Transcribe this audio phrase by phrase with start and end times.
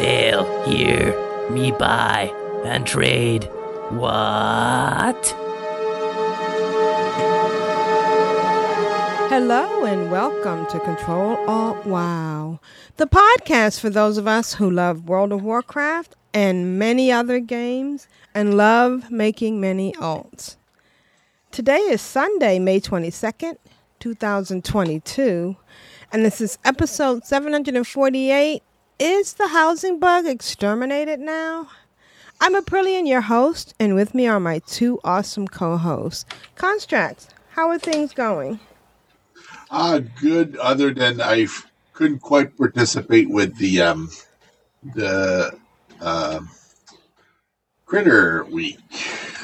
[0.00, 1.12] Sail here,
[1.50, 2.32] me buy
[2.64, 3.44] and trade.
[3.90, 5.36] What?
[9.28, 12.60] Hello and welcome to Control Alt Wow,
[12.96, 18.08] the podcast for those of us who love World of Warcraft and many other games
[18.34, 20.56] and love making many alts.
[21.50, 23.58] Today is Sunday, May 22nd,
[23.98, 25.56] 2022,
[26.10, 28.62] and this is episode 748.
[29.00, 31.70] Is the housing bug exterminated now?
[32.38, 36.26] I'm Aprillian, your host, and with me are my two awesome co hosts.
[36.54, 38.60] Constrax, how are things going?
[39.70, 40.54] Ah, good.
[40.58, 44.10] Other than I f- couldn't quite participate with the um
[44.94, 45.56] the
[46.02, 46.50] um
[47.86, 48.80] critter week.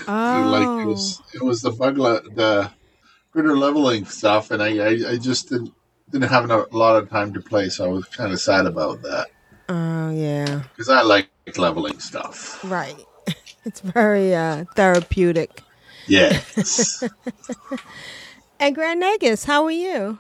[0.07, 0.51] Oh.
[0.53, 2.71] Like it was it was the bug le- the
[3.33, 5.73] critter leveling stuff, and I I, I just didn't
[6.11, 9.01] didn't have a lot of time to play, so I was kind of sad about
[9.01, 9.29] that
[9.69, 10.63] Oh, yeah.
[10.73, 12.63] because I like leveling stuff.
[12.65, 12.97] Right.
[13.65, 15.63] It's very uh, therapeutic.
[16.07, 17.03] Yes.
[18.59, 20.19] And Grand Nagus, how are you?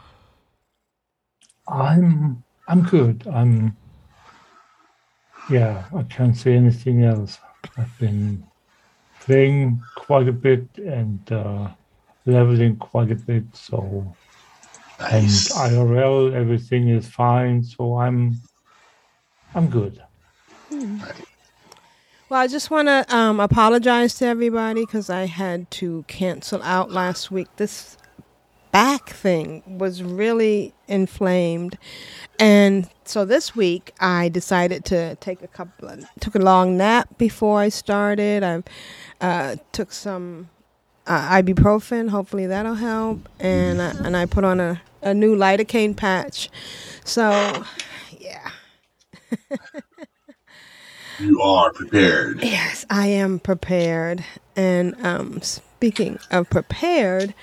[1.68, 3.26] I'm I'm good.
[3.32, 3.76] I'm
[5.48, 7.38] yeah, I can't say anything else.
[7.78, 8.44] I've been
[9.20, 11.68] playing quite a bit and uh,
[12.26, 14.14] leveling quite a bit, so
[15.00, 15.50] nice.
[15.50, 18.40] and IRL everything is fine, so I'm
[19.56, 20.02] I'm good.
[22.28, 26.90] Well, I just want to um, apologize to everybody because I had to cancel out
[26.90, 27.48] last week.
[27.56, 27.96] This
[28.70, 31.78] back thing was really inflamed.
[32.38, 37.16] And so this week I decided to take a couple of, took a long nap
[37.16, 38.42] before I started.
[38.42, 38.62] I
[39.22, 40.50] uh, took some
[41.06, 42.10] uh, ibuprofen.
[42.10, 43.26] Hopefully that'll help.
[43.40, 46.50] And uh, and I put on a, a new lidocaine patch.
[47.06, 47.64] So.
[51.20, 52.42] You are prepared.
[52.42, 54.24] Yes, I am prepared.
[54.54, 57.34] And um, speaking of prepared,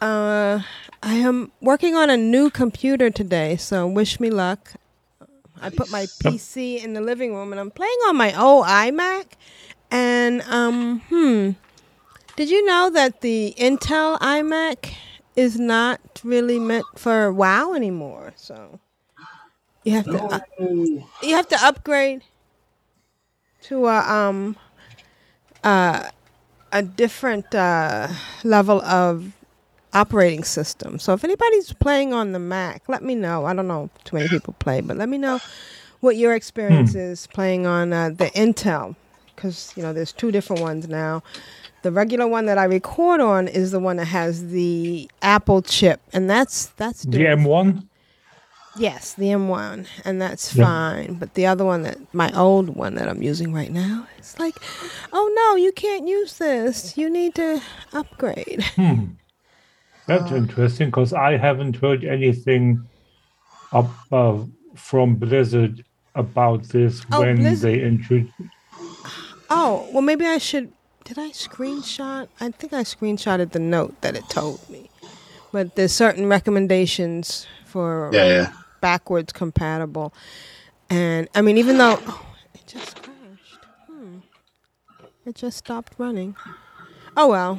[0.00, 0.62] uh,
[1.02, 4.72] I am working on a new computer today, so wish me luck.
[5.60, 9.26] I put my PC in the living room, and I'm playing on my old iMac.
[9.90, 11.50] And um, hmm,
[12.34, 14.94] did you know that the Intel iMac
[15.36, 18.32] is not really meant for WoW anymore?
[18.36, 18.80] So
[19.84, 20.40] you have to uh,
[21.22, 22.22] you have to upgrade
[23.62, 24.56] to a um
[25.64, 26.08] uh
[26.72, 28.08] a different uh
[28.44, 29.32] level of
[29.94, 30.98] operating system.
[30.98, 33.44] So if anybody's playing on the Mac, let me know.
[33.44, 35.38] I don't know if too many people play, but let me know
[36.00, 38.96] what your experience is playing on uh, the Intel
[39.36, 41.22] cuz you know there's two different ones now.
[41.82, 46.00] The regular one that I record on is the one that has the Apple chip
[46.12, 47.88] and that's that's The doing M1?
[48.76, 50.64] Yes, the M1, and that's Yeah.
[50.64, 51.14] fine.
[51.14, 54.56] But the other one that my old one that I'm using right now, it's like,
[55.12, 56.96] oh no, you can't use this.
[56.96, 57.60] You need to
[57.92, 58.64] upgrade.
[58.76, 59.04] Hmm.
[60.06, 62.88] That's Uh, interesting because I haven't heard anything
[63.72, 64.38] up uh,
[64.74, 65.84] from Blizzard
[66.14, 68.32] about this Oh, when Blizzard- they introduced.
[69.50, 70.72] Oh, well, maybe I should.
[71.04, 72.28] Did I screenshot?
[72.40, 74.88] I think I screenshotted the note that it told me.
[75.52, 78.52] But there's certain recommendations for Yeah, yeah.
[78.82, 80.12] Backwards compatible,
[80.90, 84.18] and I mean, even though oh, it just crashed, hmm.
[85.24, 86.36] it just stopped running.
[87.16, 87.58] Oh well,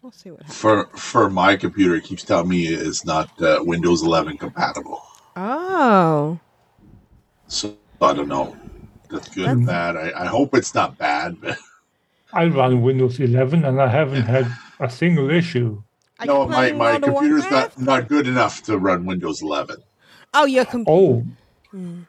[0.00, 0.56] we'll see what happens.
[0.56, 5.02] For for my computer, it keeps telling me it's not uh, Windows 11 compatible.
[5.36, 6.40] Oh.
[7.48, 8.56] So I don't know.
[9.10, 9.96] That's good and bad.
[9.96, 11.58] I, I hope it's not bad, but
[12.32, 14.50] I run Windows 11 and I haven't had
[14.80, 15.82] a single issue.
[16.24, 19.76] No, my, my World of computer's not, not good enough to run Windows 11.
[20.34, 20.90] Oh, your computer.
[20.90, 21.24] Oh,
[21.72, 22.02] Hmm.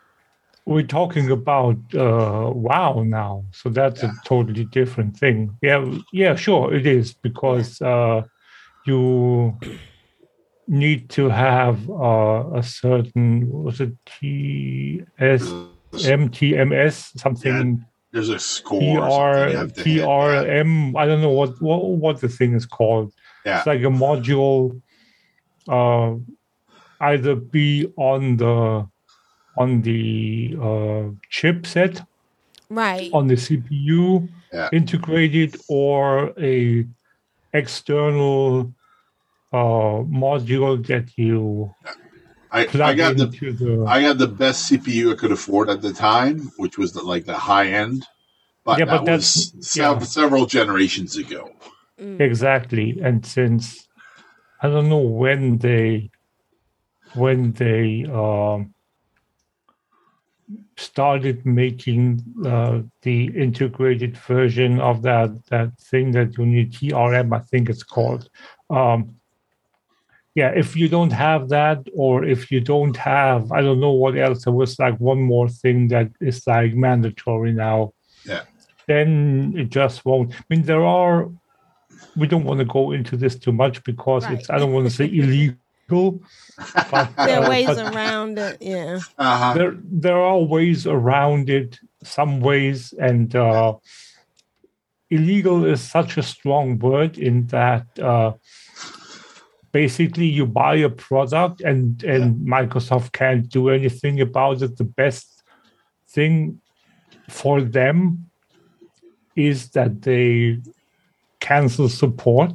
[0.66, 5.58] we're talking about uh, WoW now, so that's a totally different thing.
[5.62, 8.22] Yeah, yeah, sure, it is because uh,
[8.86, 9.58] you
[10.68, 15.44] need to have uh, a certain what was it TS
[15.94, 19.08] MTMS something There's a score.
[19.08, 20.96] or something you have to hit, TRM.
[20.98, 23.14] I don't know what, what what the thing is called.
[23.46, 23.58] Yeah.
[23.58, 24.82] It's like a module
[25.70, 26.16] uh,
[27.02, 28.88] either be on the
[29.58, 32.06] on the uh, chipset
[32.70, 33.10] Right.
[33.14, 34.70] on the CPU Yeah.
[34.72, 36.86] integrated or a
[37.54, 38.74] external
[39.54, 41.74] uh, module that you
[42.52, 43.86] I, I got the the.
[43.88, 47.26] I got the best CPU I could afford at the time, which was the, like
[47.26, 48.06] the high end.
[48.64, 49.08] But Yeah, that but was
[49.52, 50.06] that's- sev- yeah.
[50.06, 51.52] several generations ago.
[52.20, 53.88] exactly, and since
[54.62, 56.10] I don't know when they
[57.14, 58.74] when they um,
[60.78, 67.40] started making uh, the integrated version of that that thing that you need TRM, I
[67.40, 68.30] think it's called.
[68.70, 69.16] Um,
[70.38, 74.16] yeah, if you don't have that, or if you don't have, I don't know what
[74.16, 74.44] else.
[74.44, 77.94] There was like one more thing that is like mandatory now.
[78.24, 78.44] Yeah.
[78.88, 80.36] Then it just won't.
[80.36, 81.32] I mean, there are.
[82.16, 84.48] We don't want to go into this too much because it's.
[84.52, 85.58] I don't want to say illegal,
[85.88, 88.58] but There are uh, ways but- around it.
[88.62, 89.00] Yeah.
[89.18, 89.54] Uh-huh.
[89.54, 93.74] there there are ways around it some ways and uh,
[95.10, 98.34] illegal is such a strong word in that uh,
[99.72, 105.44] basically you buy a product and and microsoft can't do anything about it the best
[106.10, 106.60] thing
[107.30, 108.26] for them
[109.36, 110.58] is that they
[111.40, 112.52] cancel support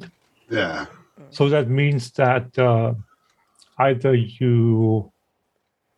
[0.50, 0.86] Yeah.
[1.30, 2.94] so that means that uh,
[3.88, 5.12] either you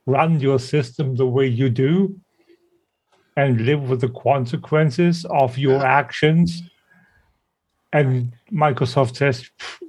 [0.07, 1.95] run your system the way you do
[3.37, 6.63] and live with the consequences of your actions.
[7.93, 9.37] And Microsoft says,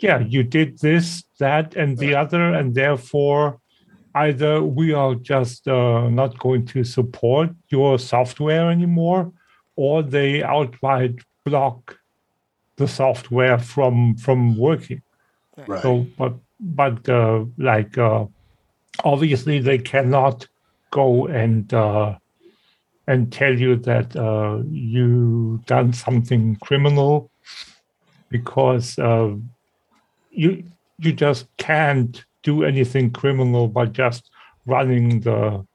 [0.05, 3.59] yeah, you did this, that, and the other, and therefore
[4.15, 9.31] either we are just uh, not going to support your software anymore,
[9.75, 11.15] or they outright
[11.45, 11.97] block
[12.77, 15.01] the software from from working.
[15.67, 15.81] Right.
[15.81, 18.25] So, but but uh, like uh,
[19.03, 20.47] obviously they cannot
[20.91, 22.15] go and uh,
[23.07, 27.29] and tell you that uh, you done something criminal
[28.29, 29.33] because uh,
[30.31, 30.63] you
[30.99, 34.29] you just can't do anything criminal by just
[34.65, 35.65] running the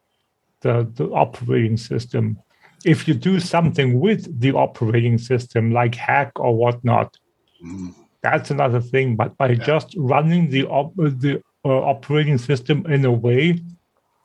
[0.62, 2.38] the, the operating system.
[2.84, 7.16] If you do something with the operating system, like hack or whatnot,
[7.64, 7.94] Mm.
[8.22, 9.16] That's another thing.
[9.16, 13.60] But by just running the op- the uh, operating system in a way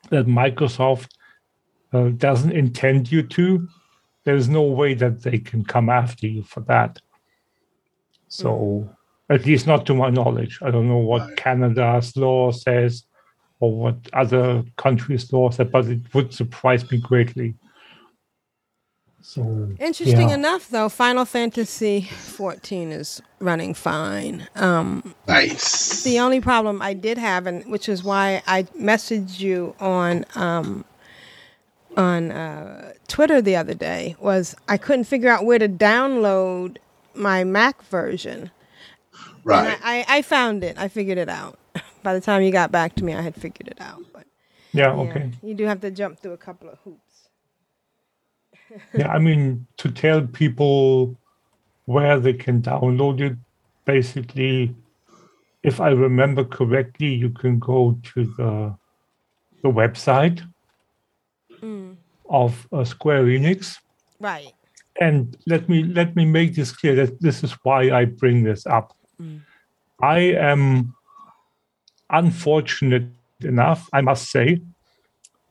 [0.10, 1.10] that Microsoft
[1.94, 3.68] uh, doesn't intend you to,
[4.24, 7.00] there's no way that they can come after you for that.
[8.28, 8.90] So,
[9.30, 10.60] at least not to my knowledge.
[10.62, 11.38] I don't know what Right.
[11.38, 13.04] Canada's law says
[13.60, 17.56] or what other countries' law says, but it would surprise me greatly.
[19.28, 20.36] So Interesting yeah.
[20.36, 24.48] enough, though, Final Fantasy 14 is running fine.
[24.54, 26.04] Um, Nice.
[26.04, 30.86] the only problem I did have, and which is why I messaged you on um,
[31.98, 36.78] on uh, Twitter the other day, was I couldn't figure out where to download
[37.16, 38.52] my Mac version.
[39.12, 39.80] And right.
[39.84, 40.78] I, I, I found it.
[40.78, 41.58] I figured it out.
[42.04, 44.04] By the time you got back to me, I had figured it out.
[44.14, 44.28] But
[44.72, 45.32] yeah, yeah, okay.
[45.42, 47.05] you do have to jump through a couple of hoops.
[48.98, 51.18] yeah, I mean, to tell people
[51.86, 53.38] where they can download it,
[53.86, 54.76] basically,
[55.64, 58.76] if I remember correctly, you can go to the
[59.64, 60.42] the website
[62.30, 63.78] of uh, Square Enix,
[64.20, 64.54] Right.
[65.02, 68.66] and let me let me make this clear that this is why I bring this
[68.66, 68.94] up.
[70.02, 70.94] I am
[72.10, 73.08] unfortunate
[73.42, 74.62] enough, I must say,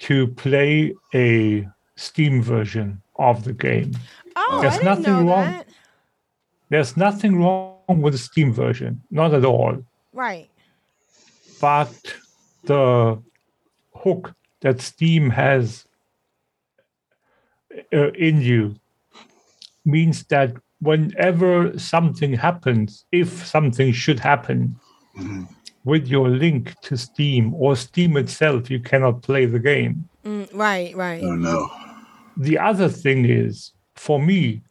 [0.00, 3.92] to play a Steam version of the game.
[4.36, 5.44] Oh, There's I didn't nothing know wrong.
[5.44, 5.66] that.
[6.70, 9.84] There's nothing wrong with the Steam version, not at all.
[10.12, 10.48] Right.
[11.60, 11.92] But
[12.64, 13.22] the
[13.94, 15.84] hook that Steam has
[17.92, 18.76] uh, in you
[19.84, 24.76] means that whenever something happens, if something should happen
[25.84, 30.08] with your link to Steam or Steam itself, you cannot play the game.
[30.24, 30.94] Mm, right.
[30.96, 31.22] Right.
[31.22, 31.70] Oh no.
[32.36, 34.62] The other thing is for me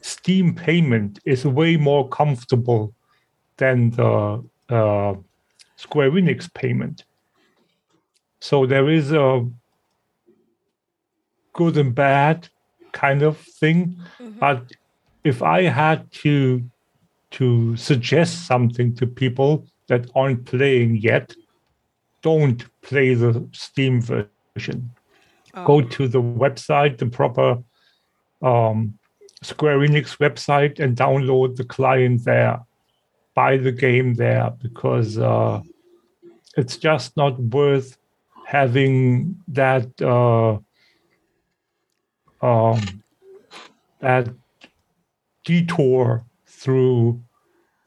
[0.00, 2.94] steam payment is way more comfortable
[3.56, 5.14] than the uh,
[5.76, 7.04] square enix payment.
[8.40, 9.46] So there is a
[11.54, 12.48] good and bad
[12.92, 13.96] kind of thing
[14.38, 14.62] but
[15.24, 16.62] if i had to
[17.30, 21.34] to suggest something to people that aren't playing yet
[22.22, 24.90] don't play the steam version
[25.64, 27.62] go to the website, the proper
[28.42, 28.98] um,
[29.42, 32.60] Square Enix website, and download the client there.
[33.34, 35.60] Buy the game there because uh,
[36.56, 37.96] it's just not worth
[38.46, 40.58] having that uh,
[42.44, 43.02] um,
[44.00, 44.28] that
[45.44, 47.22] detour through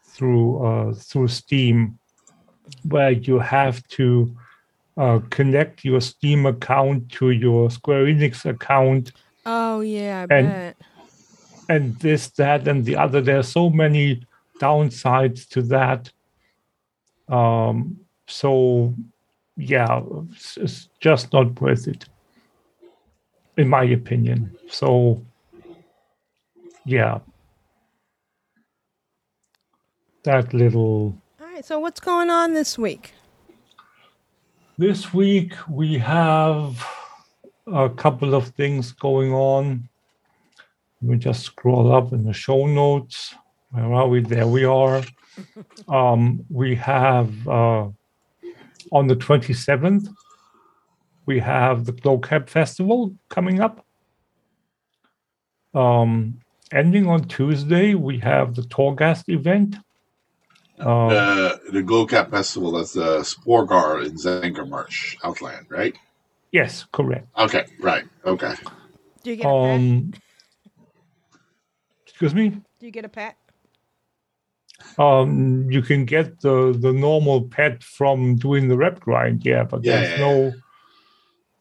[0.03, 1.99] through uh, through Steam,
[2.83, 4.35] where you have to
[4.97, 9.11] uh, connect your Steam account to your Square Enix account,
[9.45, 10.77] Oh yeah, I And- bet.
[11.69, 13.21] and this, that, and the other.
[13.21, 14.25] There are so many
[14.59, 16.11] downsides to that.
[17.29, 18.93] Um, so,
[19.55, 20.01] yeah,
[20.31, 22.05] it's, it's just not worth it,
[23.55, 24.55] in my opinion.
[24.69, 25.23] So,
[26.85, 27.19] yeah,
[30.23, 31.63] that little All right.
[31.65, 33.13] So what's going on this week?
[34.79, 36.85] This week we have
[37.65, 39.89] a couple of things going on.
[41.01, 43.33] Let me just scroll up in the show notes.
[43.71, 44.21] Where are we?
[44.21, 45.03] There we are.
[45.87, 47.89] Um, we have uh,
[48.91, 50.07] on the 27th,
[51.27, 53.85] we have the Glowcap Festival coming up.
[55.75, 56.39] Um,
[56.71, 59.75] ending on Tuesday, we have the Torghast event.
[60.79, 65.95] Um, Uh, the Glowcap Festival, that's the Sporeggar in Zangarmarsh, Outland, right?
[66.51, 67.27] yes, correct.
[67.37, 68.05] Okay, right.
[68.25, 68.53] Okay.
[69.23, 69.61] Do you get a pet?
[69.61, 70.13] Um,
[72.05, 72.49] excuse me.
[72.79, 73.35] Do you get a pet?
[74.97, 79.83] Um, you can get the the normal pet from doing the rep grind, yeah, but
[79.83, 80.53] Yeah, there's yeah, no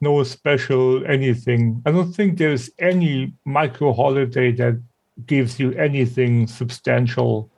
[0.00, 1.82] no special anything.
[1.86, 4.80] I don't think there's any micro holiday that
[5.26, 7.50] gives you anything substantial,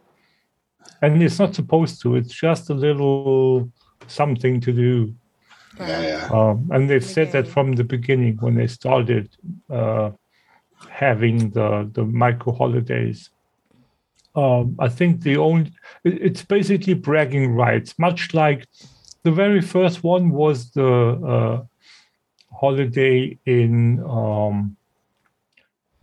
[1.03, 2.17] and it's not supposed to.
[2.17, 3.71] It's just a little
[4.07, 5.15] something to do.
[5.79, 6.29] Yeah, yeah.
[6.33, 9.29] Um, and they've said that from the beginning when they started
[9.71, 10.11] uh,
[10.89, 13.31] having the the micro holidays.
[14.35, 15.73] Um, I think the only
[16.05, 18.67] it- it's basically bragging rights, much like
[19.25, 20.87] the very first one was the
[21.35, 21.65] uh,
[22.55, 24.77] holiday in um,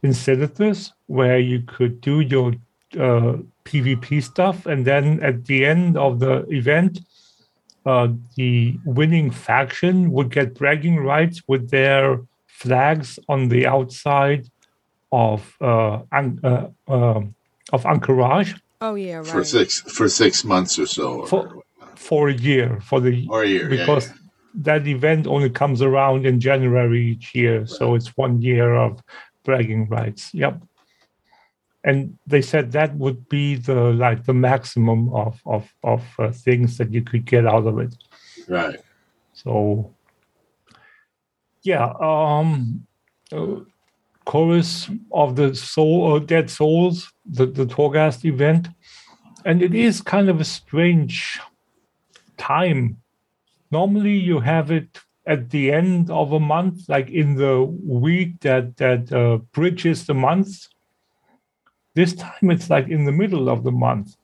[0.04, 2.54] in Senators, where you could do your
[2.98, 7.00] uh, PvP stuff, and then at the end of the event,
[7.86, 14.48] uh, the winning faction would get bragging rights with their flags on the outside
[15.12, 17.36] of uh, An- uh, um
[17.74, 19.28] of Ahn'Qiraj Oh yeah, right.
[19.28, 21.22] For six for six months or so.
[21.22, 21.62] or- For-
[21.96, 24.16] for a year for the Or a year, yeah, because yeah.
[24.70, 29.02] that event only comes around in January each year, so it's one year of
[29.46, 30.34] bragging rights.
[30.34, 30.62] Yep.
[31.86, 36.78] And they said that would be the like the maximum of of of uh, things
[36.80, 37.96] that you could get out of it.
[38.50, 38.80] right.
[39.34, 39.94] So,
[41.62, 42.88] yeah, um,
[43.32, 43.60] uh,
[44.26, 48.68] chorus of the soul or dead souls, the the Torghast event,
[49.46, 51.40] and it is kind of a strange
[52.38, 52.98] time.
[53.72, 58.78] Normally, you have it at the end of a month, like in the week that
[58.78, 60.68] that uh, bridges the month.
[61.96, 64.16] This time, it's like in the middle of the month.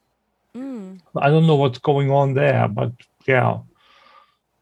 [0.56, 1.00] Mm.
[1.16, 2.92] I don't know what's going on there, but
[3.28, 3.60] yeah,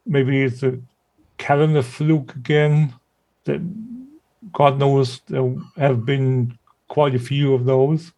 [0.06, 0.78] maybe it's a
[1.36, 2.94] calendar fluke again.
[3.44, 3.60] That
[4.52, 6.56] God knows there have been
[6.88, 8.12] quite a few of those.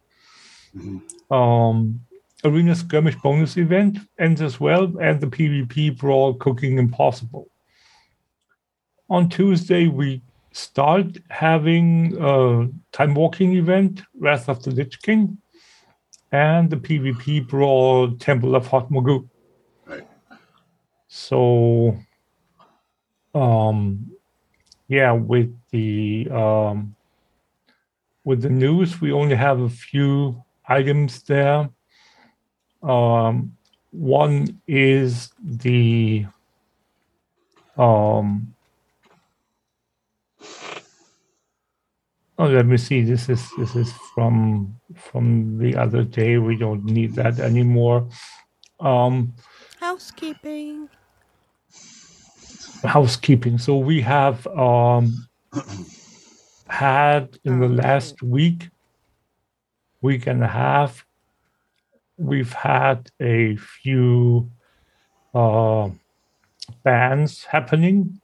[0.75, 1.01] Mhm.
[1.31, 1.99] Um,
[2.43, 7.47] Arena skirmish bonus event ends as well, and the PvP brawl cooking impossible.
[9.09, 10.21] On Tuesday, we
[10.53, 15.37] start having a time walking event, Wrath of the Lich King
[16.31, 19.27] and the PvP brawl Temple of Hotmogu.
[19.85, 20.07] Right.
[21.07, 21.97] So,
[23.35, 24.11] um,
[24.87, 26.95] yeah, with the um,
[28.23, 31.69] with the news, we only have a few items there.
[32.81, 33.57] Um,
[33.91, 36.25] one is the
[37.77, 38.52] um,
[42.43, 43.03] Oh, let me see.
[43.03, 46.37] This is this is from from the other day.
[46.39, 48.09] We don't need that anymore.
[48.81, 49.33] Um,
[49.79, 50.89] Housekeeping.
[52.83, 53.57] housekeeping.
[53.59, 55.25] So we have um,
[56.67, 58.67] had in the last week,
[60.01, 61.05] week and a half,
[62.17, 64.51] we've had a few
[65.33, 65.87] uh,
[66.83, 68.19] bans happening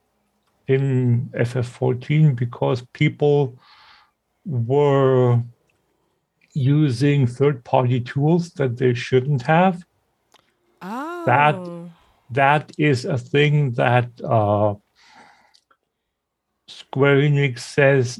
[0.67, 3.57] in FF14 because people
[4.49, 5.41] were
[6.53, 9.85] using third-party tools that they shouldn't have
[10.81, 11.23] Oh.
[11.25, 11.89] That-
[12.31, 14.75] that is a thing that uh,
[16.67, 18.19] Square Enix says.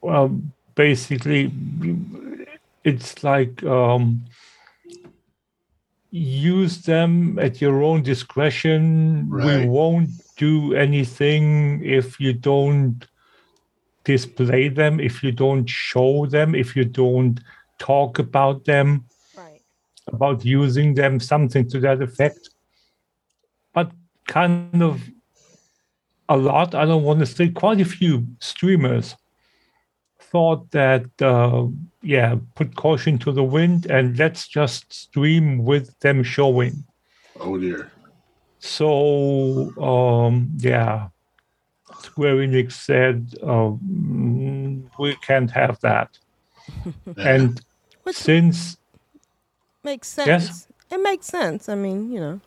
[0.00, 0.40] Well,
[0.74, 1.52] basically,
[2.84, 4.24] it's like um,
[6.10, 9.30] use them at your own discretion.
[9.30, 13.06] We won't do anything if you don't
[14.06, 17.40] display them, if you don't show them, if you don't
[17.78, 19.04] talk about them,
[19.36, 19.60] Right.
[20.06, 22.50] about using them, something to that effect.
[23.74, 23.90] But
[24.28, 25.02] kind of
[26.28, 29.16] a lot, I don't want to say, quite a few streamers
[30.30, 31.66] thought that, uh,
[32.02, 36.84] yeah, put caution to the wind and let's just stream with them showing.
[37.40, 37.90] Oh dear.
[38.58, 38.88] So,
[39.80, 41.08] um, yeah,
[42.06, 46.18] Square Enix said, uh, mm, we can't have that.
[47.16, 47.60] And
[48.02, 48.76] Which since
[49.84, 50.26] makes sense.
[50.26, 50.68] Yes?
[50.90, 51.68] It makes sense.
[51.68, 52.40] I mean, you know.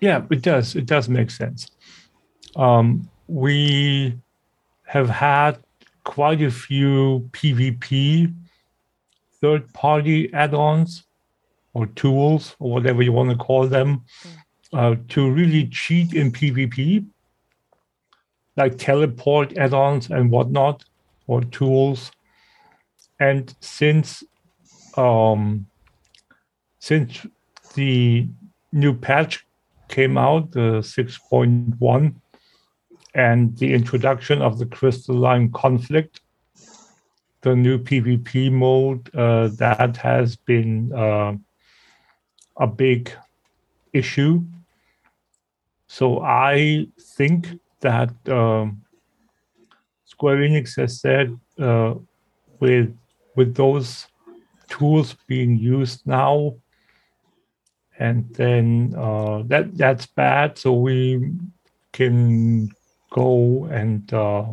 [0.00, 0.74] Yeah, it does.
[0.74, 1.70] It does make sense.
[2.56, 4.18] Um, we
[4.84, 5.58] have had
[6.04, 8.34] quite a few PvP
[9.40, 11.04] third party add ons
[11.72, 14.04] or tools or whatever you want to call them
[14.72, 17.04] uh, to really cheat in PvP,
[18.60, 20.84] like teleport add ons and whatnot,
[21.26, 22.12] or tools.
[23.18, 24.22] And since
[24.96, 25.66] um,
[26.78, 27.26] since
[27.74, 28.26] the
[28.72, 29.46] new patch
[29.88, 32.14] came out, the 6.1,
[33.14, 36.20] and the introduction of the crystalline conflict,
[37.42, 41.34] the new PvP mode, uh, that has been uh,
[42.56, 43.12] a big
[43.92, 44.42] issue.
[45.86, 46.86] So I
[47.16, 47.48] think
[47.80, 48.10] that
[50.04, 51.94] Square Enix has said uh,
[52.58, 52.94] with
[53.36, 54.06] with those
[54.68, 56.54] tools being used now,
[57.98, 60.58] and then uh, that that's bad.
[60.58, 61.32] So we
[61.92, 62.70] can
[63.10, 64.44] go and uh,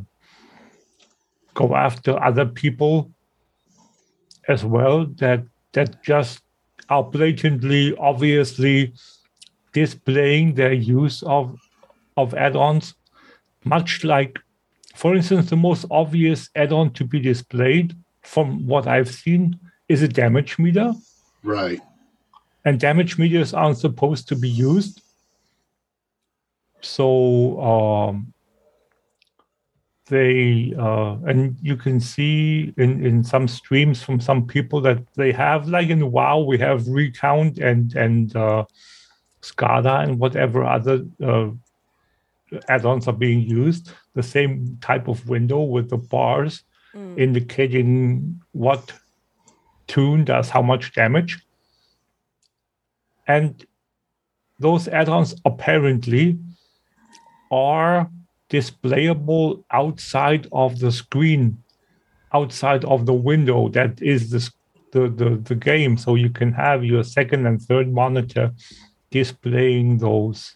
[1.54, 3.12] go after other people
[4.48, 5.44] as well that
[5.74, 6.42] that just
[6.90, 8.94] are blatantly, obviously
[9.74, 11.60] displaying their use of
[12.16, 12.96] of add-ons,
[13.64, 14.40] much like,
[14.96, 20.08] for instance, the most obvious add-on to be displayed from what I've seen is a
[20.08, 20.94] damage meter
[21.44, 21.80] Right.
[22.66, 25.02] and damage meters aren't supposed to be used.
[26.82, 28.34] So um,
[30.08, 35.32] they uh, and you can see in in some streams from some people that they
[35.32, 38.66] have like in WoW we have recount and and uh,
[39.42, 41.50] Skada and whatever other uh,
[42.68, 43.92] add-ons are being used.
[44.14, 46.64] The same type of window with the bars
[47.18, 48.94] indicating what
[49.88, 51.40] tune does how much damage.
[53.28, 53.66] And
[54.60, 56.40] those add-ons apparently
[57.52, 58.10] are
[58.50, 61.62] displayable outside of the screen,
[62.34, 64.52] outside of the window that is the,
[64.94, 65.98] the, the, the game.
[65.98, 68.54] So you can have your second and third monitor
[69.12, 70.56] displaying those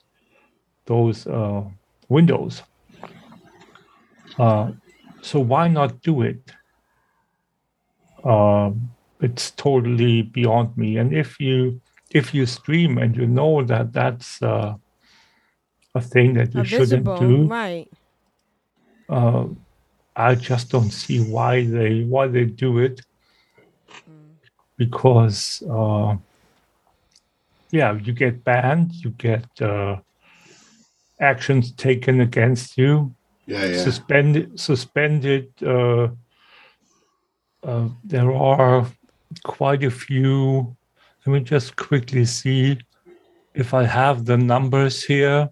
[0.86, 1.64] those uh,
[2.12, 2.62] windows.
[4.38, 4.72] Uh,
[5.22, 6.52] so why not do it?
[8.24, 10.98] Um, it's totally beyond me.
[10.98, 11.82] And if you
[12.14, 14.76] if you stream and you know that that's uh,
[15.96, 17.88] a thing that you shouldn't do, Right.
[19.10, 19.46] uh,
[20.16, 23.02] I just don't see why they why they do it.
[24.78, 26.18] Because uh,
[27.72, 29.98] yeah, you get banned, you get uh,
[31.22, 33.14] actions taken against you,
[33.46, 33.84] Yeah, yeah.
[33.84, 36.10] suspended suspended uh,
[37.64, 38.88] uh, there are
[39.44, 40.76] quite a few.
[41.26, 42.80] Let me just quickly see
[43.54, 45.50] if i have the numbers here.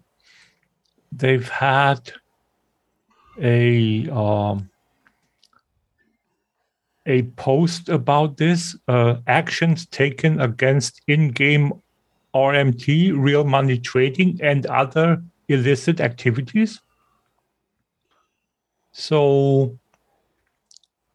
[1.12, 2.12] They've had
[3.40, 4.70] a um,
[7.06, 11.72] a post about this uh, actions taken against in-game
[12.34, 16.80] rmt real money trading and other illicit activities.
[18.92, 19.78] So,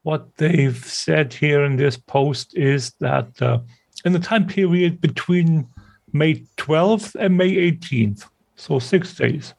[0.03, 3.59] what they've said here in this post is that uh,
[4.05, 5.67] in the time period between
[6.13, 9.53] May 12th and May 18th, so six days,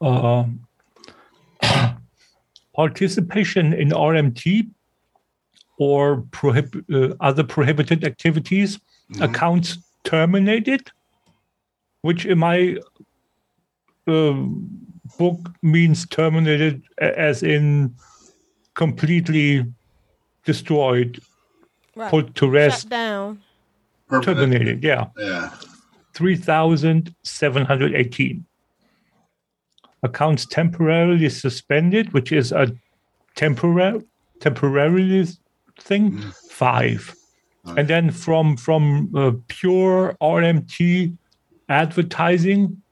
[0.00, 0.44] uh,
[2.74, 4.68] participation in RMT
[5.78, 8.78] or prohib- uh, other prohibited activities
[9.20, 10.90] accounts terminated,
[12.06, 12.76] which in my
[14.06, 14.68] um,
[15.18, 17.94] book means terminated as in
[18.74, 19.64] completely
[20.44, 21.20] destroyed,
[21.96, 22.10] Right.
[22.10, 23.40] put to rest, Shut down.
[24.08, 24.38] Permanent.
[24.38, 24.84] terminated.
[24.84, 25.50] Yeah, Yeah.
[26.14, 28.44] 3,718.
[30.02, 32.70] Accounts temporarily suspended, which is a
[33.34, 34.02] temporary
[34.40, 35.26] temporarily
[35.80, 37.14] thing, five.
[37.64, 41.16] And then from from uh, pure RMT
[41.68, 42.82] advertising,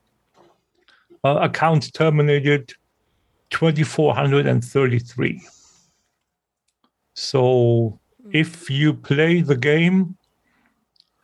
[1.23, 2.73] uh, accounts terminated
[3.49, 5.41] 2433
[7.15, 7.99] so
[8.31, 10.15] if you play the game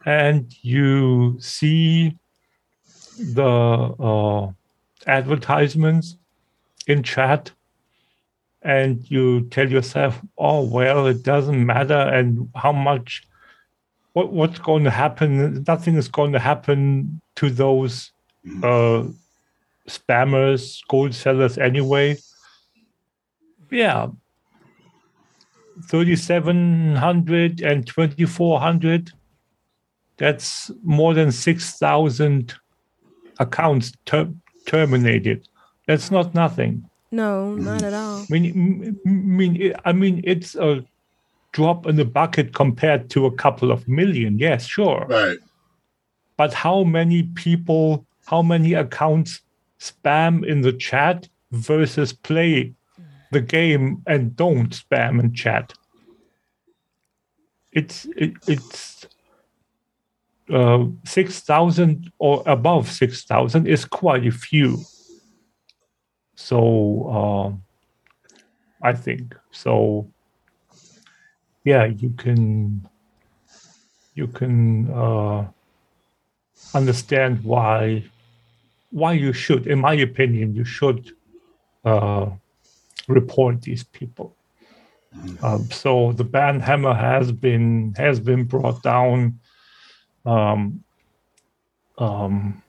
[0.06, 2.18] and you see
[3.20, 4.50] the uh,
[5.06, 6.18] advertisements
[6.88, 7.52] in chat
[8.64, 13.28] and you tell yourself oh well it doesn't matter and how much
[14.14, 18.12] what what's going to happen nothing is going to happen to those
[18.64, 19.04] uh,
[19.88, 22.16] spammers gold sellers anyway
[23.72, 24.08] yeah
[25.90, 29.12] 3700 and 2400
[30.18, 32.54] that's more than 6000
[33.40, 34.34] accounts ter-
[34.66, 35.48] terminated
[35.88, 38.22] that's not nothing No, not at all.
[38.22, 40.86] I mean, m- m- mean, it- I mean, it's a
[41.52, 44.40] drop in the bucket compared to a couple of million.
[44.40, 45.06] Yes, sure.
[45.10, 45.38] Right.
[46.42, 49.42] But how many people, how many accounts
[49.80, 52.74] spam in the chat versus play
[53.30, 55.72] the game and don't spam in chat?
[57.72, 59.06] It's it, it's
[60.52, 64.80] uh, six thousand or above six thousand is quite a few.
[66.34, 67.64] So um,
[68.82, 70.10] I think so.
[71.64, 72.90] Yeah, you can
[74.16, 75.46] you can uh,
[76.74, 78.04] understand why
[78.92, 81.16] why you should, in my opinion, you should
[81.86, 82.30] uh,
[83.08, 84.36] report these people.
[85.42, 89.40] Um, so the ban hammer has been has been brought down.
[90.26, 90.84] Um,
[91.98, 92.62] um,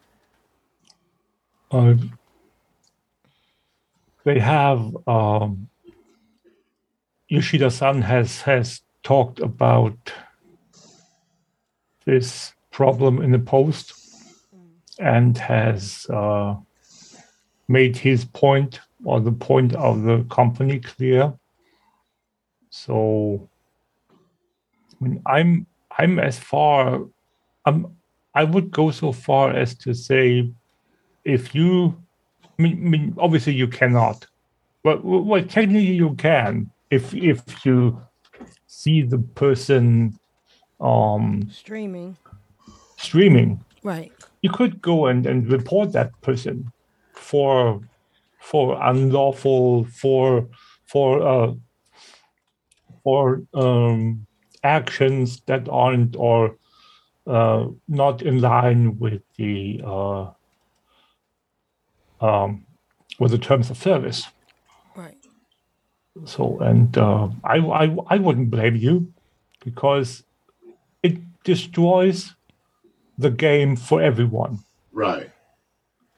[1.71, 1.95] uh,
[4.25, 5.69] they have um,
[7.29, 10.13] Yoshida-san has has talked about
[12.05, 13.93] this problem in the post
[14.99, 16.57] and has uh,
[17.69, 21.33] made his point or the point of the company clear.
[22.71, 23.49] So,
[24.11, 25.67] I mean, I'm
[25.99, 27.05] I'm as far
[27.65, 27.97] I'm
[28.35, 30.51] I would go so far as to say,
[31.25, 32.03] if you,
[32.59, 34.27] I mean, I mean obviously you cannot,
[34.83, 38.01] but well, technically you can if if you
[38.67, 40.19] see the person
[40.81, 42.17] um Streaming.
[43.03, 44.13] Streaming Right.
[44.43, 46.71] you could go and, and report that person
[47.15, 47.81] for
[48.41, 50.49] for unlawful for
[50.87, 51.53] for uh
[53.05, 54.27] for um
[54.63, 56.57] actions that aren't or
[57.27, 60.31] uh not in line with the uh
[62.21, 62.65] um
[63.19, 64.27] with the terms of service
[64.97, 65.17] Right.
[66.25, 69.13] so and uh, I, I I wouldn't blame you
[69.65, 70.23] because
[71.03, 72.35] it destroys
[73.23, 74.59] the game for everyone
[74.93, 75.31] Right.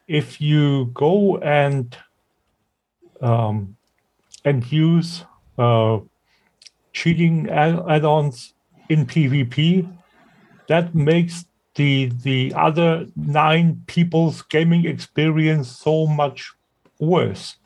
[0.09, 1.97] if you go and
[3.21, 3.77] um,
[4.45, 5.25] and use
[5.59, 5.99] uh,
[6.93, 8.53] cheating add- add-ons
[8.89, 9.89] in PvP,
[10.69, 16.53] that makes the the other nine people's gaming experience so much
[16.99, 17.57] worse.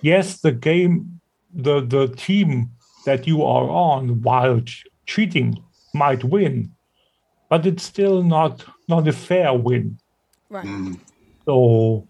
[0.00, 1.20] Yes, the game,
[1.52, 2.70] the the team
[3.04, 5.62] that you are on while ch- cheating
[5.94, 6.72] might win,
[7.48, 9.98] but it's still not not a fair win.
[10.50, 10.66] Right.
[10.66, 10.98] Mm.
[11.44, 12.06] So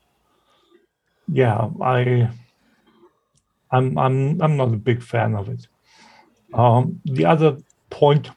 [1.28, 2.30] yeah, I
[3.70, 5.66] I'm I'm I'm not a big fan of it.
[6.54, 7.58] Um, the other
[7.90, 8.30] point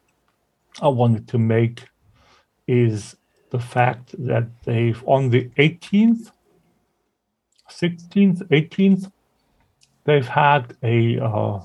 [0.81, 1.87] I wanted to make
[2.67, 3.15] is
[3.51, 6.31] the fact that they've on the 18th,
[7.69, 9.11] 16th, 18th,
[10.05, 11.59] they've had a uh,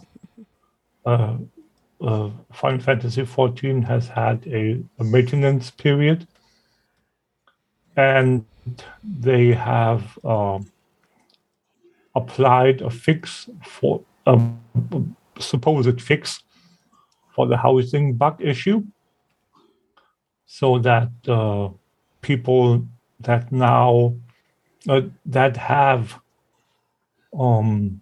[1.05, 1.37] uh,
[2.01, 6.27] uh, Final Fantasy 14 has had a, a maintenance period,
[7.97, 8.45] and
[9.03, 10.71] they have um,
[12.15, 14.41] applied a fix for a
[15.39, 16.43] supposed fix
[17.35, 18.83] for the housing bug issue
[20.47, 21.69] so that uh,
[22.23, 22.87] people
[23.21, 24.15] that now
[24.89, 26.19] uh, that have
[27.39, 28.01] um,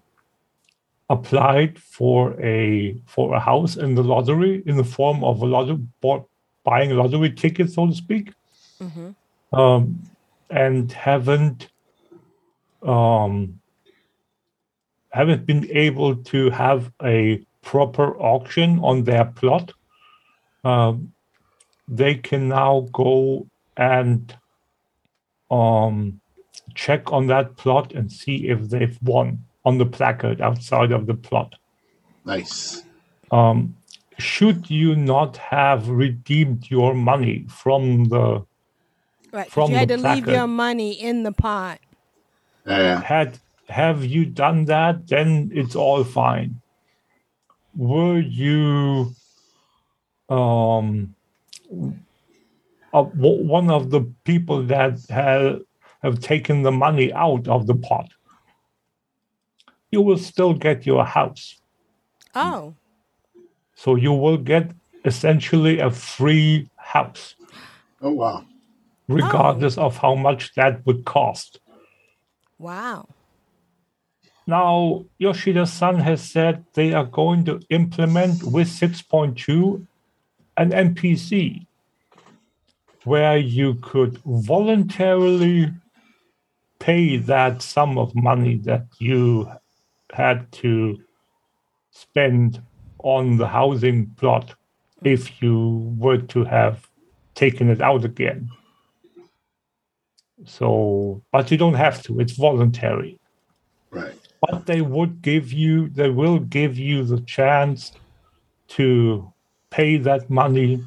[1.11, 5.79] applied for a for a house in the lottery in the form of a lottery
[6.65, 8.33] buying a lottery ticket so to speak.
[9.53, 10.03] Um,
[10.51, 11.69] and haven't
[12.83, 13.61] um,
[15.11, 19.73] haven't been able to have a proper auction on their plot,
[20.65, 21.13] um,
[21.89, 24.37] they can now go and
[25.51, 26.21] um,
[26.75, 31.15] check on that plot and see if they've won on the placard outside of the
[31.15, 31.55] plot.
[32.25, 32.83] Nice.
[33.31, 33.77] Um,
[34.19, 38.45] should you not have redeemed your money from the
[39.33, 39.51] right?
[39.51, 41.81] From you had the to leave your money in the pot.
[42.67, 43.01] Yeah.
[43.01, 46.61] had have you done that then it's all fine
[47.77, 49.15] were you
[50.29, 51.15] um
[52.93, 55.61] uh, w- one of the people that have
[56.03, 58.09] have taken the money out of the pot
[59.95, 61.45] you will still get your house
[62.35, 62.75] Oh,
[63.83, 64.65] so you will get
[65.05, 67.25] essentially a free house
[68.07, 68.45] Oh wow.
[69.09, 71.61] regardless of how much that would cost
[72.59, 73.07] wow.
[74.47, 79.87] Now, Yoshida-san has said they are going to implement with 6.2
[80.57, 81.67] an NPC
[83.05, 85.73] where you could voluntarily
[86.79, 89.49] pay that sum of money that you
[90.15, 90.99] had to
[91.91, 92.63] spend
[92.99, 94.55] on the housing plot
[95.03, 96.89] if you were to have
[97.35, 98.49] taken it out again.
[100.47, 103.19] So, but you don't have to, it's voluntary
[103.95, 104.19] Right.
[104.41, 107.93] but they would give you they will give you the chance
[108.67, 109.33] to
[109.71, 110.83] pay that money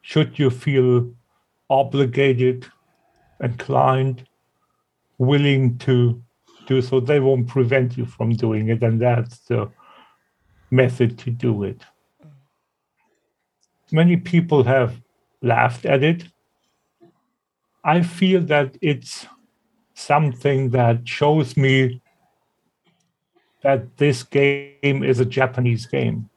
[0.00, 1.12] should you feel
[1.68, 2.66] obligated
[3.42, 4.24] inclined
[5.18, 6.22] willing to
[6.68, 9.60] do so they won't prevent you from doing it and that's the
[10.70, 11.82] method to do it
[13.90, 15.00] many people have
[15.42, 16.24] laughed at it
[17.84, 19.26] i feel that it's
[19.94, 22.00] something that shows me
[23.62, 26.30] that this game is a Japanese game.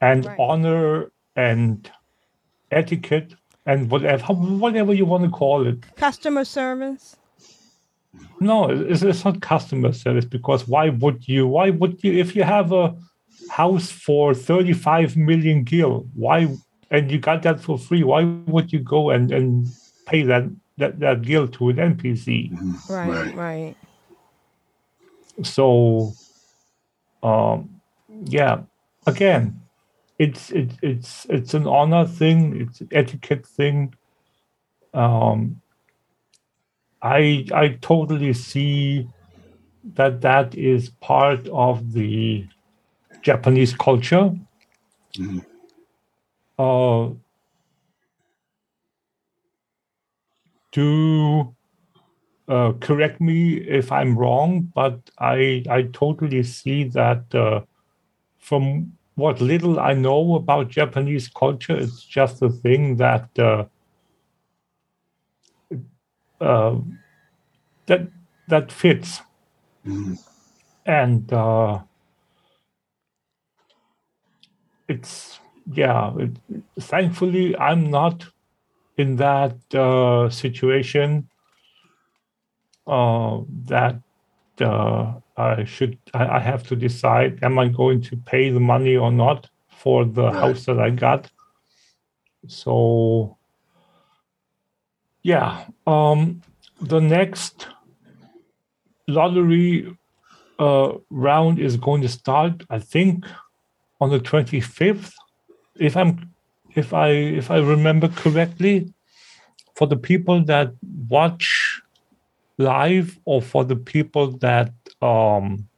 [0.00, 0.38] and Right.
[0.38, 1.90] honor and
[2.70, 5.78] etiquette and whatever whatever you want to call it.
[5.96, 7.16] Customer service.
[8.40, 11.46] No, it's, it's not customer service because why would you?
[11.46, 12.12] Why would you?
[12.12, 12.94] If you have a
[13.48, 16.48] house for 35 million gil, why
[16.90, 18.02] and you got that for free?
[18.04, 19.66] Why would you go and and
[20.06, 20.44] pay that
[20.78, 22.52] that that gil to an NPC?
[22.88, 23.34] Right, Right.
[23.34, 23.76] right.
[25.42, 26.14] so
[27.22, 28.62] um yeah
[29.06, 29.60] again
[30.18, 33.94] it's it, it's it's an honor thing it's an etiquette thing
[34.94, 35.60] um
[37.06, 39.08] i i totally see
[39.98, 42.44] that that is part of the
[43.22, 44.26] japanese culture
[45.18, 45.40] Mhm.
[46.58, 47.10] uh
[50.72, 51.54] do
[52.48, 57.62] uh, correct me if I'm wrong, but I I totally see that uh,
[58.38, 63.28] from what little I know about Japanese culture, it's just a thing that
[66.40, 66.76] uh,
[67.86, 68.08] that
[68.48, 69.22] that fits,
[69.84, 70.18] Mhm.
[70.86, 71.80] and uh,
[74.88, 75.40] it's
[75.72, 76.12] yeah.
[76.18, 76.36] It,
[76.80, 78.24] thankfully, I'm not
[78.96, 81.28] in that uh, situation
[82.86, 84.00] uh, that
[84.60, 88.96] uh, I should I, I have to decide am I going to pay the money
[88.96, 91.30] or not for the house that I got.
[92.46, 93.35] So
[95.26, 96.40] yeah, um,
[96.80, 97.66] the next
[99.08, 99.96] lottery
[100.60, 102.62] uh, round is going to start.
[102.70, 103.24] I think
[104.00, 105.12] on the twenty fifth,
[105.80, 106.30] if I'm
[106.76, 108.92] if I if I remember correctly.
[109.74, 110.72] For the people that
[111.10, 111.82] watch
[112.56, 115.68] live or for the people that um,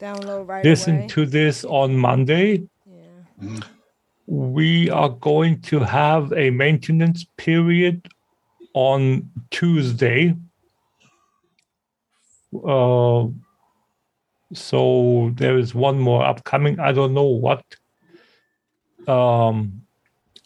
[0.00, 1.06] Download right listen away.
[1.08, 3.60] to this on Monday, yeah.
[4.26, 8.08] we are going to have a maintenance period
[8.74, 10.36] on Tuesday.
[12.54, 13.26] Uh,
[14.52, 16.78] so there is one more upcoming.
[16.78, 17.64] I don't know what
[19.08, 19.82] um,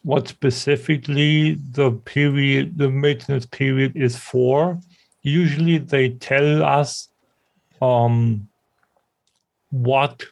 [0.03, 4.79] what specifically the period, the maintenance period is for.
[5.23, 7.09] Usually they tell us
[7.83, 8.49] um,
[9.71, 10.25] what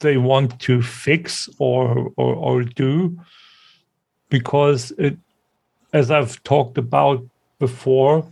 [0.00, 3.18] they want to fix or or, or do
[4.30, 5.18] because it
[5.92, 7.24] as I've talked about
[7.58, 8.28] before,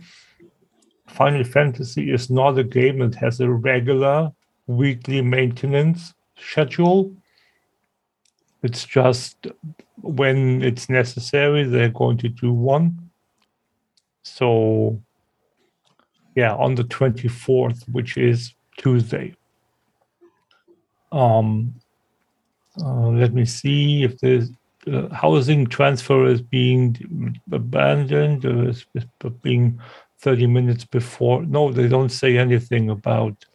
[1.07, 4.31] Final Fantasy is not a game that has a regular
[4.67, 7.11] weekly maintenance schedule.
[8.61, 9.47] It's just
[10.01, 13.09] when it's necessary, they're going to do one.
[14.23, 15.01] So,
[16.35, 19.35] yeah, on the 24th, which is Tuesday.
[21.11, 21.73] Um,
[22.83, 24.51] uh, let me see if there's
[24.87, 29.05] uh, housing transfer is being abandoned or is is
[29.41, 29.79] being
[30.19, 31.43] 30 minutes before.
[31.43, 33.45] No, they don't say anything about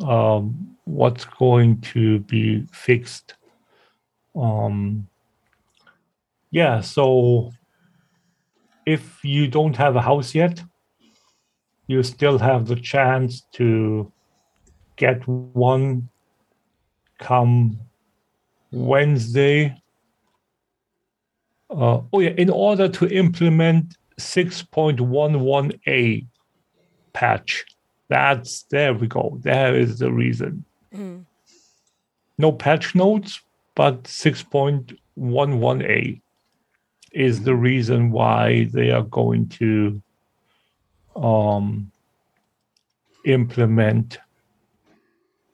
[0.00, 3.34] um, what's going to be fixed.
[4.34, 5.08] Um,
[6.50, 7.50] yeah, so
[8.86, 10.62] if you don't have a house yet,
[11.86, 14.12] you still have the chance to
[14.96, 16.08] get one
[17.18, 17.78] come
[18.70, 19.76] Wednesday.
[21.70, 26.26] Uh, oh yeah, in order to implement 6.11a
[27.12, 27.64] patch.
[28.08, 29.38] That's there we go.
[29.40, 30.64] There is the reason.
[32.38, 33.40] No patch notes,
[33.74, 36.20] but 6.11a
[37.12, 40.00] is the reason why they are going to
[41.16, 41.90] um,
[43.24, 44.18] implement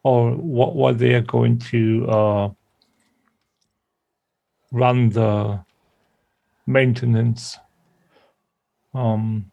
[0.03, 2.51] or what, what they are going to uh,
[4.71, 5.65] run the
[6.67, 7.59] maintenance.
[8.95, 9.51] Um,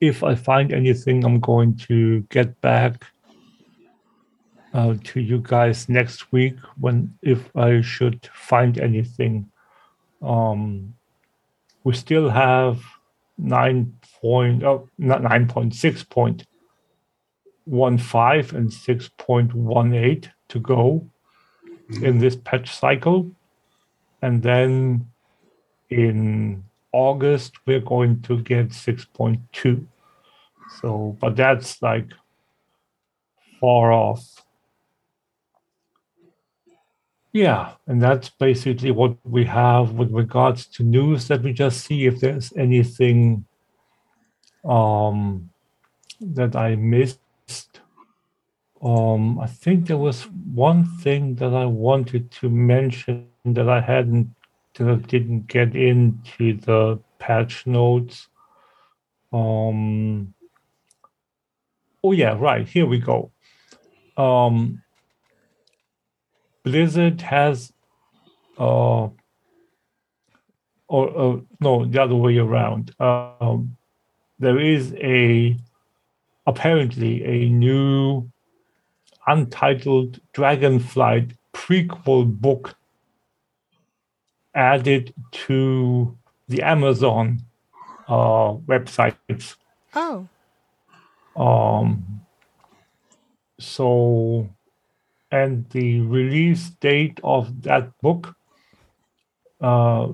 [0.00, 3.04] if I find anything, I'm going to get back
[4.74, 9.50] uh, to you guys next week when if I should find anything.
[10.20, 10.94] Um,
[11.84, 12.82] we still have
[13.36, 16.46] nine point oh not nine point six point
[17.64, 21.06] one five and six point one eight to go
[22.02, 23.30] in this patch cycle,
[24.22, 25.06] and then
[25.90, 29.86] in August we're going to get six point two.
[30.80, 32.10] So, but that's like
[33.60, 34.44] far off.
[37.32, 41.28] Yeah, and that's basically what we have with regards to news.
[41.28, 43.44] Let me just see if there's anything
[44.64, 45.50] um,
[46.20, 47.80] that I missed.
[48.80, 54.30] Um, I think there was one thing that I wanted to mention that I hadn't,
[54.74, 58.28] didn't get into the patch notes.
[59.32, 60.34] Um,
[62.02, 62.68] oh yeah, right.
[62.68, 63.30] Here we go.
[64.16, 64.82] Um,
[66.62, 67.72] Blizzard has,
[68.58, 69.08] uh,
[70.88, 72.94] or uh, no, the other way around.
[73.00, 73.76] Um,
[74.38, 75.56] there is a
[76.46, 78.30] apparently a new
[79.26, 82.76] untitled Dragonflight prequel book
[84.54, 86.16] added to
[86.48, 87.40] the Amazon
[88.08, 89.56] uh, websites.
[89.94, 90.28] Oh,
[91.36, 92.20] Um,
[93.58, 94.48] so,
[95.30, 98.36] and the release date of that book,
[99.60, 100.08] uh,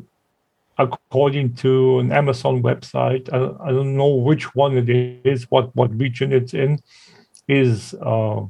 [0.79, 5.98] according to an Amazon website, I, I don't know which one it is, what what
[5.98, 6.81] region it's in,
[7.48, 8.46] is uh,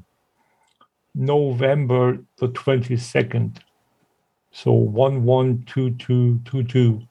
[1.15, 3.61] November the twenty second.
[4.53, 7.03] So one one two two two two.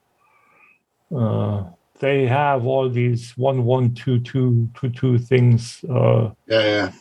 [1.15, 1.63] Uh,
[1.99, 6.91] they have all these one one two two two two things uh, Yeah, yeah.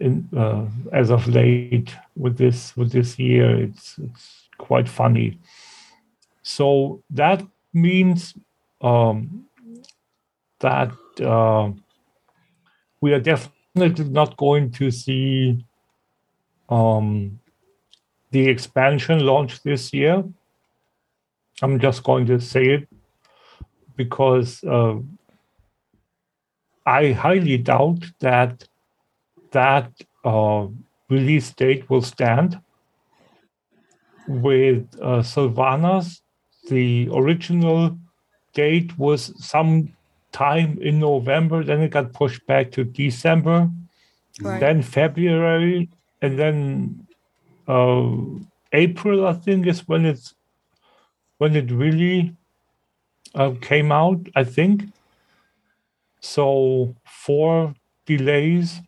[0.00, 3.56] in uh, as of late with this with this year.
[3.62, 5.38] It's it's quite funny.
[6.42, 8.34] So that means
[8.80, 9.46] um,
[10.60, 11.70] that uh,
[13.00, 15.64] we are definitely not going to see
[16.68, 17.40] um,
[18.34, 20.24] the expansion launch this year.
[21.62, 22.88] I'm just going to say it
[23.94, 24.96] because uh,
[26.84, 28.66] I highly doubt that
[29.52, 29.88] that
[30.24, 30.66] uh,
[31.08, 32.58] release date will stand.
[34.26, 36.22] With uh, Sylvanas,
[36.68, 37.96] the original
[38.52, 39.94] date was some
[40.32, 43.70] time in November, then it got pushed back to December,
[44.40, 44.58] right.
[44.58, 45.88] then February,
[46.20, 47.03] and then
[47.68, 48.10] uh,
[48.72, 49.26] April.
[49.26, 50.34] I think is when it's
[51.38, 52.34] when it really
[53.34, 54.20] uh, came out.
[54.34, 54.84] I think
[56.20, 56.94] so.
[57.04, 57.74] Four
[58.06, 58.80] delays.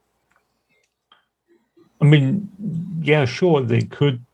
[2.00, 2.50] I mean,
[3.02, 4.24] yeah, sure, they could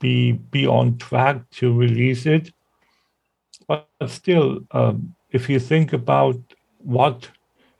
[0.00, 2.52] be be on track to release it,
[3.68, 6.36] but still, um, if you think about
[6.78, 7.30] what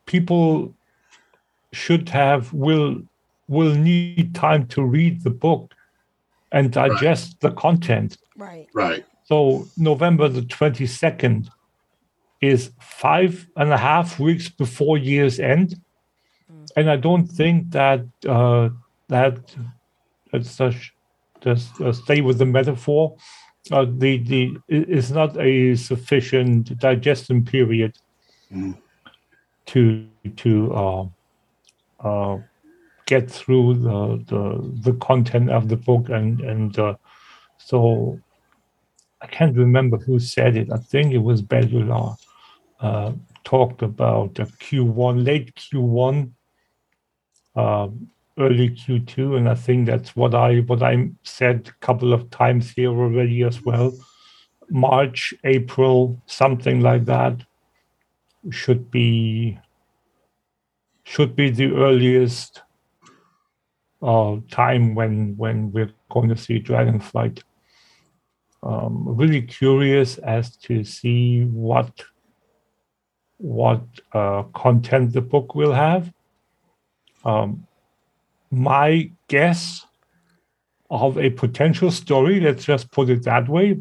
[0.06, 0.74] people
[1.72, 3.02] should have will
[3.48, 5.74] will need time to read the book
[6.52, 8.18] and digest the content.
[8.36, 8.68] right.
[8.74, 9.04] Right.
[9.24, 11.50] So November the twenty second
[12.40, 15.76] is five and a half weeks before year's end,
[16.76, 18.68] and I don't think that uh,
[19.08, 19.38] that
[20.32, 20.90] let's just
[21.40, 23.16] just uh, stay with the metaphor.
[23.70, 27.96] Uh, the the it is not a sufficient digestion period
[28.52, 28.76] Mm.
[29.66, 30.06] to
[30.36, 31.04] to uh,
[32.00, 32.38] uh,
[33.06, 36.94] get through the, the the content of the book and and uh,
[37.58, 38.18] so
[39.20, 40.72] I can't remember who said it.
[40.72, 42.16] I think it was Bellular
[42.80, 43.12] uh,
[43.44, 46.32] talked about the Q1, late Q1,
[47.54, 47.88] uh,
[48.38, 52.72] early Q2, and I think that's what I what I said a couple of times
[52.72, 53.92] here already as well.
[54.70, 57.44] March, April, something like that
[58.50, 59.58] should be
[61.04, 62.62] should be the earliest
[64.02, 67.42] uh, time when when we're going to see Dragonflight.
[68.64, 72.04] Um, really curious as to see what
[73.38, 73.82] what
[74.12, 76.12] uh, content the book will have.
[77.24, 77.66] Um,
[78.50, 79.86] my guess
[80.90, 83.78] of a potential story, let's just put it that way,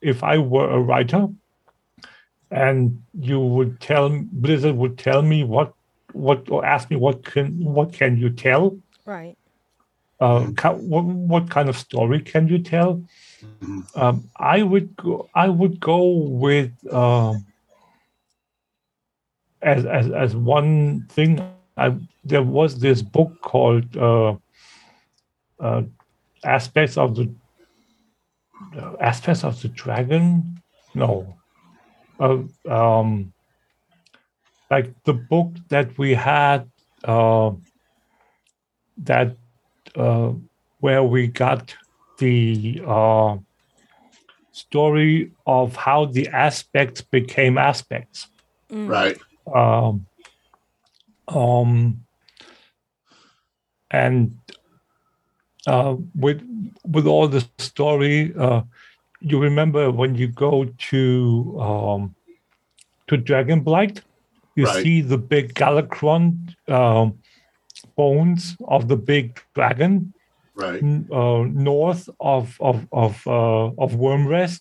[0.00, 1.28] if I were a writer
[2.50, 5.72] and you would tell Blizzard would tell me what
[6.12, 9.36] what or ask me what can what can you tell Right.
[10.20, 13.02] Uh, what, what kind of story can you tell?
[13.94, 15.28] Um, I would go.
[15.34, 17.44] I would go with um,
[19.62, 21.40] as as as one thing.
[21.76, 24.36] I there was this book called uh,
[25.60, 25.82] uh,
[26.44, 27.34] Aspects of the
[28.76, 30.62] uh, Aspects of the Dragon.
[30.94, 31.36] No,
[32.20, 32.38] uh,
[32.68, 33.32] um,
[34.70, 36.70] like the book that we had.
[37.02, 37.52] Uh,
[38.98, 39.36] that
[39.96, 40.32] uh,
[40.80, 41.74] where we got
[42.18, 43.36] the uh,
[44.52, 48.28] story of how the aspects became aspects.
[48.70, 49.18] Right.
[49.52, 50.06] Um,
[51.28, 52.04] um,
[53.90, 54.38] and
[55.66, 56.42] uh, with
[56.86, 58.62] with all the story, uh,
[59.20, 62.14] you remember when you go to um,
[63.06, 64.02] to Dragonblight,
[64.56, 64.82] you Right.
[64.82, 67.18] see the big Galakrond um,
[67.96, 70.12] bones of the big dragon
[70.56, 70.82] Right.
[70.82, 74.60] uh, north of of of uh, of Wyrmrest,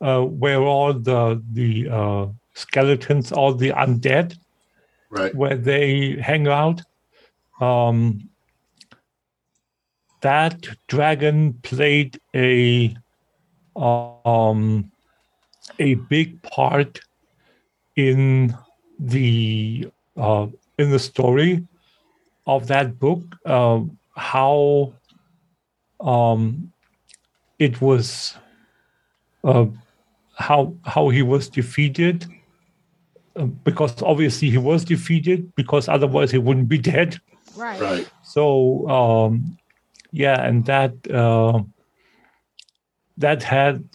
[0.00, 4.36] uh, where all the the uh, skeletons, all the undead,
[5.10, 5.34] Right.
[5.34, 6.80] where they hang out.
[7.60, 8.30] Um,
[10.22, 12.96] that dragon played a
[13.76, 14.90] um,
[15.78, 17.00] a big part
[17.96, 18.56] in
[18.98, 20.46] the uh,
[20.78, 21.66] in the story
[22.46, 23.22] of that book.
[23.44, 23.80] Uh,
[24.16, 24.92] how
[26.00, 26.72] um,
[27.58, 28.36] it was
[29.44, 29.66] uh,
[30.36, 32.26] how how he was defeated
[33.36, 37.18] uh, because obviously he was defeated because otherwise he wouldn't be dead
[37.56, 37.80] Right.
[37.80, 38.10] Right.
[38.22, 39.56] so um,
[40.10, 41.62] yeah and that uh,
[43.16, 43.88] that had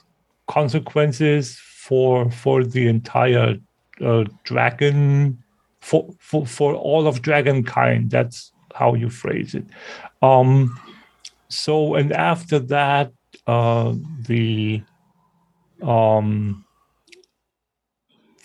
[0.48, 3.58] consequences for for the entire
[4.02, 5.44] uh, dragon
[5.82, 8.10] for, for for all of dragonkind.
[8.10, 9.66] That's how you phrase it.
[10.22, 10.78] Um
[11.50, 13.12] so and after that
[13.48, 14.82] uh the
[15.82, 16.66] um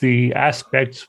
[0.01, 1.07] the aspects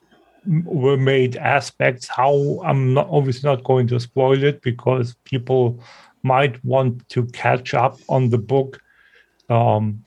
[0.64, 2.08] were made aspects.
[2.08, 5.80] How i'm not obviously not going to spoil it because people
[6.22, 8.80] might want to catch up on the book
[9.48, 10.04] um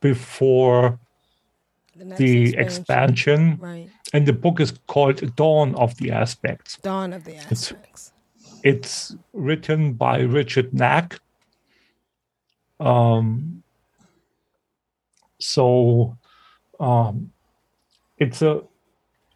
[0.00, 0.98] before
[1.96, 3.88] The, the expansion Right.
[4.12, 8.12] and the book is called dawn of the aspects Dawn of the aspects.
[8.64, 11.18] it's written by Richard Knaak.
[12.80, 13.62] Um,
[15.38, 16.16] so
[16.80, 17.32] um,
[18.18, 18.62] it's a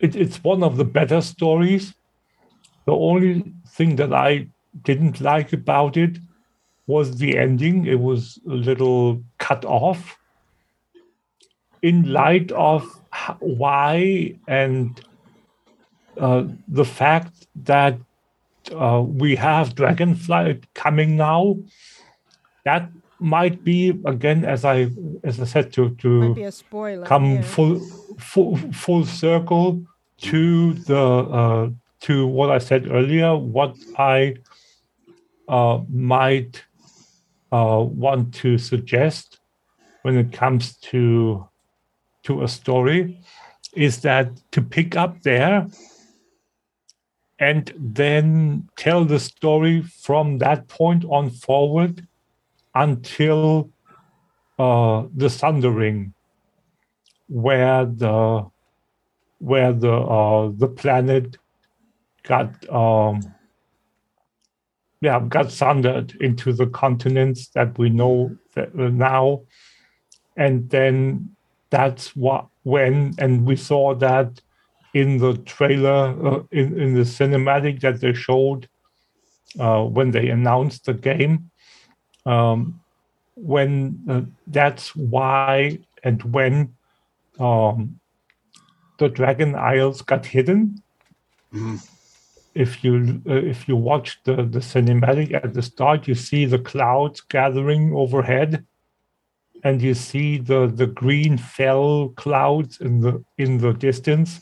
[0.01, 1.95] it, it's one of the better stories.
[2.87, 4.49] The only thing that I
[4.83, 6.19] didn't like about it
[6.87, 7.87] was the ending.
[7.87, 10.17] It was a little cut off.
[11.83, 12.85] In light of
[13.41, 15.01] why and
[16.19, 17.99] uh, the fact that
[18.73, 21.57] uh, we have Dragonflight coming now.
[22.65, 24.89] That might be again, as I
[25.25, 27.07] as I said, to to spoiler.
[27.07, 27.43] come yeah.
[27.43, 27.81] full
[28.19, 29.83] full full circle
[30.19, 31.71] to the uh,
[32.01, 33.37] to what I said earlier.
[33.37, 34.37] What I
[35.49, 36.65] uh, might
[37.53, 39.41] uh, want to suggest
[40.03, 41.49] when it comes to
[42.29, 43.19] to a story
[43.75, 45.67] is that to pick up there
[47.39, 52.07] and then tell the story from that point on forward
[52.75, 53.71] until
[54.59, 56.13] uh, the Sundering,
[57.29, 58.45] where the
[59.39, 61.39] where the uh, the planet
[62.25, 63.21] got um,
[65.01, 69.43] yeah got sundered into the continents that we know that, uh, now,
[70.37, 71.37] and then
[71.71, 74.41] that's what when and we saw that
[74.95, 78.69] in the trailer uh, in, in the cinematic that they showed
[79.59, 81.51] uh, when they announced the game.
[82.27, 82.81] Um,
[83.35, 86.75] when uh, that's why and when
[87.39, 88.01] um,
[88.99, 90.83] the dragon isles got hidden.
[91.55, 91.79] Mhm.
[92.55, 96.59] if you uh, if you watch the, the cinematic at the start you see the
[96.59, 98.67] clouds gathering overhead
[99.65, 104.41] and you see the the green fell clouds in the in the distance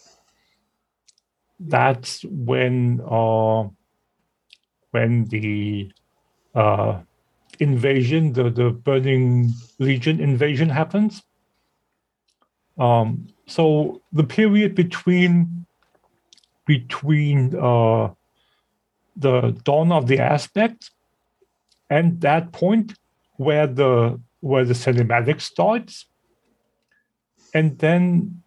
[1.58, 3.68] that's when uh,
[4.90, 5.90] when the
[6.54, 7.00] uh,
[7.60, 11.22] invasion, the the Burning Legion invasion happens.
[12.78, 15.66] Um, so the period between
[16.66, 18.10] between uh,
[19.16, 20.90] the dawn of the aspect
[21.88, 22.94] and that point
[23.36, 26.07] where the where the cinematic starts
[27.55, 28.43] and then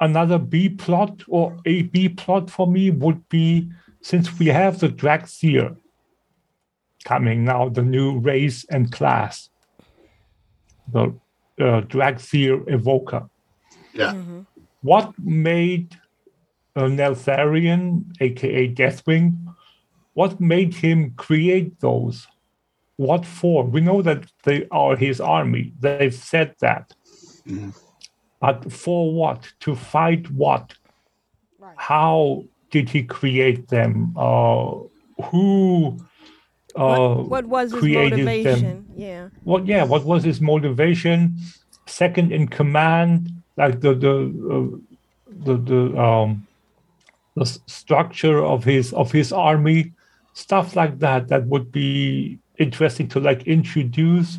[0.00, 3.70] another b plot or a b plot for me would be
[4.02, 5.76] since we have the Dracthyr
[7.04, 9.48] coming now the new race and class
[10.92, 11.14] the
[11.60, 13.28] uh, Dracthyr evoker
[13.94, 14.14] Yeah.
[14.82, 15.96] what made
[16.74, 19.36] uh, Neltharion, aka Deathwing,
[20.14, 22.26] what made him create those?
[23.08, 23.64] What for?
[23.64, 25.64] We know that they are his army.
[25.80, 26.94] They've said that.
[28.40, 29.40] But for what?
[29.60, 30.74] To fight what?
[31.76, 34.14] How did he create them?
[34.16, 34.74] Uh,
[35.26, 35.98] who
[36.74, 38.62] uh, what, what was his motivation?
[38.62, 38.86] them?
[38.96, 39.28] Yeah.
[39.44, 41.36] what yeah what was his motivation
[41.86, 44.14] second in command like the the
[44.54, 44.68] uh,
[45.46, 46.46] the, the um
[47.36, 49.92] the structure of his of his army
[50.34, 54.38] stuff like that that would be interesting to like introduce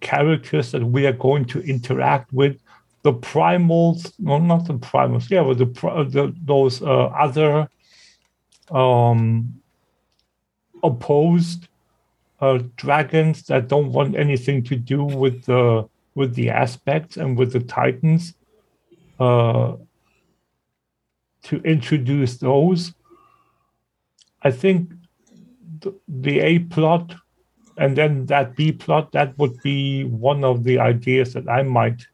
[0.00, 2.56] characters that we are going to interact with.
[3.02, 7.68] The primals no not the primals yeah but the, pri- the those uh, other
[8.70, 9.60] um
[10.84, 11.68] opposed
[12.40, 17.52] uh, dragons that don't want anything to do with the with the aspects and with
[17.52, 18.34] the titans
[19.18, 19.74] uh,
[21.42, 22.92] to introduce those.
[24.42, 24.90] I think
[26.08, 27.14] the, a plot
[27.78, 32.06] and then that b plot that would be one of the ideas that i might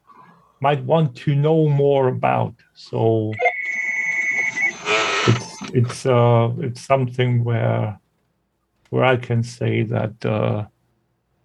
[0.61, 3.33] might want to know more about so
[5.27, 7.99] it's it's uh it's something where
[8.91, 10.67] where I can say that uh,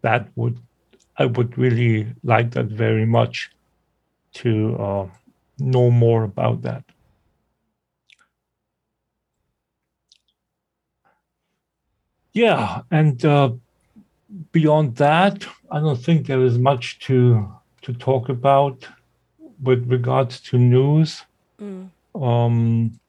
[0.01, 0.59] that would
[1.17, 3.51] I would really like that very much
[4.35, 5.07] to uh,
[5.59, 6.83] know more about that.
[12.33, 13.51] Yeah, and uh,
[14.51, 17.47] beyond that, I don't think there is much to
[17.83, 18.87] to talk about
[19.61, 21.23] with regards to news.
[22.15, 22.99] Um,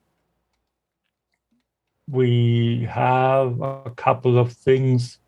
[2.11, 5.19] we have a couple of things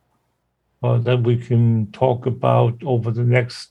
[0.82, 3.70] uh, that we can talk about over the next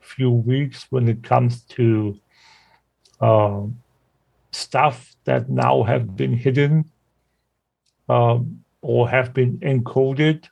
[0.00, 2.18] few weeks when it comes to
[3.20, 3.62] uh,
[4.52, 6.84] stuff that now have been hidden
[8.08, 10.48] um, or have been encoded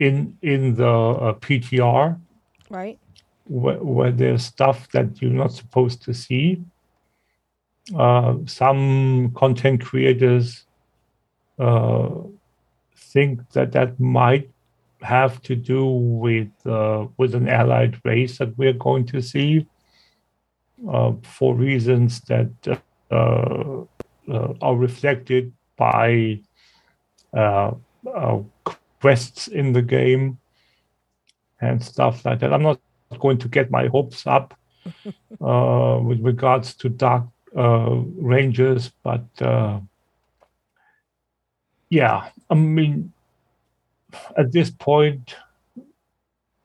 [0.00, 2.18] in in the uh, PTR
[2.70, 2.98] Right.
[3.44, 6.62] where, where there's stuff that you're not supposed to see.
[7.94, 10.64] Uh, some content creators
[11.58, 12.08] uh,
[12.96, 14.50] think that that might
[15.02, 19.66] have to do with uh, with an allied race that we're going to see
[20.90, 22.50] uh, for reasons that
[23.10, 23.84] uh,
[24.32, 26.40] uh, are reflected by
[29.00, 30.38] quests in the game
[31.60, 32.52] and stuff like that.
[32.52, 32.80] I'm not
[33.18, 34.54] going to get my hopes up
[35.40, 37.24] uh, with regards to Dark
[37.56, 39.80] uh, Rangers, but uh,
[41.90, 43.12] yeah, I mean,
[44.36, 45.36] at this point,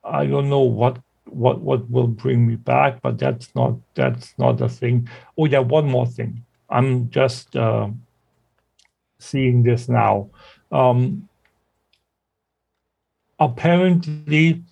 [0.02, 4.60] I don't know what what what will bring me back, but that's not that's not
[4.60, 5.08] a thing.
[5.38, 6.44] Oh yeah, one more thing.
[6.68, 7.88] I'm just uh,
[9.18, 10.30] seeing this now.
[10.70, 11.28] Um,
[13.38, 14.62] apparently,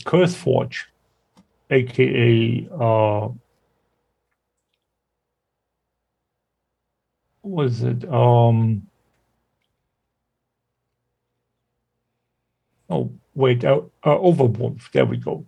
[0.00, 0.84] CurseForge,
[1.70, 3.28] aka uh,
[7.42, 8.04] was it?
[8.10, 8.86] Um,
[12.88, 14.90] oh wait, uh, uh, Overwolf.
[14.92, 15.44] There we go.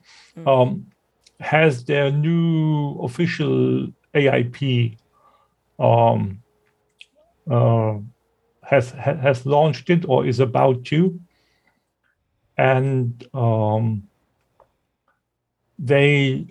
[0.46, 0.86] Um,
[1.40, 4.96] has their new official AIP
[5.78, 6.42] um,
[7.50, 7.98] uh,
[8.66, 11.20] has has launched it or is about to,
[12.56, 14.08] and um,
[15.78, 16.46] they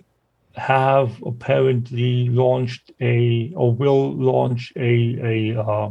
[0.54, 5.90] have apparently launched a or will launch a a uh,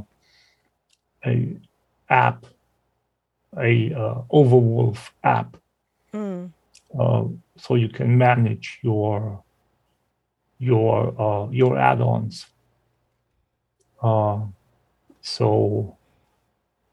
[1.25, 1.57] a
[2.09, 2.45] app,
[3.57, 5.57] a uh, Overwolf app,
[6.99, 7.23] uh,
[7.57, 9.43] so you can manage your
[10.59, 12.45] your uh, your add-ons.
[14.01, 14.41] Uh,
[15.21, 15.97] so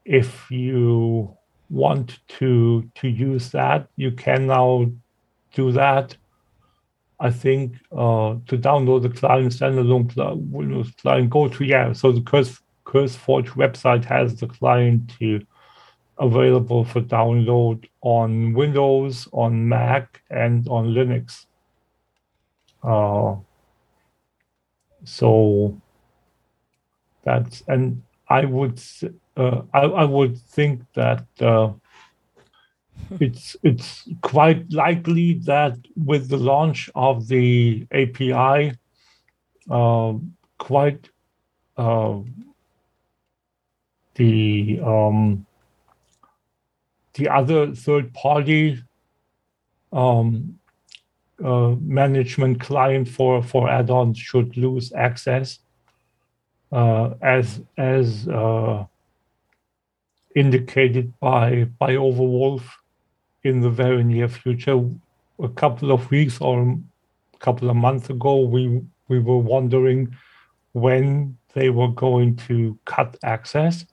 [0.05, 1.35] if you
[1.69, 4.91] want to to use that, you can now
[5.53, 6.15] do that.
[7.19, 11.93] I think uh, to download the client standalone cl- Windows client, go to yeah.
[11.93, 15.39] So the Curse CurseForge website has the client to
[16.17, 21.45] available for download on Windows, on Mac, and on Linux.
[22.83, 23.35] Uh,
[25.03, 25.79] so
[27.23, 28.81] that's and I would
[29.37, 31.71] uh, I, I would think that uh,
[33.19, 38.73] it's it's quite likely that with the launch of the API,
[39.69, 40.13] uh,
[40.57, 41.09] quite
[41.77, 42.19] uh,
[44.15, 45.45] the um,
[47.13, 48.81] the other third party
[49.91, 50.59] um,
[51.43, 55.59] uh, management client for for add-ons should lose access
[56.71, 58.85] uh, as as uh,
[60.35, 62.63] indicated by by Overwolf
[63.43, 64.79] in the very near future.
[65.41, 66.61] A couple of weeks or
[67.33, 70.15] a couple of months ago, we we were wondering
[70.73, 73.85] when they were going to cut access,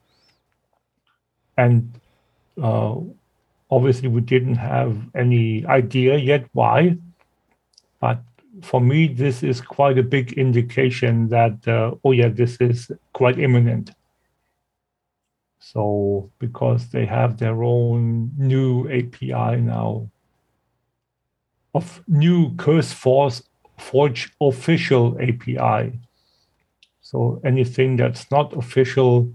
[1.57, 1.99] and
[2.63, 2.95] uh,
[3.71, 6.97] obviously we didn't have any idea yet why.
[8.01, 8.23] But
[8.63, 13.39] for me, this is quite a big indication that uh, oh yeah, this is quite
[13.39, 13.91] imminent.
[15.61, 20.09] So because they have their own new API now
[21.75, 23.43] of new Curse Force
[23.79, 25.99] Forge official API.
[27.01, 29.33] So anything that's not official,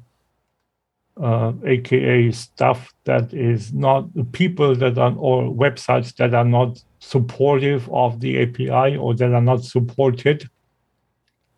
[1.22, 6.84] uh, aka stuff that is not the people that are or websites that are not
[7.00, 10.50] supportive of the API or that are not supported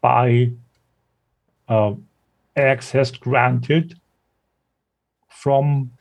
[0.01, 0.51] by
[1.67, 1.93] uh,
[2.55, 3.95] access granted
[5.35, 5.91] from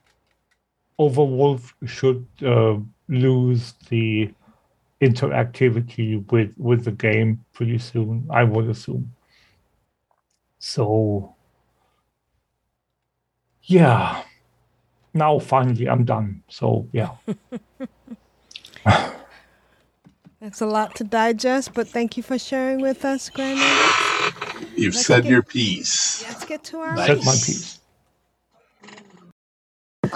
[0.98, 2.76] Overwolf should uh,
[3.08, 4.30] lose the
[5.00, 8.26] interactivity with with the game pretty soon.
[8.30, 9.12] I would assume.
[10.58, 11.34] So,
[13.64, 14.22] yeah.
[15.12, 16.42] Now finally I'm done.
[16.48, 17.10] So yeah.
[20.40, 23.62] That's a lot to digest, but thank you for sharing with us, Grandma.
[24.76, 26.22] You've Let's said get- your piece.
[26.28, 27.80] Let's get to our Said my piece.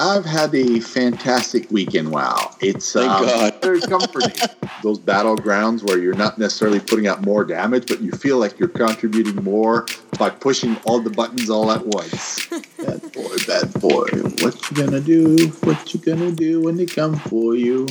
[0.00, 2.12] I've had a fantastic weekend.
[2.12, 4.30] Wow, it's um, very comforting.
[4.84, 8.68] Those battlegrounds where you're not necessarily putting out more damage, but you feel like you're
[8.68, 9.86] contributing more
[10.16, 12.46] by pushing all the buttons all at once.
[12.78, 14.06] bad boy, bad boy,
[14.40, 15.48] what you gonna do?
[15.64, 17.88] What you gonna do when they come for you?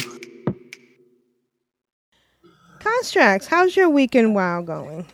[2.80, 5.06] Constrax, how's your weekend wow going?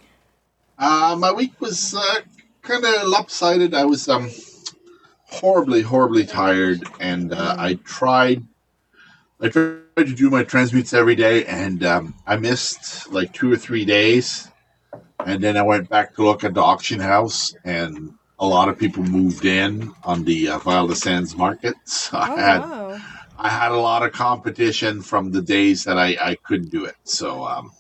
[0.78, 2.16] Uh, my week was uh,
[2.62, 3.74] kind of lopsided.
[3.74, 4.30] I was um,
[5.34, 8.44] horribly, horribly tired, and uh, I tried.
[9.42, 13.58] I tried to do my transmutes every day, and um, I missed like two or
[13.58, 14.50] three days.
[15.26, 18.78] And then I went back to look at the auction house, and a lot of
[18.78, 21.76] people moved in on the uh, Vile de Sands market.
[21.86, 23.04] So I Oh, had wow.
[23.38, 26.96] I had a lot of competition from the days that I, I couldn't do it.
[27.04, 27.72] So um,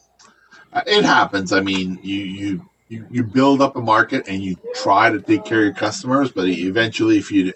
[0.87, 1.51] it happens.
[1.53, 5.43] I mean, you, you you you build up a market and you try to take
[5.45, 7.51] care of your customers, but eventually, if you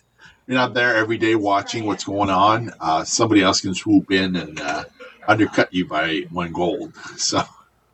[0.48, 4.36] you're not there every day watching what's going on, uh, somebody else can swoop in
[4.36, 4.86] and uh,
[5.28, 6.94] undercut you by one gold.
[7.18, 7.44] So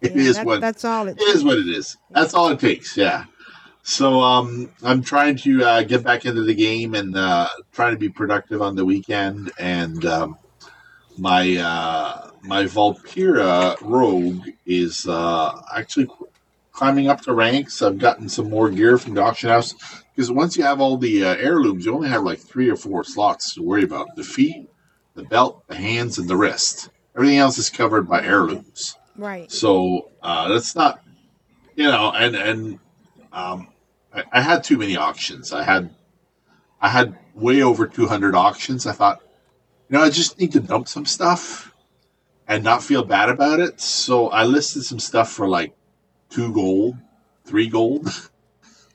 [0.01, 1.97] it Yeah, is that- what that's all it it is what it is.
[2.11, 2.95] That's all it takes.
[2.97, 3.25] Yeah.
[3.85, 7.99] So um, I'm trying to uh, get back into the game and uh, trying to
[7.99, 9.51] be productive on the weekend.
[9.59, 10.37] And um,
[11.17, 16.07] my uh, my Vulpera rogue is uh, actually
[16.73, 17.81] climbing up the ranks.
[17.81, 19.73] I've gotten some more gear from the auction house
[20.13, 23.03] because once you have all the uh, heirlooms, you only have like three or four
[23.03, 24.67] slots to worry about: the feet,
[25.15, 26.89] the belt, the hands, and the wrist.
[27.15, 28.97] Everything else is covered by heirlooms.
[29.15, 29.51] Right.
[29.51, 31.01] So uh, that's not,
[31.75, 32.79] you know, and and
[33.31, 33.69] um,
[34.13, 35.53] I, I had too many auctions.
[35.53, 35.95] I had
[36.81, 38.87] I had way over two hundred auctions.
[38.87, 39.21] I thought,
[39.89, 41.71] you know, I just need to dump some stuff
[42.47, 43.79] and not feel bad about it.
[43.79, 45.73] So I listed some stuff for like
[46.33, 46.95] two gold,
[47.45, 48.09] three gold.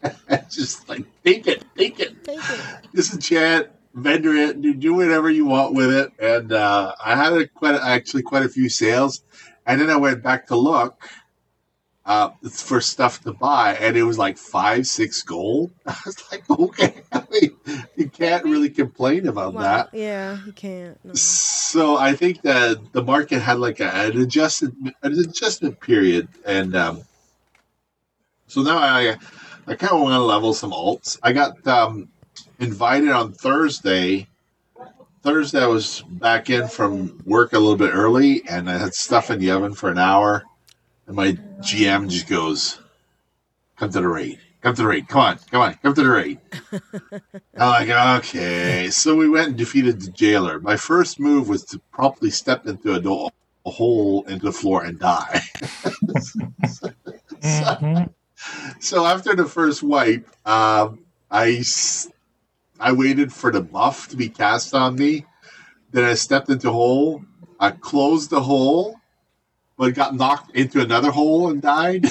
[0.51, 2.61] just like take it, take it Take it.
[2.95, 6.13] disenchant, vendor it, do, do whatever you want with it.
[6.21, 9.23] And uh, I had a, quite actually quite a few sales,
[9.67, 11.03] and then I went back to look
[12.07, 15.73] uh, for stuff to buy, and it was like five, six gold.
[15.87, 17.57] I was like, okay, I mean,
[17.97, 19.61] you can't really complain about Wow.
[19.63, 19.89] that.
[19.93, 20.99] Yeah, you can't.
[21.05, 21.15] No.
[21.15, 26.75] So I think that the market had like a, an adjustment an adjustment period, and
[26.77, 27.03] um,
[28.49, 29.17] so now I
[29.67, 31.19] I kind of want to level some alts.
[31.23, 32.09] I got um,
[32.59, 34.27] invited on Thursday.
[35.23, 39.31] Thursday I was back in from work a little bit early, and I had stuff
[39.31, 40.45] in the oven for an hour,
[41.07, 42.81] and my GM just goes,
[43.77, 45.09] "Come to the raid." come to the raid.
[45.09, 46.41] Come on, come on, come to the raid.
[47.57, 48.91] I'm like, okay.
[48.91, 50.61] So we went and defeated the jailer.
[50.61, 53.31] My first move was to promptly step into a, door,
[53.67, 55.41] a hole into the floor and die.
[56.67, 56.91] so,
[57.41, 58.05] Mm-hmm.
[58.81, 61.63] So after the first wipe, um, I
[62.81, 65.27] I waited for the buff to be cast on me.
[65.91, 67.25] Then I stepped into a hole.
[67.59, 68.97] I closed the hole,
[69.77, 72.07] but got knocked into another hole and died.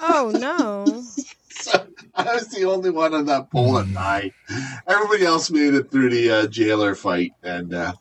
[0.00, 1.02] Oh no.
[1.50, 4.32] so I was the only one on that pole that died.
[4.86, 7.92] Everybody else made it through the uh, jailer fight, and uh,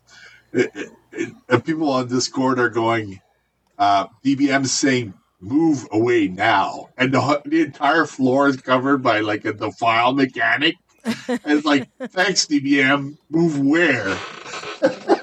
[0.54, 0.72] it,
[1.12, 3.22] it, it, people on Discord are going.
[3.78, 6.90] Uh, DBM saying move away now.
[6.98, 10.76] And the, the entire floor is covered by like a defile mechanic.
[11.06, 13.18] and it's like, thanks, DBM.
[13.30, 14.18] Move where?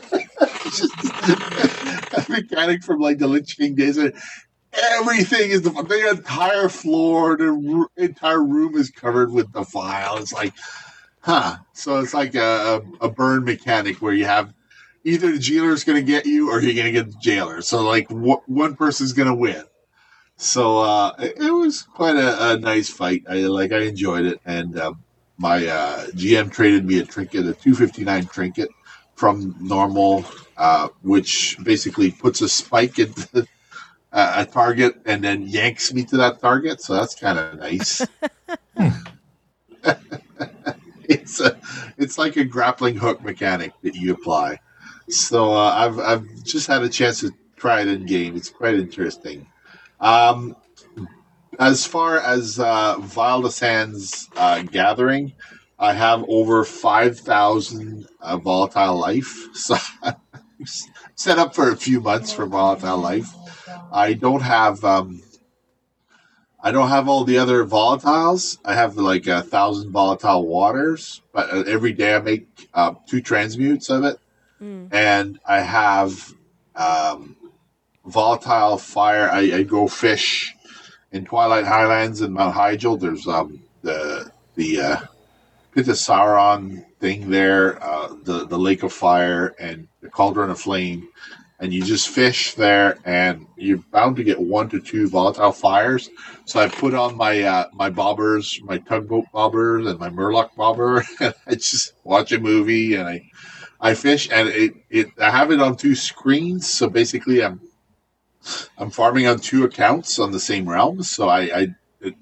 [2.15, 3.99] a mechanic from like the Lich King days.
[3.99, 10.19] Everything is the, the entire floor, the r- entire room is covered with the defile.
[10.19, 10.53] It's like,
[11.21, 11.57] huh.
[11.75, 14.53] So it's like a, a, burn mechanic where you have
[15.05, 17.63] either the jailer's going to get you or you're going to get the jailer.
[17.63, 19.65] So like w- one person's going to win.
[20.37, 23.23] So uh, it, it was quite a, a, nice fight.
[23.29, 24.95] I like I enjoyed it, and uh,
[25.39, 28.69] my uh, GM traded me a trinket, a 259 trinket
[29.15, 30.25] from normal,
[30.57, 33.47] uh, which basically puts a spike into
[34.13, 36.81] a target and then yanks me to that target.
[36.81, 38.05] So that's kind of nice.
[41.09, 41.59] it's a,
[41.99, 44.59] it's like a grappling hook mechanic that you apply.
[45.09, 48.37] So uh, I've I've just had a chance to try it in game.
[48.37, 49.47] It's quite interesting.
[50.05, 50.55] Um,
[51.59, 55.33] as far as uh, Sands uh, gathering,
[55.79, 59.49] I have over 5,000 uh, volatile life.
[59.57, 59.77] So
[61.15, 63.29] set up for a few months for volatile life.
[63.93, 65.23] I don't have um,
[66.63, 68.59] I don't have all the other volatiles.
[68.65, 73.21] I have like a thousand volatile waters, but uh, every day I make uh, two
[73.21, 74.19] transmutes of it,
[74.63, 74.89] mm.
[74.93, 76.33] and I have
[76.77, 77.37] um,
[78.07, 79.29] volatile fire.
[79.31, 80.55] I, I, go fish
[81.13, 82.99] in Twilight Highlands and Mount Hyjal.
[82.99, 85.01] There's um, the the uh,
[85.77, 91.09] Sauron thing there, uh, the the Lake of Fire and the Cauldron of Flame,
[91.59, 96.11] and you just fish there, and you're bound to get one to two volatile fires.
[96.45, 101.05] So I put on my uh, my bobbers, my tugboat bobbers, and my Murloc bobber,
[101.21, 103.31] and I just watch a movie and I.
[103.81, 107.61] I fish and it, it I have it on two screens, so basically I'm
[108.79, 111.75] I'm farming on two accounts on the same realm, so I, I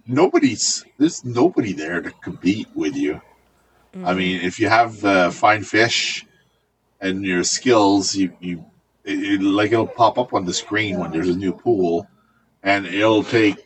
[0.07, 3.21] nobody's there's nobody there to compete with you.
[3.95, 4.07] Mm-hmm.
[4.07, 6.27] I mean, if you have uh, fine fish
[7.01, 8.65] and your skills, you you
[9.05, 12.07] it, it, like it'll pop up on the screen when there's a new pool,
[12.63, 13.57] and it'll take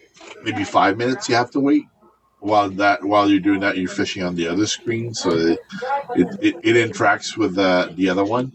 [0.42, 1.28] maybe five minutes.
[1.28, 1.84] You have to wait
[2.40, 5.58] while that while you're doing that, you're fishing on the other screen, so it
[6.14, 8.52] it, it interacts with uh, the other one,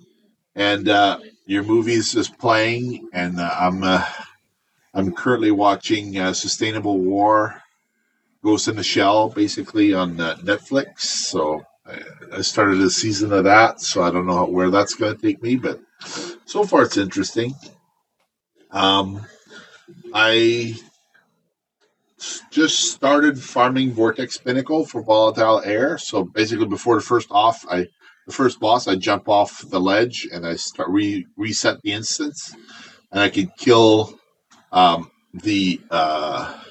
[0.55, 4.05] and uh, your movies is playing, and uh, I'm uh,
[4.93, 7.61] I'm currently watching uh, Sustainable War,
[8.43, 11.01] Ghost in the Shell, basically on uh, Netflix.
[11.01, 11.99] So I,
[12.37, 15.41] I started a season of that, so I don't know where that's going to take
[15.41, 15.79] me, but
[16.45, 17.53] so far it's interesting.
[18.71, 19.25] Um,
[20.13, 20.75] I
[22.51, 25.97] just started farming Vortex Pinnacle for volatile air.
[25.97, 27.87] So basically, before the first off, I
[28.25, 32.55] the first boss, I jump off the ledge and I start re- reset the instance,
[33.11, 34.19] and I can kill
[34.71, 36.61] um, the uh,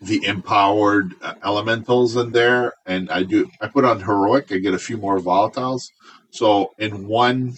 [0.00, 2.74] the empowered uh, elementals in there.
[2.86, 4.52] And I do I put on heroic.
[4.52, 5.90] I get a few more volatiles.
[6.30, 7.56] So in one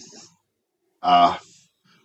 [1.02, 1.38] uh,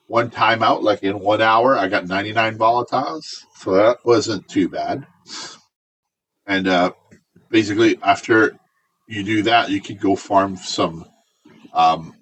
[0.07, 3.25] one timeout, like in one hour, I got 99 volatiles.
[3.57, 5.05] So that wasn't too bad.
[6.45, 6.91] And uh,
[7.49, 8.57] basically, after
[9.07, 11.05] you do that, you could go farm some
[11.73, 12.13] um,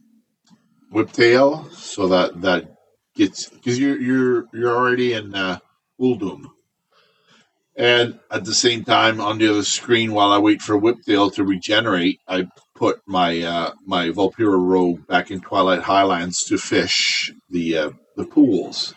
[0.91, 2.75] whiptail, so that that
[3.15, 5.59] gets because you're you're you're already in uh,
[5.99, 6.49] Uldum.
[7.75, 11.43] And at the same time, on the other screen, while I wait for Whiptail to
[11.43, 17.77] regenerate, I put my uh, my Vulpera rogue back in Twilight Highlands to fish the
[17.77, 18.93] uh, the pools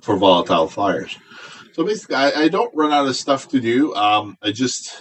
[0.00, 1.18] for volatile fires.
[1.72, 3.94] So basically, I, I, don't run out of stuff to do.
[3.94, 4.94] Um, I just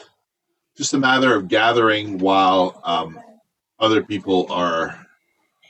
[0.77, 3.19] just a matter of gathering while um,
[3.79, 5.05] other people are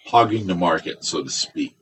[0.06, 1.76] hogging the market, so to speak.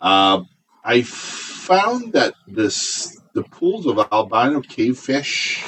[0.00, 0.42] Uh,
[0.84, 5.62] I found that this the pools of albino cavefish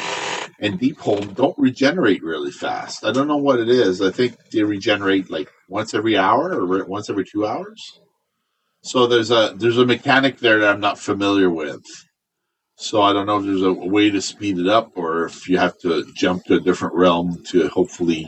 [0.58, 3.04] and Deepholm don't regenerate really fast.
[3.04, 4.02] I don't know what it is.
[4.02, 8.00] I think they regenerate like once every hour or once every two hours.
[8.82, 11.84] So there's a there's a mechanic there that I'm not familiar with.
[12.80, 15.58] So I don't know if there's a way to speed it up or if you
[15.58, 18.26] have to jump to a different realm to hopefully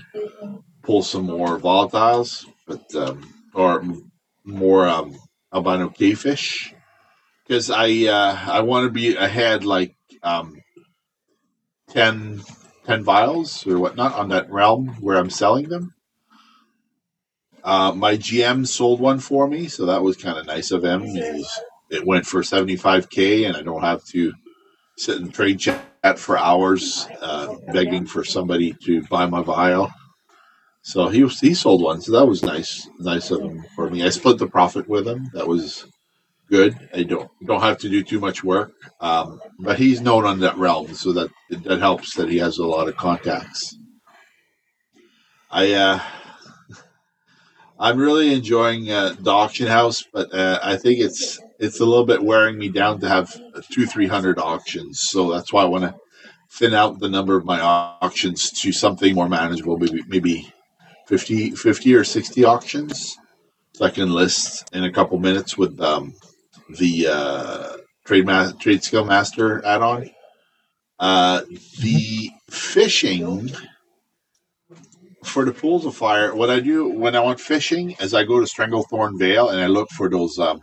[0.83, 3.83] pull some more volatiles, but um, or
[4.45, 5.17] more um,
[5.55, 6.75] albino cavefish.
[7.47, 10.61] Because I uh, I want to be ahead like um,
[11.89, 12.43] 10,
[12.85, 15.95] 10 vials or whatnot on that realm where I'm selling them.
[17.65, 21.05] Uh, my GM sold one for me, so that was kind of nice of him.
[21.05, 24.35] It, was, it went for 75k, and I don't have to
[25.03, 29.93] sit in trade chat for hours uh, begging for somebody to buy my vial.
[30.83, 34.05] So he he sold one, so that was nice, nice of him for me.
[34.05, 35.29] I split the profit with him.
[35.33, 35.87] That was
[36.51, 36.77] good.
[36.95, 40.57] I don't don't have to do too much work, um, but he's known on that
[40.57, 43.77] realm, so that that helps that he has a lot of contacts.
[45.51, 46.01] I uh,
[47.79, 52.05] I'm really enjoying uh, the auction house, but uh, I think it's it's a little
[52.05, 53.41] bit wearing me down to have
[53.71, 55.01] two three hundred auctions.
[55.01, 55.95] So that's why I want to
[56.51, 59.79] thin out the number of my auctions to something more manageable.
[59.79, 60.53] Maybe maybe
[61.07, 63.17] 50, 50 or sixty auctions.
[63.75, 66.15] So I can list in a couple minutes with um,
[66.79, 70.11] the uh, trade ma- trade skill master add-on.
[70.99, 71.43] Uh,
[71.81, 73.51] the fishing
[75.25, 78.41] for the pools of fire, what I do when I want fishing is I go
[78.41, 80.61] to Stranglethorn Vale and I look for those um,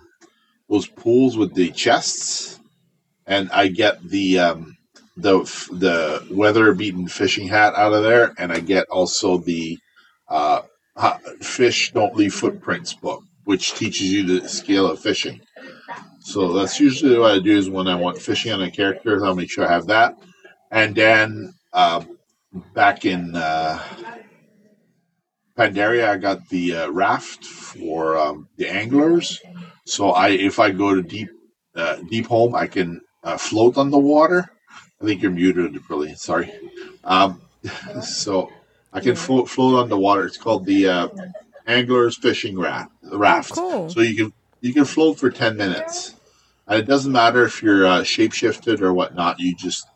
[0.69, 2.59] those pools with the chests,
[3.25, 4.77] and I get the um,
[5.17, 5.39] the
[5.71, 9.77] the weather beaten fishing hat out of there, and I get also the
[10.27, 10.61] uh,
[11.41, 15.41] fish don't leave footprints book, which teaches you the scale of fishing.
[16.21, 19.35] So that's usually what I do is when I want fishing on a character, I'll
[19.35, 20.15] make sure I have that,
[20.71, 22.03] and then uh,
[22.73, 23.35] back in.
[23.35, 23.83] Uh,
[25.59, 29.41] Pandaria, I got the uh, raft for um, the anglers.
[29.89, 31.29] So I, if I go to deep,
[31.75, 34.47] uh, Deepholm, I can uh, float on the water.
[35.01, 36.13] I think you're muted, really.
[36.13, 36.53] Sorry.
[37.03, 37.41] Um,
[38.01, 38.51] so
[38.93, 40.25] I can float, float on the water.
[40.25, 41.07] It's called the uh,
[41.65, 42.91] anglers fishing raft.
[43.11, 43.53] Raft.
[43.53, 43.89] Cool.
[43.89, 46.15] So you can you can float for ten minutes,
[46.67, 49.39] and it doesn't matter if you're uh, shapeshifted or whatnot.
[49.39, 49.87] You just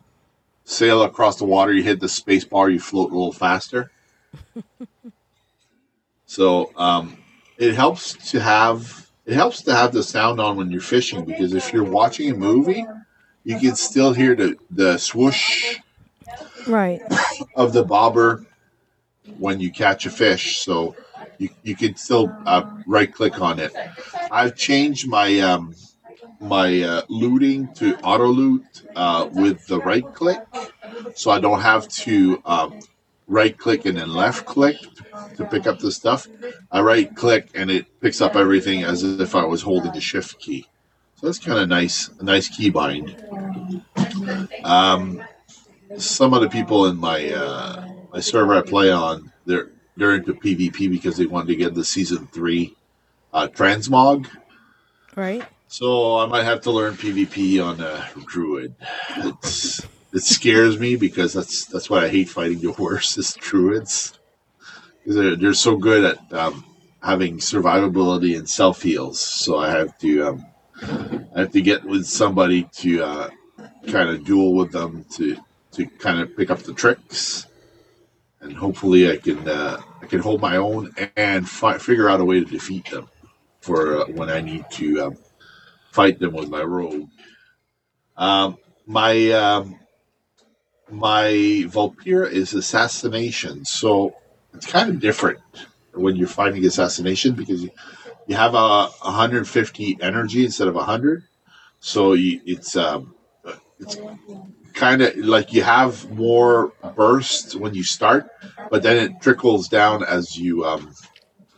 [0.66, 1.72] sail across the water.
[1.72, 2.70] You hit the space bar.
[2.70, 3.92] You float a little faster.
[6.26, 7.18] So um,
[7.60, 11.54] it helps to have it helps to have the sound on when you're fishing because
[11.54, 12.86] if you're watching a movie,
[13.44, 15.80] you can still hear the the swoosh
[16.68, 17.02] right
[17.56, 18.46] of the bobber
[19.38, 20.58] when you catch a fish.
[20.60, 20.96] So
[21.38, 23.74] you, you can still uh, right click on it.
[24.32, 25.76] I've changed my um,
[26.40, 30.42] my uh, looting to auto loot uh, with the right click,
[31.16, 32.80] so I don't have to um,
[33.28, 34.78] right click and then left click
[35.36, 36.28] to pick up the stuff.
[36.72, 40.40] I right click and it picks up everything as if I was holding the shift
[40.40, 40.68] key.
[41.16, 43.16] So that's kind of nice, a nice keybind.
[44.64, 45.24] Um,
[45.98, 50.34] some of the people in my uh, my server I play on, they're they're into
[50.34, 52.76] PvP because they wanted to get the season three
[53.34, 54.28] uh, transmog.
[55.16, 55.44] Right.
[55.68, 58.76] So I might have to learn PvP on a druid.
[59.18, 59.82] It's
[60.14, 64.20] it scares me because that's that's why I hate fighting the worst is druids.
[65.06, 66.64] They're, they're so good at um,
[67.02, 69.20] having survivability and self heals.
[69.20, 70.46] So I have to um,
[71.36, 73.30] I have to get with somebody to uh,
[73.88, 75.38] kind of duel with them to
[75.74, 77.48] to kind of pick up the tricks,
[78.40, 82.26] and hopefully I can uh, I can hold my own and fi- figure out a
[82.26, 83.10] way to defeat them
[83.62, 85.18] for uh, when I need to um,
[85.92, 87.10] fight them with my rogue.
[88.16, 89.80] Um, my um,
[90.94, 91.32] my
[91.68, 94.16] Vulpera is assassination, so
[94.54, 95.40] it's kind of different
[95.94, 97.72] when you're fighting assassination because you,
[98.28, 101.24] you have a 150 energy instead of 100
[101.80, 103.14] so you, it's um,
[103.80, 103.98] it's
[104.74, 108.28] kind of like you have more burst when you start
[108.72, 110.92] but then it trickles down as you um,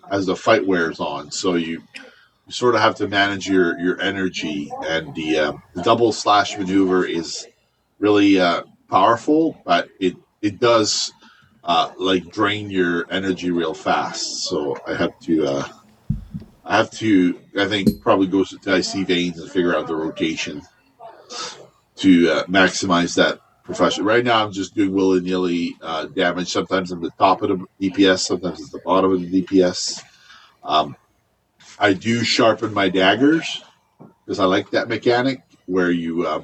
[0.10, 1.32] as the fight wears on.
[1.32, 1.84] So you,
[2.46, 7.06] you sort of have to manage your your energy and the, uh, double slash maneuver
[7.06, 7.48] is
[8.00, 11.12] really uh, powerful but it it does
[11.66, 14.44] uh, like drain your energy real fast.
[14.44, 15.68] So I have to, uh,
[16.64, 20.62] I have to, I think probably go to Icy Veins and figure out the rotation
[21.98, 24.06] to uh, maximize that profession.
[24.06, 26.50] Right now, I'm just doing willy nilly uh, damage.
[26.50, 30.04] Sometimes I'm the top of the DPS, sometimes it's the bottom of the DPS.
[30.64, 30.96] Um,
[31.80, 33.64] I do sharpen my daggers
[34.24, 36.44] because I like that mechanic where you uh,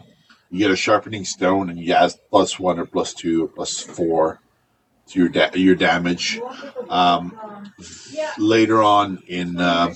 [0.51, 3.79] you get a sharpening stone and you add plus one or plus two or plus
[3.79, 4.41] four
[5.07, 6.41] to your da- your damage.
[6.89, 7.39] Um,
[8.37, 9.93] later on in uh,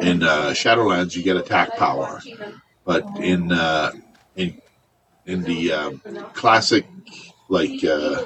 [0.00, 2.20] in uh, Shadowlands, you get attack power,
[2.84, 3.92] but in uh,
[4.36, 4.60] in
[5.26, 5.98] in the um,
[6.34, 6.86] classic
[7.48, 8.24] like uh,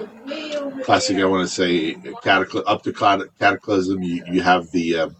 [0.82, 5.10] classic I want to say catacly- up to cataclysm you, you have the uh,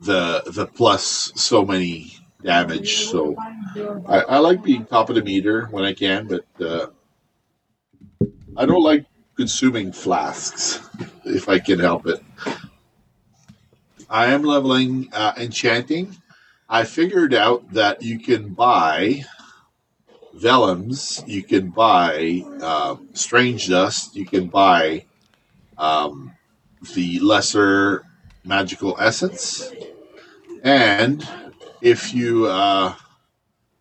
[0.00, 3.34] the the plus so many damage so
[4.06, 6.86] I, I like being top of the meter when I can but uh,
[8.56, 10.80] I don't like consuming flasks
[11.24, 12.20] if I can help it.
[14.10, 16.16] I am leveling uh, enchanting.
[16.68, 19.24] I figured out that you can buy
[20.36, 25.04] vellums, you can buy uh, strange dust, you can buy
[25.78, 26.32] um,
[26.94, 28.04] the lesser
[28.44, 29.70] magical essence,
[30.64, 31.26] and
[31.80, 32.94] if you uh,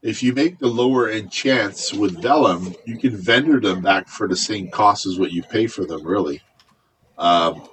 [0.02, 4.36] if you make the lower enchants with vellum, you can vendor them back for the
[4.36, 6.06] same cost as what you pay for them.
[6.06, 6.42] Really,
[7.18, 7.68] um,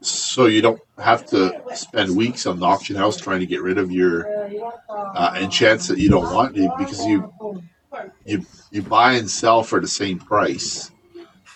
[0.00, 3.78] so you don't have to spend weeks on the auction house trying to get rid
[3.78, 4.28] of your
[4.88, 7.32] uh, enchants that you don't want because you
[8.24, 10.90] you you buy and sell for the same price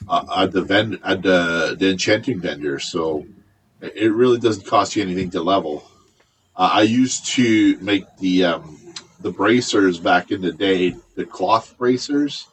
[0.08, 2.78] uh, at the vend at the, the enchanting vendor.
[2.78, 3.26] So
[3.80, 5.84] it really doesn't cost you anything to level.
[6.56, 8.78] Uh, I used to make the um,
[9.20, 12.48] the bracers back in the day, the cloth bracers,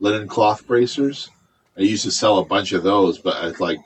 [0.00, 1.30] linen cloth bracers.
[1.76, 3.80] I used to sell a bunch of those, but it's like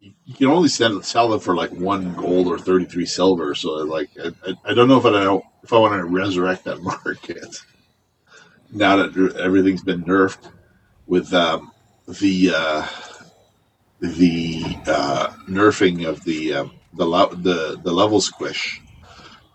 [0.00, 3.54] you can only sell, them for like one gold or 33 silver.
[3.54, 7.56] So like, I, I don't know if I if I want to resurrect that market
[8.72, 10.50] now that everything's been nerfed
[11.06, 11.72] with um,
[12.06, 12.86] the uh,
[14.00, 16.66] the uh, nerfing of the uh,
[16.96, 17.04] the,
[17.36, 18.80] the the level squish.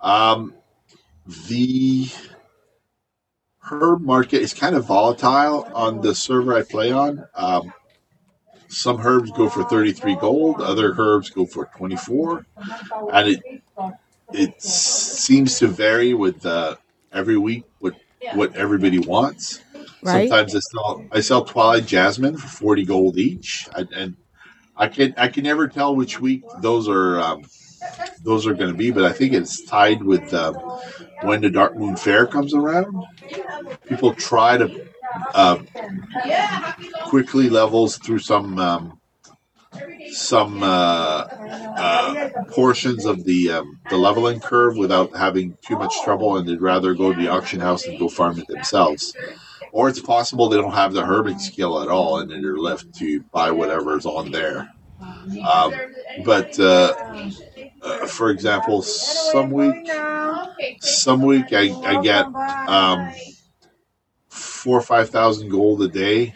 [0.01, 0.53] Um,
[1.47, 2.09] the
[3.63, 7.25] herb market is kind of volatile on the server I play on.
[7.35, 7.73] Um,
[8.67, 12.45] some herbs go for 33 gold, other herbs go for 24,
[13.13, 13.63] and it
[14.33, 16.75] it seems to vary with uh,
[17.11, 17.95] every week what
[18.33, 19.61] what everybody wants.
[20.01, 20.29] Right.
[20.29, 24.15] Sometimes I sell I sell Twilight Jasmine for 40 gold each, I, and
[24.81, 27.43] I can I can never tell which week those are um,
[28.23, 30.53] those are going to be, but I think it's tied with uh,
[31.21, 33.05] when the Darkmoon Faire comes around.
[33.87, 34.87] People try to
[35.35, 35.59] uh,
[37.03, 38.99] quickly levels through some um,
[40.11, 41.27] some uh,
[41.77, 46.59] uh, portions of the um, the leveling curve without having too much trouble, and they'd
[46.59, 49.13] rather go to the auction house and go farm it themselves.
[49.71, 53.21] Or it's possible they don't have the herbing skill at all, and they're left to
[53.31, 54.69] buy whatever's on there.
[55.01, 55.73] Um,
[56.25, 56.93] but uh,
[57.81, 59.89] uh, for example, some week,
[60.81, 63.11] some week I, I get um,
[64.29, 66.33] four or five thousand gold a day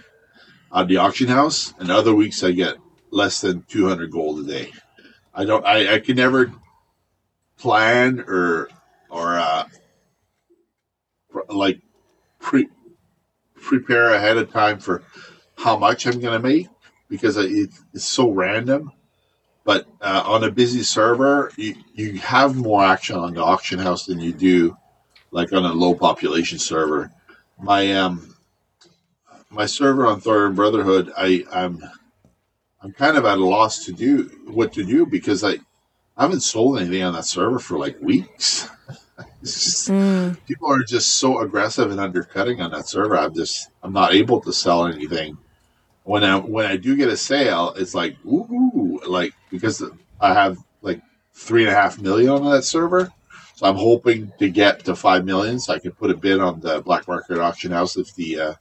[0.74, 2.78] at the auction house, and other weeks I get
[3.12, 4.72] less than two hundred gold a day.
[5.34, 5.66] I don't.
[5.66, 6.52] I, I can never
[7.58, 8.70] plan or
[9.10, 9.66] or uh,
[11.50, 11.82] like
[12.40, 12.68] pre
[13.66, 15.04] prepare ahead of time for
[15.58, 16.68] how much I'm going to make
[17.10, 18.92] because it's so random.
[19.64, 24.06] But uh, on a busy server, you, you have more action on the auction house
[24.06, 24.78] than you do
[25.32, 27.12] like on a low population server.
[27.60, 28.36] My um
[29.50, 31.84] my server on Thorium Brotherhood, I I'm
[32.82, 35.54] I'm kind of at a loss to do what to do because I
[36.18, 38.70] I haven't sold anything on that server for like weeks.
[39.54, 40.38] just, mm.
[40.46, 43.18] People are just so aggressive and undercutting on that server.
[43.18, 45.38] I'm just I'm not able to sell anything
[46.06, 49.84] when I when I do get a sale, it's like ooh, like because
[50.22, 51.02] I have like
[51.34, 53.12] three and a half million on that server.
[53.56, 56.60] So I'm hoping to get to five million, so I can put a bid on
[56.60, 58.54] the black market auction house if the uh,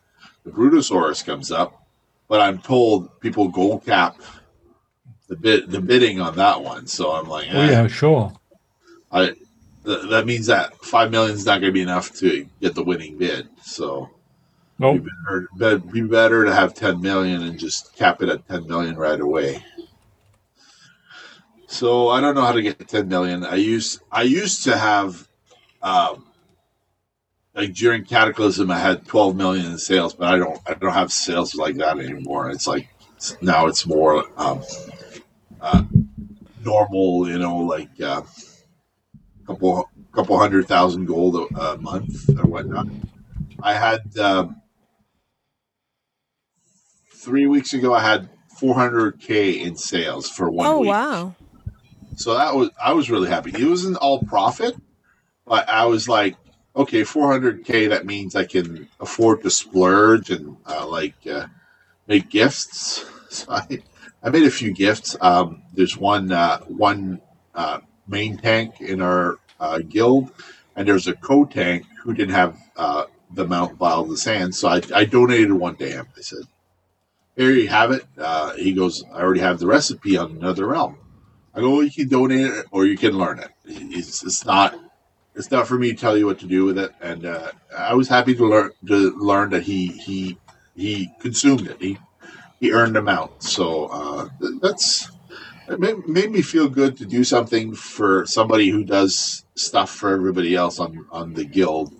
[0.45, 1.87] the Brutosaurus comes up.
[2.28, 4.16] But I'm told people gold cap
[5.28, 6.87] the bid the bidding on that one.
[6.87, 7.53] So I'm like, eh.
[7.55, 8.32] oh yeah, sure.
[9.12, 9.35] I
[9.85, 12.85] th- that means that five million is not going to be enough to get the
[12.85, 13.49] winning bid.
[13.62, 14.11] So
[14.78, 15.05] Nope.
[15.05, 15.11] Be
[15.57, 19.20] better, be better to have 10 million and just cap it at 10 million right
[19.20, 19.64] away.
[21.66, 23.45] So I don't know how to get 10 million.
[23.45, 25.28] I used I used to have
[25.82, 26.26] um,
[27.55, 31.12] like during Cataclysm I had 12 million in sales, but I don't I don't have
[31.12, 32.51] sales like that anymore.
[32.51, 32.89] It's like
[33.41, 34.62] now it's more um,
[35.61, 35.85] uh,
[36.64, 38.22] normal, you know, like uh,
[39.47, 42.87] couple couple hundred thousand gold a, a month or whatnot.
[43.63, 44.61] I had um,
[47.13, 48.29] three weeks ago, I had
[48.61, 50.91] 400k in sales for one oh, week.
[50.91, 51.35] wow!
[52.17, 53.51] So that was I was really happy.
[53.51, 54.77] It wasn't all profit,
[55.47, 56.37] but I was like,
[56.77, 57.89] okay, 400k.
[57.89, 61.47] That means I can afford to splurge and uh, like uh,
[62.07, 63.05] make gifts.
[63.35, 63.67] So I,
[64.23, 65.17] I made a few gifts.
[65.21, 67.21] Um, there's one uh, one
[67.53, 70.31] uh, main tank in our uh, guild,
[70.77, 74.55] and there's a co tank who didn't have uh, the Mount Vial of the Sand.
[74.55, 76.07] So I, I donated one to him.
[76.17, 76.45] I said,
[77.37, 80.99] "Here you have it." Uh, he goes, "I already have the recipe on another realm."
[81.55, 83.51] I go, well, "You can donate it, or you can learn it.
[83.65, 84.79] It's, it's not."
[85.37, 87.95] It's not for me to tell you what to do with it, and uh, I
[87.95, 90.39] was happy to learn to learn that he he
[90.77, 91.77] he consumed it.
[91.81, 91.99] He
[92.61, 93.43] he earned them out.
[93.43, 94.29] So uh,
[94.63, 95.11] that's
[95.69, 100.12] it made, made me feel good to do something for somebody who does stuff for
[100.12, 101.95] everybody else on on the guild,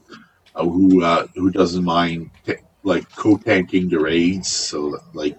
[0.55, 4.49] uh, who uh, who doesn't mind t- like co-tanking the raids.
[4.49, 5.39] So like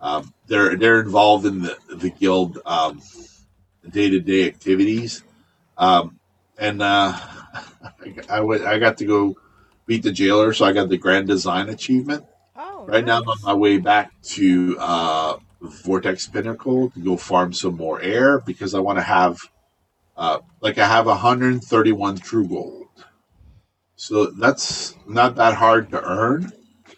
[0.00, 2.58] um, they're they're involved in the the guild
[3.90, 5.22] day to day activities,
[5.78, 6.18] um,
[6.58, 9.36] and uh, I, I, went, I got to go
[9.86, 12.24] beat the jailer, so I got the grand design achievement.
[12.56, 15.36] Oh, Right now, I'm on my way back to uh,
[15.68, 19.38] Vortex Pinnacle to go farm some more air because I want to have,
[20.16, 22.86] uh, like, I have 131 Truegold.
[23.96, 26.52] So that's not that hard to earn.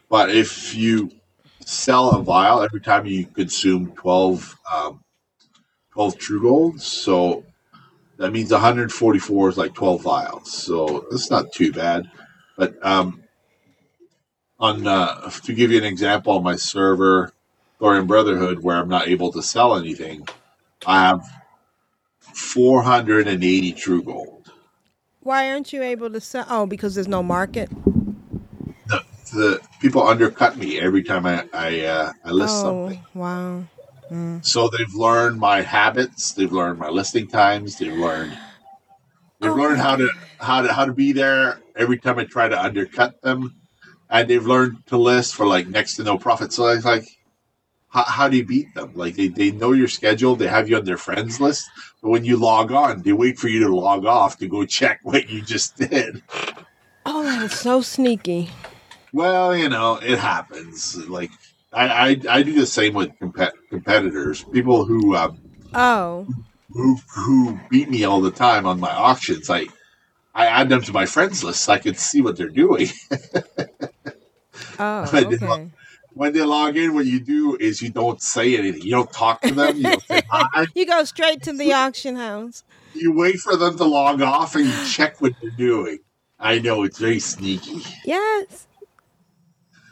[0.08, 1.10] But if you
[1.60, 5.04] sell a vial every time you consume 12, um,
[5.92, 7.44] 12 Truegold, so
[8.18, 10.52] that means 144 is like 12 vials.
[10.52, 12.10] So that's not too bad.
[12.56, 13.22] But um,
[14.58, 17.32] on uh, to give you an example on my server
[17.78, 20.26] Thorium Brotherhood where I'm not able to sell anything,
[20.86, 21.24] I have
[22.20, 24.50] 480 Truegold.
[25.20, 26.46] Why aren't you able to sell?
[26.48, 27.68] Oh, because there's no market.
[28.86, 29.02] The,
[29.32, 33.04] the people undercut me every time I I, uh, I list oh, something.
[33.14, 33.64] wow.
[34.10, 34.44] Mm.
[34.44, 36.32] So they've learned my habits.
[36.32, 37.78] They've learned my listing times.
[37.78, 38.38] They've learned
[39.40, 40.08] they've learned how to
[40.38, 43.56] how to how to be there every time I try to undercut them,
[44.08, 46.52] and they've learned to list for like next to no profit.
[46.52, 47.06] So it's like,
[47.96, 48.92] how, how do you beat them?
[48.94, 50.36] Like they, they know your schedule.
[50.36, 51.64] They have you on their friends list.
[52.02, 55.00] But when you log on, they wait for you to log off to go check
[55.02, 56.22] what you just did.
[57.06, 58.50] Oh, that is so sneaky.
[59.14, 60.94] Well, you know, it happens.
[61.08, 61.30] Like
[61.72, 64.44] I, I, I do the same with compet- competitors.
[64.52, 65.38] People who um,
[65.74, 66.26] Oh,
[66.68, 69.48] who who beat me all the time on my auctions.
[69.48, 69.66] I
[70.34, 72.88] I add them to my friends list so I can see what they're doing.
[74.78, 75.70] oh, okay.
[76.16, 78.80] When they log in, what you do is you don't say anything.
[78.80, 79.76] You don't talk to them.
[79.76, 80.22] You don't say.
[80.74, 82.64] You go straight to the auction house.
[82.94, 85.98] You wait for them to log off and you check what they're doing.
[86.40, 87.82] I know it's very sneaky.
[88.06, 88.66] Yes.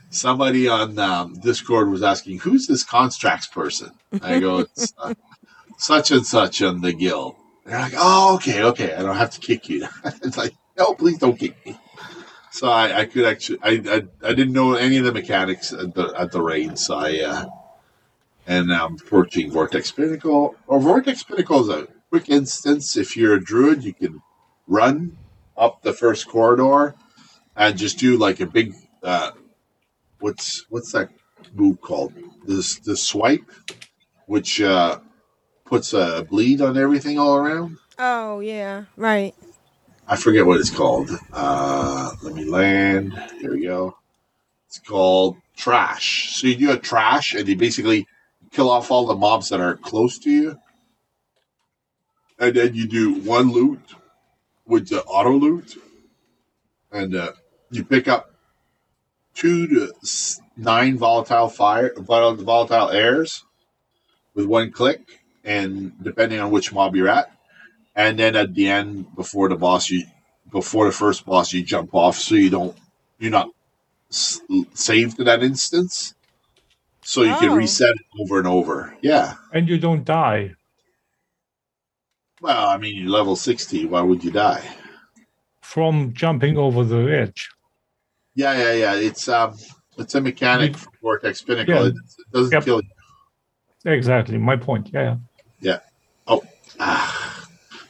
[0.09, 3.91] Somebody on um, Discord was asking, "Who's this contracts person?"
[4.22, 5.12] I go, "It's uh,
[5.77, 8.95] such and such on the guild." They're like, "Oh, okay, okay.
[8.95, 9.87] I don't have to kick you."
[10.22, 11.79] it's like, "No, please don't kick me."
[12.55, 15.93] So I, I could actually, I, I, I didn't know any of the mechanics at
[15.93, 17.47] the at the raid, so I, uh,
[18.47, 20.55] and I'm approaching Vortex Pinnacle.
[20.69, 22.97] Or Vortex Pinnacle is a quick instance.
[22.97, 24.23] If you're a druid, you can
[24.69, 25.19] run
[25.57, 26.95] up the first corridor
[27.57, 29.33] and just do like a big, uh,
[30.21, 31.09] what's what's that
[31.55, 32.13] move called?
[32.47, 33.51] This the swipe,
[34.27, 35.01] which uh,
[35.65, 37.79] puts a bleed on everything all around.
[37.99, 38.85] Oh, yeah.
[38.97, 39.35] Right.
[40.07, 41.11] I forget what it's called.
[41.33, 43.15] Uh, let me land.
[43.41, 43.97] Here we go.
[44.67, 46.37] It's called Thrash.
[46.37, 48.07] So you do a Thrash, and you basically
[48.51, 50.59] kill off all the mobs that are close to you,
[52.39, 53.81] and then you do one loot
[54.66, 55.74] with the auto loot,
[56.93, 57.33] and uh,
[57.70, 58.35] you pick up
[59.35, 59.93] two to
[60.57, 63.45] nine volatile fire vol- volatile airs
[64.35, 67.34] with one click, and depending on which mob you're at,
[67.97, 70.05] and then at the end before the boss you
[70.51, 72.77] before the first boss you jump off so you don't
[73.19, 73.49] you're not
[74.11, 74.41] s-
[74.75, 76.15] saved to that instance
[77.03, 77.57] so you can Oh.
[77.57, 80.55] reset it over and over yeah And you don't die.
[82.41, 84.62] well i mean you're level 60 why would you die
[85.62, 87.49] from jumping over the edge.
[88.35, 89.55] yeah yeah yeah it's um
[89.99, 91.87] it's a mechanic You- for vortex pinnacle Yeah.
[91.89, 92.65] it, it doesn't Yep.
[92.65, 92.91] kill you
[93.87, 94.89] Exactly, my point.
[94.95, 95.16] Yeah,
[95.61, 95.81] yeah.
[96.27, 96.43] oh
[96.81, 97.24] ah.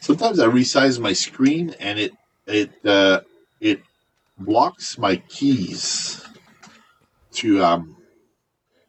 [0.04, 2.12] Sometimes i resize my screen and it
[2.46, 3.20] it uh
[3.60, 3.80] it
[4.38, 6.24] blocks my keys
[7.32, 7.96] to um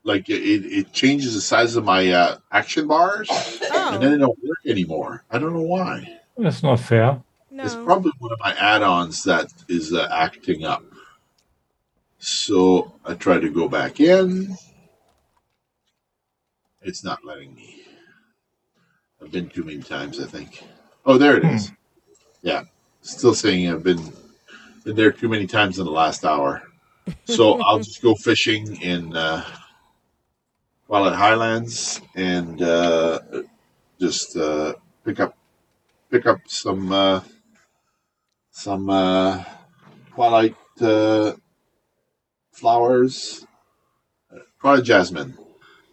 [0.04, 3.28] like it, it changes the size of my uh, action bars
[3.72, 5.24] and then Oh, it don't work anymore.
[5.32, 6.20] I don't know why.
[6.38, 7.24] That's not fair.
[7.52, 10.84] it's probably one of my add-ons that is uh, acting up.
[12.20, 14.56] So i try to go back in.
[16.84, 17.82] It's not letting me.
[19.20, 20.64] I've been too many times i think
[21.06, 21.72] oh there it is.
[22.42, 22.64] Yeah.
[23.02, 24.02] Still saying i've been
[24.84, 26.64] been there too many times in the last hour.
[27.26, 29.44] So i'll just go fishing in uh
[30.88, 33.20] Twilight Highlands and uh
[34.00, 34.74] just uh
[35.04, 35.36] pick up
[36.12, 37.22] pick up some uh
[38.52, 39.44] some uh
[40.14, 41.34] twilight uh
[42.56, 43.46] flowers,
[44.34, 45.38] uh, Product Jasmine,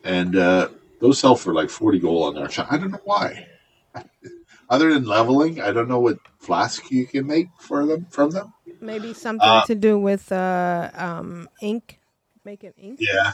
[0.05, 0.69] and uh,
[1.01, 2.69] those sell for like 40 gold on our shop.
[2.71, 3.47] I don't know why.
[4.73, 8.55] Other than leveling, I don't know what flask you can make for them from them.
[8.81, 12.01] Maybe something Uh, to do with uh, um, ink,
[12.43, 12.99] making ink.
[12.99, 13.33] Yeah.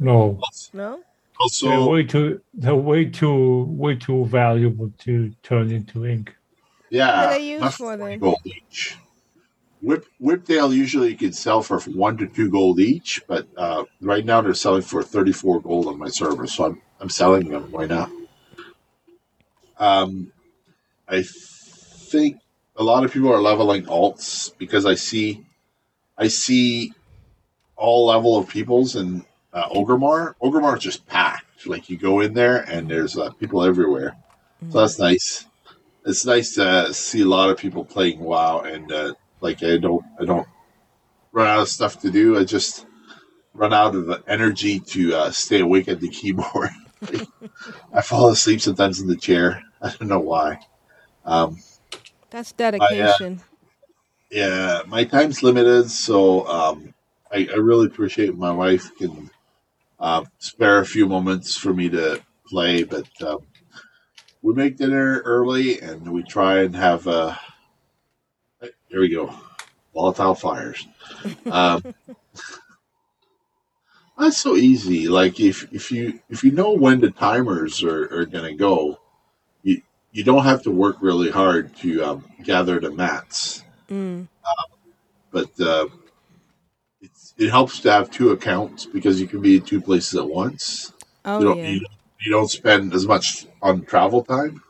[0.00, 0.40] No,
[0.72, 1.00] No.
[1.38, 6.34] Also, they're way too they're way too way too valuable to turn into ink.
[6.88, 7.16] Yeah.
[7.16, 8.18] What are they used not for 40 then?
[8.18, 8.96] Gold each.
[9.82, 14.24] Whip Whiptail usually you can sell for one to two gold each, but uh, right
[14.24, 17.70] now they're selling for thirty four gold on my server, so I'm I'm selling them.
[17.70, 18.10] Why not?
[19.78, 20.32] Um,
[21.12, 22.38] I think
[22.76, 25.44] a lot of people are leveling alts because I see,
[26.18, 26.92] I see
[27.76, 30.34] all level of peoples in uh, Orgrimmar.
[30.42, 31.66] Orgrimmar is just packed.
[31.66, 34.16] Like you go in there and there's uh, people everywhere,
[34.70, 35.46] so that's nice
[36.04, 40.04] it's nice to see a lot of people playing WoW, and uh, like I don't,
[40.20, 40.48] I don't
[41.32, 42.38] run out of stuff to do.
[42.38, 42.86] I just
[43.54, 46.70] run out of the energy to uh, stay awake at the keyboard.
[47.92, 49.62] I fall asleep sometimes in the chair.
[49.80, 50.60] I don't know why.
[51.24, 51.58] Um,
[52.30, 53.40] That's dedication.
[54.30, 56.94] yeah, my time's limited, so um,
[57.30, 59.30] I, I really appreciate my wife can
[60.00, 63.38] uh, spare a few moments for me to play, but um,
[64.42, 67.34] we make dinner early and we try and have uh,
[68.88, 69.34] here we go,
[69.94, 70.86] volatile fires.
[71.50, 71.84] Um,
[74.18, 75.08] that's so easy.
[75.08, 78.98] Like if if you if you know when the timers are, are gonna go,
[80.12, 84.26] you don't have to work really hard to um, gather the mats Mm.
[85.30, 85.86] but uh,
[87.02, 90.26] it's, it helps to have two accounts because you can be in two places at
[90.26, 90.94] once.
[91.26, 91.68] Oh you don't, yeah.
[91.68, 91.86] you,
[92.24, 94.62] you don't spend as much on travel time.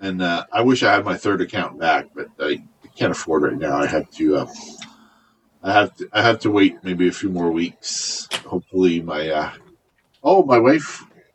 [0.00, 2.62] And uh, I wish I had my third account back, but I
[2.94, 3.78] can't afford right now.
[3.78, 4.36] I have to.
[4.36, 4.46] Uh,
[5.62, 6.08] I have to.
[6.12, 8.28] I have to wait maybe a few more weeks.
[8.46, 9.28] Hopefully, my.
[9.28, 9.52] Uh,
[10.22, 11.02] oh, my wife.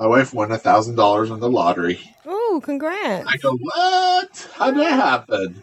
[0.00, 2.00] My wife won a thousand dollars on the lottery.
[2.24, 3.28] Oh, congrats.
[3.28, 4.48] I go, what?
[4.54, 5.62] How'd that happen?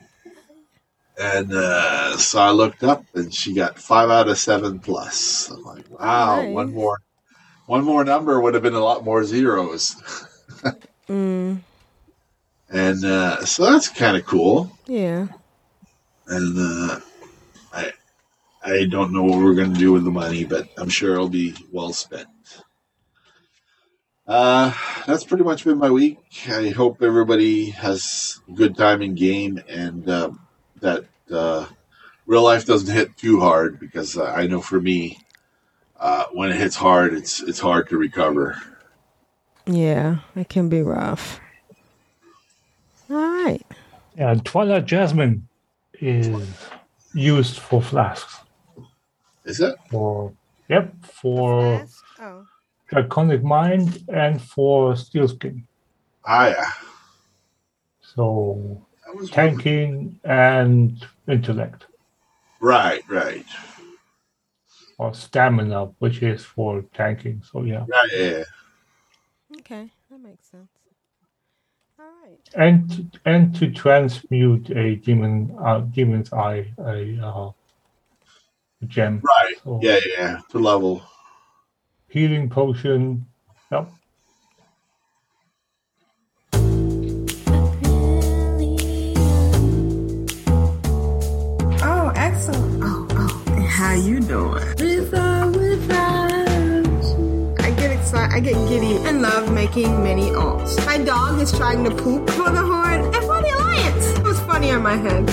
[1.20, 5.50] And uh, so I looked up, and she got five out of seven plus.
[5.50, 6.54] I'm like, wow, Nice.
[6.54, 7.00] one more,
[7.66, 9.96] one more number would have been a lot more zeros.
[11.10, 11.62] Mm.
[12.70, 14.70] And uh, so that's kind of cool.
[14.86, 15.30] Yeah.
[16.28, 17.00] And uh,
[17.74, 17.92] I,
[18.62, 21.30] I don't know what we're going to do with the money, but I'm sure it'll
[21.30, 22.28] be well spent.
[24.28, 24.74] Uh,
[25.06, 26.20] that's pretty much been my week.
[26.50, 30.32] I hope everybody has a good time in game and uh,
[30.82, 31.66] that uh,
[32.26, 35.18] real life doesn't hit too hard because uh, I know for me,
[35.98, 38.62] uh, when it hits hard, it's it's hard to recover.
[39.66, 40.18] Yeah.
[40.36, 41.40] It can be rough.
[43.10, 43.66] All right.
[44.18, 45.48] Yeah, Twilight Jasmine
[45.94, 46.30] is
[47.14, 48.40] used for flasks.
[49.46, 49.76] Is it?
[49.90, 50.34] For
[50.68, 52.04] yep, for Flask?
[52.20, 52.46] Oh.
[52.88, 55.64] Draconic Mind and for Steelskin.
[56.26, 56.72] Ah, yeah.
[58.02, 61.86] So I was tanking and intellect
[62.60, 63.46] Right, right,
[64.98, 67.44] or stamina, which is for tanking.
[67.52, 68.10] So yeah, right.
[68.12, 68.44] Yeah.
[69.60, 69.92] Okay.
[70.10, 70.70] That makes sense.
[72.00, 72.40] All right.
[72.56, 77.52] and and to transmute a demon uh, demon's eye a, uh,
[78.82, 79.22] a gem.
[79.24, 79.56] Right.
[79.64, 80.40] So Yeah, yeah.
[80.50, 81.04] To level.
[82.10, 83.26] Healing potion.
[83.72, 83.90] Yep.
[91.84, 92.84] Oh, excellent.
[92.84, 93.44] Oh, oh.
[93.70, 94.64] How you doing?
[94.80, 96.48] With or without
[97.60, 98.34] I get excited.
[98.34, 100.84] I get giddy and love making mini alts.
[100.86, 104.18] My dog is trying to poop for the horn and for the Alliance.
[104.18, 105.26] It was funny on my head.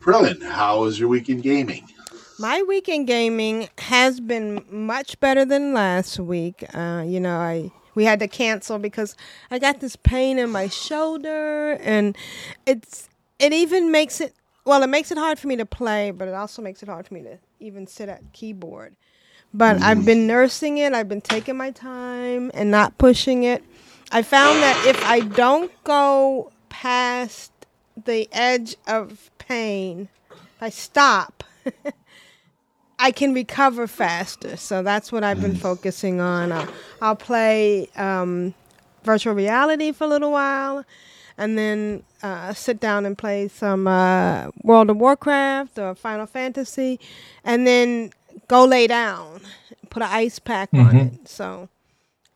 [0.00, 0.42] Brilliant.
[0.42, 1.86] How was your week in gaming?
[2.42, 6.64] My weekend gaming has been much better than last week.
[6.74, 9.14] Uh, you know, I we had to cancel because
[9.52, 12.18] I got this pain in my shoulder, and
[12.66, 13.08] it's
[13.38, 14.82] it even makes it well.
[14.82, 17.14] It makes it hard for me to play, but it also makes it hard for
[17.14, 18.96] me to even sit at keyboard.
[19.54, 20.92] But I've been nursing it.
[20.94, 23.62] I've been taking my time and not pushing it.
[24.10, 27.52] I found that if I don't go past
[28.04, 31.44] the edge of pain, if I stop,
[33.02, 34.56] I can recover faster.
[34.56, 36.52] So that's what I've been focusing on.
[36.52, 36.68] I'll,
[37.00, 38.54] I'll play um,
[39.02, 40.84] virtual reality for a little while
[41.36, 47.00] and then uh, sit down and play some uh, World of Warcraft or Final Fantasy
[47.42, 48.12] and then
[48.46, 49.40] go lay down,
[49.90, 51.28] put an ice pack on it.
[51.28, 51.68] So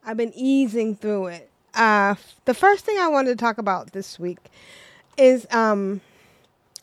[0.04, 1.48] I've been easing through it.
[1.74, 4.38] Uh, the first thing I wanted to talk about this week
[5.16, 6.00] is um,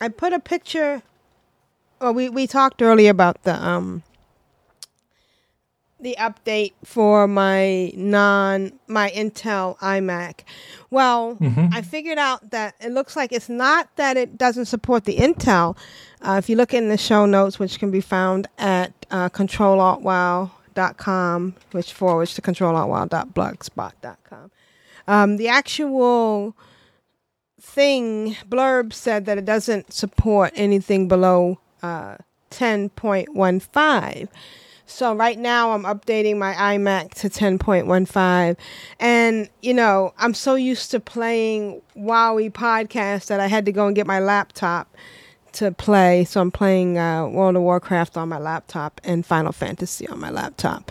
[0.00, 1.02] I put a picture.
[2.00, 4.02] Well, we we talked earlier about the um
[6.00, 10.40] the update for my non my Intel iMac.
[10.90, 11.72] Well, Mhm.
[11.74, 15.76] I figured out that it looks like it's not that it doesn't support the Intel.
[16.20, 21.54] Uh, if you look in the show notes, which can be found at uh, controlaltwow.com,
[21.72, 24.50] which forwards to controlaltwow.blogspot.com,
[25.08, 26.54] um, the actual
[27.60, 32.16] thing blurb said that it doesn't support anything below uh,
[32.50, 34.28] 10.15.
[34.86, 38.56] So right now I'm updating my iMac to 10.15
[39.00, 43.86] and you know, I'm so used to playing Wowie podcast that I had to go
[43.86, 44.94] and get my laptop
[45.52, 46.24] to play.
[46.24, 50.30] So I'm playing uh, World of Warcraft on my laptop and Final Fantasy on my
[50.30, 50.90] laptop.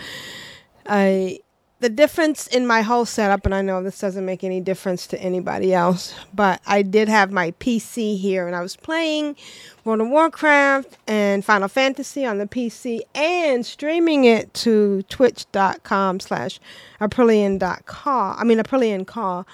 [0.87, 1.39] I
[1.83, 5.19] the difference in my whole setup, and I know this doesn't make any difference to
[5.19, 9.35] anybody else, but I did have my PC here and I was playing
[9.83, 16.61] World of Warcraft and Final Fantasy on the PC and streaming it to twitch.com slash
[17.01, 18.35] aprillian.call.
[18.37, 19.45] I mean, Aprillian call.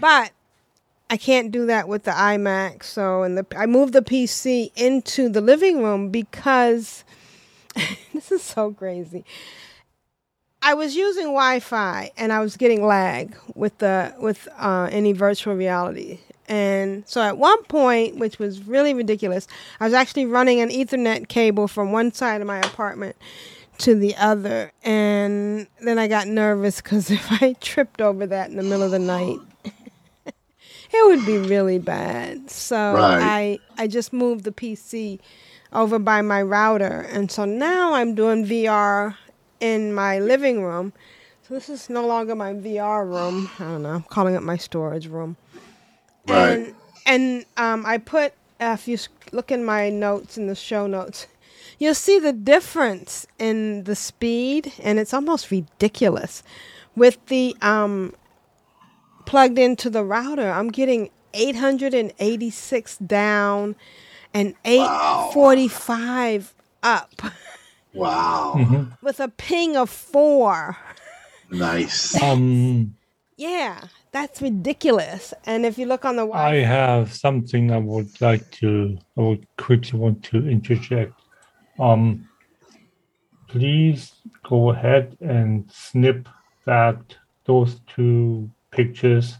[0.00, 0.32] But
[1.10, 2.84] I can't do that with the iMac.
[2.84, 7.04] So, and the, I moved the PC into the living room because
[8.14, 9.26] this is so crazy.
[10.66, 15.54] I was using Wi-Fi and I was getting lag with the with uh, any virtual
[15.54, 16.18] reality.
[16.48, 19.46] And so at one point, which was really ridiculous,
[19.78, 23.14] I was actually running an Ethernet cable from one side of my apartment
[23.78, 24.72] to the other.
[24.82, 28.90] And then I got nervous because if I tripped over that in the middle of
[28.90, 29.38] the night,
[30.26, 32.50] it would be really bad.
[32.50, 33.60] So Right.
[33.78, 35.20] I I just moved the PC
[35.72, 39.14] over by my router, and so now I'm doing VR
[39.60, 40.92] in my living room.
[41.46, 43.50] So this is no longer my VR room.
[43.58, 43.90] I don't know.
[43.90, 45.36] I'm calling it my storage room.
[46.26, 46.58] Right.
[46.58, 46.74] And
[47.06, 48.98] and um, I put uh, if you
[49.32, 51.26] look in my notes in the show notes,
[51.78, 56.42] you'll see the difference in the speed, and it's almost ridiculous.
[56.96, 58.14] With the um,
[59.26, 63.76] plugged into the router, I'm getting 886 down
[64.32, 67.12] and 845 up
[67.96, 68.54] Wow.
[68.56, 68.98] Mhm.
[69.02, 70.76] with a ping of four.
[71.50, 72.20] Nice.
[72.22, 72.94] Um,
[73.38, 73.82] Yeah,
[74.12, 75.34] that's ridiculous.
[75.44, 79.46] And if you look on the I have something I would like to, I would
[79.58, 81.12] quickly want to interject.
[81.78, 82.26] Um,
[83.48, 84.12] please
[84.42, 86.28] go ahead and snip
[86.64, 86.98] that
[87.44, 89.36] those two pictures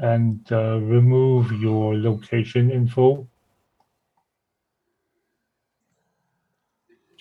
[0.00, 3.26] and uh, remove your location info.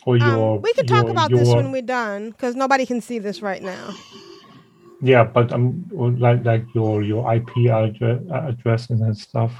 [0.06, 3.02] Or your, um, we could talk your- about this when we're done because nobody can
[3.02, 3.95] see this right now.
[5.02, 5.86] Yeah, but um,
[6.19, 9.52] like like your your IP address, address and stuff.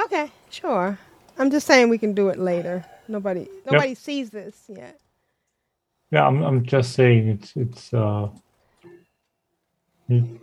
[0.00, 0.98] Okay, sure.
[1.38, 2.84] I'm just saying we can do it later.
[3.08, 4.98] Nobody nobody sees this yet.
[6.10, 8.28] Yeah, I'm I'm just saying it's it's uh
[10.10, 10.40] mm,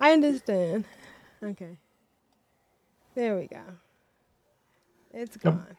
[0.00, 0.84] I understand.
[1.42, 1.76] Okay.
[3.14, 3.62] There we go.
[5.14, 5.76] It's gone.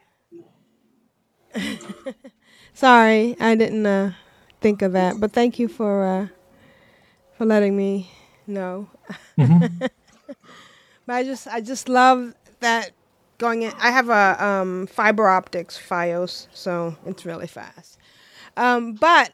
[2.74, 4.12] Sorry, I didn't uh,
[4.60, 6.28] think of that, but thank you for uh,
[7.36, 8.10] for letting me
[8.46, 8.88] know.
[9.36, 9.90] but
[11.08, 12.90] I just I just love that
[13.38, 13.72] going in.
[13.78, 17.98] I have a um, fiber optics FiOS, so it's really fast.
[18.56, 19.32] Um, but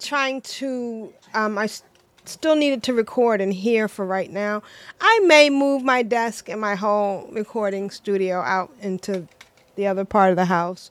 [0.00, 1.82] trying to um, I s-
[2.24, 4.62] still needed to record in here for right now.
[5.00, 9.28] I may move my desk and my whole recording studio out into
[9.76, 10.90] the other part of the house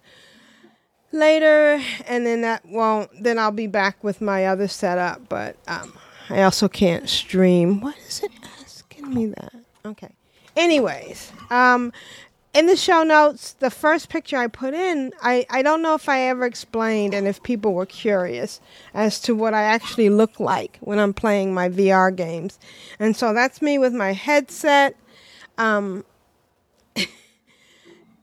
[1.12, 5.94] later and then that won't then I'll be back with my other setup but um
[6.30, 7.82] I also can't stream.
[7.82, 8.32] What is it
[8.62, 9.54] asking me that?
[9.86, 10.12] Okay.
[10.56, 11.92] Anyways, um
[12.54, 16.10] in the show notes, the first picture I put in, I, I don't know if
[16.10, 18.60] I ever explained and if people were curious
[18.94, 22.60] as to what I actually look like when I'm playing my VR games.
[23.00, 24.98] And so that's me with my headset.
[25.58, 26.04] Um,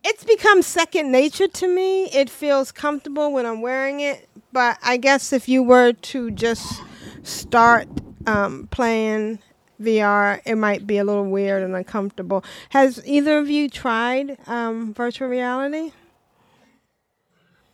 [0.09, 2.07] it's become second nature to me.
[2.07, 4.27] It feels comfortable when I'm wearing it.
[4.53, 6.81] But I guess if you were to just
[7.23, 7.89] start
[8.27, 9.39] um, playing
[9.79, 12.43] VR, it might be a little weird and uncomfortable.
[12.71, 15.93] Has either of you tried um, virtual reality?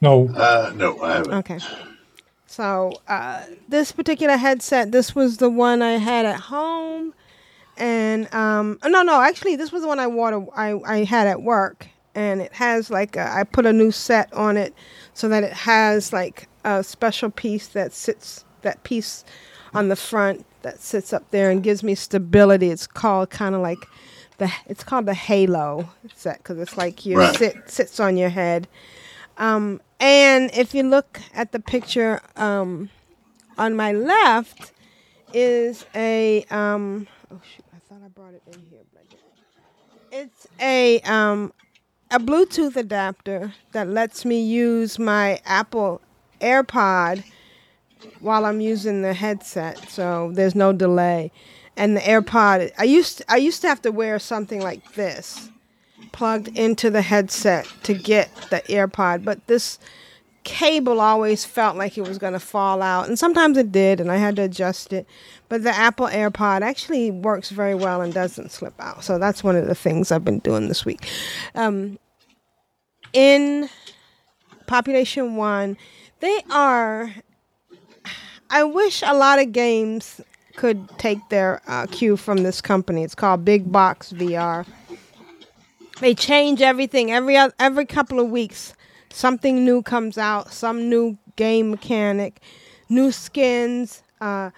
[0.00, 0.28] no.
[0.28, 1.34] Uh, no, I haven't.
[1.34, 1.58] Okay.
[2.46, 7.14] So uh, this particular headset, this was the one I had at home,
[7.76, 10.30] and um, no, no, actually, this was the one I wore.
[10.30, 13.90] To, I I had at work, and it has like a, I put a new
[13.90, 14.74] set on it,
[15.14, 19.24] so that it has like a special piece that sits that piece
[19.74, 22.70] on the front that sits up there and gives me stability.
[22.70, 23.86] It's called kind of like
[24.38, 27.36] the it's called the halo set because it's like you Right.
[27.36, 28.66] sit sits on your head.
[29.36, 32.90] Um, and if you look at the picture um,
[33.58, 34.72] on my left
[35.32, 39.04] is a um, oh shoot, I thought I brought it in here, but
[40.12, 41.52] It's a um,
[42.10, 46.00] a Bluetooth adapter that lets me use my Apple
[46.40, 47.24] AirPod
[48.20, 51.32] while I'm using the headset, so there's no delay.
[51.76, 55.50] And the AirPod, I used I used to have to wear something like this,
[56.12, 59.78] plugged into the headset to get the AirPod, but this
[60.44, 64.10] cable always felt like it was going to fall out, and sometimes it did, and
[64.10, 65.06] I had to adjust it.
[65.48, 69.56] But the Apple AirPod actually works very well and doesn't slip out, so that's one
[69.56, 71.08] of the things I've been doing this week.
[71.54, 71.98] Um,
[73.12, 73.68] in
[74.66, 75.76] Population One,
[76.20, 77.14] they are.
[78.50, 80.20] I wish a lot of games
[80.56, 83.02] could take their uh, cue from this company.
[83.02, 84.66] It's called Big Box VR.
[86.00, 88.74] They change everything every every couple of weeks.
[89.14, 92.42] Something new comes out, some new game mechanic,
[92.88, 94.02] new skins.
[94.20, 94.50] Uh,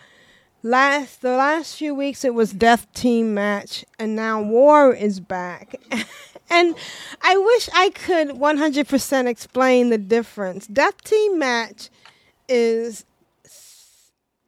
[0.62, 5.78] last the last few weeks it was Death Team Match, and now War is back.
[6.50, 6.74] and
[7.20, 10.66] I wish I could 100% explain the difference.
[10.66, 11.90] Death Team Match
[12.48, 13.04] is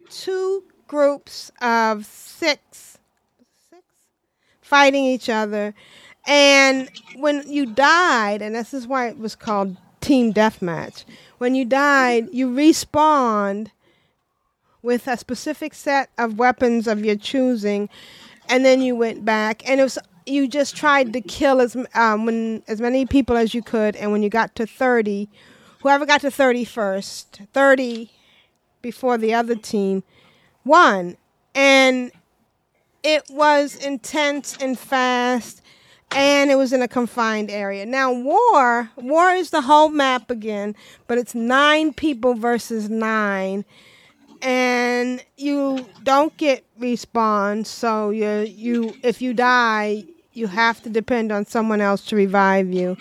[0.08, 2.96] two groups of six,
[3.68, 3.82] six
[4.62, 5.74] fighting each other.
[6.26, 11.04] And when you died, and this is why it was called Team Deathmatch,
[11.38, 13.68] when you died, you respawned
[14.82, 17.88] with a specific set of weapons of your choosing,
[18.48, 22.26] and then you went back, and it was you just tried to kill as um,
[22.26, 25.28] when as many people as you could, and when you got to thirty,
[25.82, 28.10] whoever got to 30 first, 30
[28.82, 30.02] before the other team
[30.64, 31.16] won,
[31.54, 32.10] and
[33.02, 35.62] it was intense and fast
[36.12, 37.84] and it was in a confined area.
[37.84, 40.74] Now, war, war is the whole map again,
[41.06, 43.64] but it's nine people versus nine,
[44.40, 47.66] and you don't get respawn.
[47.66, 52.72] So you you if you die, you have to depend on someone else to revive
[52.72, 52.96] you,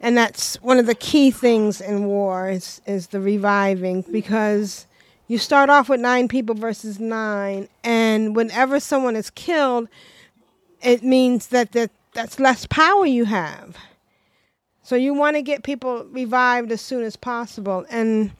[0.00, 4.86] and that's one of the key things in war is is the reviving because.
[5.28, 9.88] You start off with nine people versus nine, and whenever someone is killed,
[10.82, 13.76] it means that, that that's less power you have.
[14.82, 17.86] So you want to get people revived as soon as possible.
[17.88, 18.32] And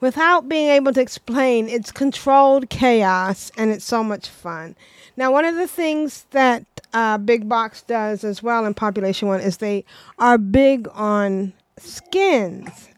[0.00, 4.76] without being able to explain, it's controlled chaos and it's so much fun.
[5.16, 9.40] Now, one of the things that uh, Big Box does as well in Population One
[9.40, 9.84] is they
[10.18, 12.88] are big on skins.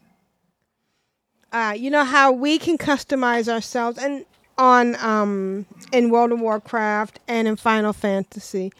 [1.51, 4.25] Uh, you know how we can customize ourselves and
[4.57, 8.71] on um, in World of Warcraft and in Final Fantasy.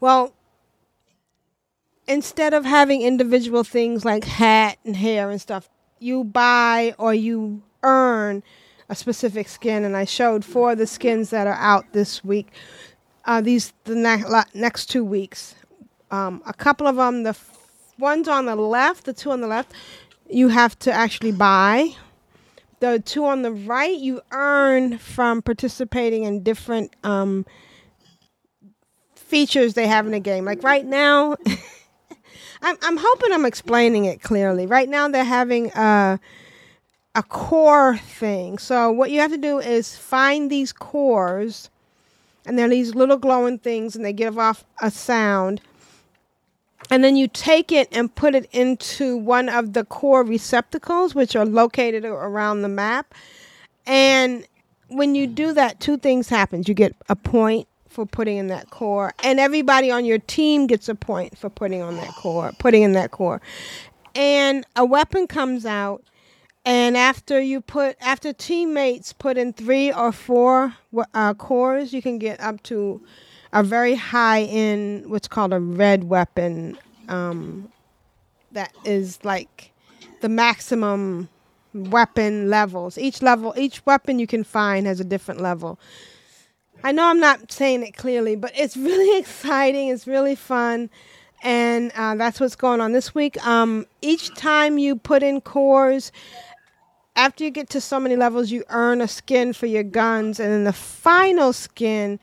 [0.00, 0.32] Well,
[2.06, 5.68] instead of having individual things like hat and hair and stuff,
[5.98, 8.42] you buy or you earn
[8.88, 9.84] a specific skin.
[9.84, 12.48] And I showed four of the skins that are out this week.
[13.24, 15.54] Uh, these the ne- next two weeks.
[16.10, 17.50] Um, a couple of them, the f-
[17.98, 19.72] ones on the left, the two on the left,
[20.30, 21.90] you have to actually buy.
[22.80, 27.46] The two on the right, you earn from participating in different um,
[29.14, 30.44] features they have in the game.
[30.44, 31.36] Like right now,
[32.62, 34.66] I'm, I'm hoping I'm explaining it clearly.
[34.66, 36.20] Right now, they're having a,
[37.14, 38.58] a core thing.
[38.58, 41.70] So, what you have to do is find these cores,
[42.44, 45.60] and they're these little glowing things, and they give off a sound.
[46.90, 51.34] And then you take it and put it into one of the core receptacles, which
[51.34, 53.14] are located around the map.
[53.86, 54.46] And
[54.88, 56.62] when you do that, two things happen.
[56.66, 60.86] You get a point for putting in that core, and everybody on your team gets
[60.88, 63.40] a point for putting on that core, putting in that core.
[64.14, 66.04] And a weapon comes out,
[66.66, 70.74] and after you put, after teammates put in three or four
[71.14, 73.00] uh, cores, you can get up to
[73.52, 76.78] a very high end, what's called a red weapon,
[77.08, 77.70] um,
[78.52, 79.72] that is like
[80.20, 81.28] the maximum
[81.74, 82.98] weapon levels.
[82.98, 85.78] Each level, each weapon you can find has a different level.
[86.82, 89.88] I know I'm not saying it clearly, but it's really exciting.
[89.88, 90.90] It's really fun.
[91.42, 93.44] And uh, that's what's going on this week.
[93.46, 96.10] Um, each time you put in cores,
[97.14, 100.40] after you get to so many levels, you earn a skin for your guns.
[100.40, 102.18] And then the final skin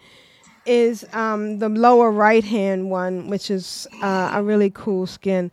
[0.65, 5.52] is um, the lower right hand one, which is uh, a really cool skin.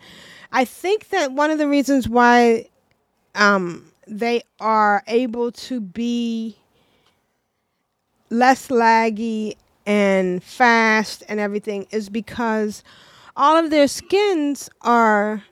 [0.53, 2.69] I think that one of the reasons why
[3.35, 6.57] um, they are able to be
[8.31, 9.57] less laggy
[9.87, 12.83] and fast and everything is because
[13.37, 15.45] all of their skins are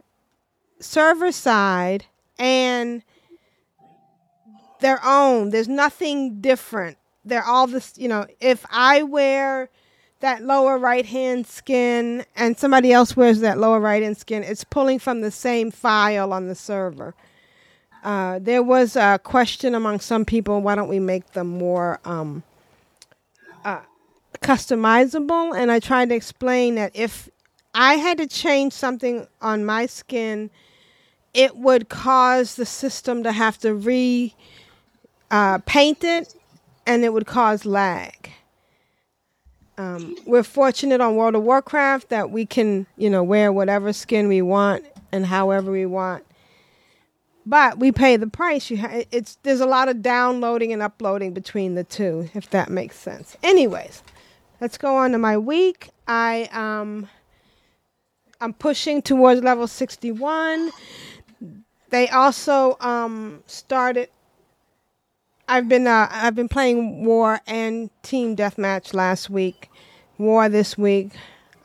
[0.81, 2.07] server side
[2.39, 3.03] and
[4.81, 5.51] their own.
[5.51, 6.99] There's nothing different.
[7.29, 9.69] They're all this, you know, if I wear
[10.21, 14.65] that lower right hand skin and somebody else wears that lower right hand skin, it's
[14.65, 17.15] pulling from the same file on the server.
[18.03, 22.43] Uh, there was a question among some people why don't we make them more um,
[23.65, 23.81] uh,
[24.41, 25.57] customizable?
[25.57, 27.29] And I tried to explain that if
[27.75, 30.51] I had to change something on my skin,
[31.35, 34.35] it would cause the system to have to re
[35.31, 36.35] uh, paint it
[36.89, 38.33] and it would cause lag.
[39.77, 44.27] Um, we're fortunate on World of Warcraft that we can, you know, wear whatever skin
[44.27, 46.25] we want and however we want.
[47.47, 48.71] But we pay the price.
[48.71, 52.71] You ha- it's there's a lot of downloading and uploading between the two, if that
[52.71, 53.37] makes sense.
[53.43, 54.03] Anyways,
[54.61, 55.91] let's go on to my week.
[56.09, 57.09] I um
[58.41, 60.73] I'm pushing towards level 61.
[61.91, 64.09] They also um started
[65.49, 69.71] I've been uh, I've been playing War and Team Deathmatch last week,
[70.19, 71.13] War this week.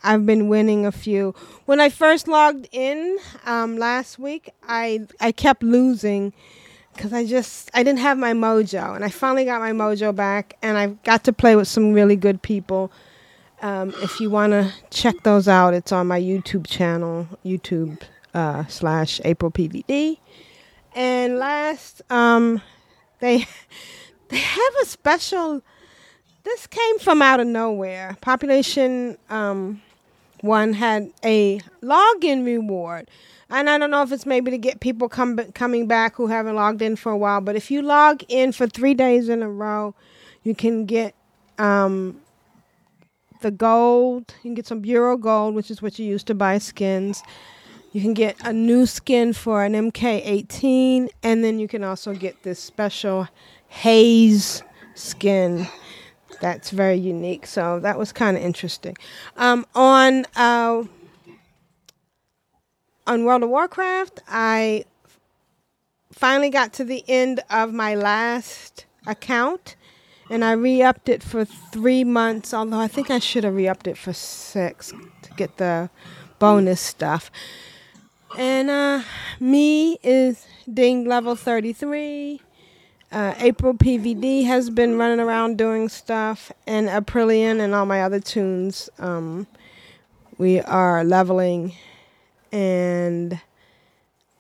[0.03, 1.35] I've been winning a few.
[1.65, 6.31] When I first logged in um, last week, I I kept losing
[6.93, 10.57] because I just I didn't have my mojo, and I finally got my mojo back,
[10.61, 12.89] and I got to play with some really good people.
[13.61, 18.01] Um, if you want to check those out, it's on my YouTube channel, YouTube
[18.33, 20.19] uh, slash April PVD.
[20.95, 22.61] And last, um,
[23.19, 23.47] they
[24.29, 25.61] they have a special.
[26.43, 28.17] This came from out of nowhere.
[28.19, 29.81] Population um,
[30.41, 33.09] one had a login reward,
[33.49, 36.55] and I don't know if it's maybe to get people come coming back who haven't
[36.55, 37.39] logged in for a while.
[37.39, 39.95] But if you log in for three days in a row,
[40.43, 41.15] you can get
[41.57, 42.19] um,
[43.41, 44.33] the gold.
[44.37, 47.23] You can get some bureau gold, which is what you use to buy skins.
[47.93, 52.41] You can get a new skin for an MK18, and then you can also get
[52.41, 53.27] this special
[53.67, 54.63] haze
[54.95, 55.67] skin
[56.41, 57.45] that's very unique.
[57.45, 58.97] So that was kind of interesting.
[59.37, 60.83] Um, on uh,
[63.05, 64.85] on World of Warcraft, I
[66.11, 69.75] finally got to the end of my last account,
[70.31, 72.55] and I re-upped it for three months.
[72.55, 74.91] Although I think I should have re-upped it for six
[75.21, 75.91] to get the
[76.39, 77.29] bonus stuff.
[78.37, 79.03] And uh,
[79.39, 82.41] me is ding level 33.
[83.11, 88.19] Uh, April PVD has been running around doing stuff, and Aprillian and all my other
[88.19, 88.89] tunes.
[88.97, 89.45] Um,
[90.39, 91.73] we are leveling,
[92.51, 93.39] and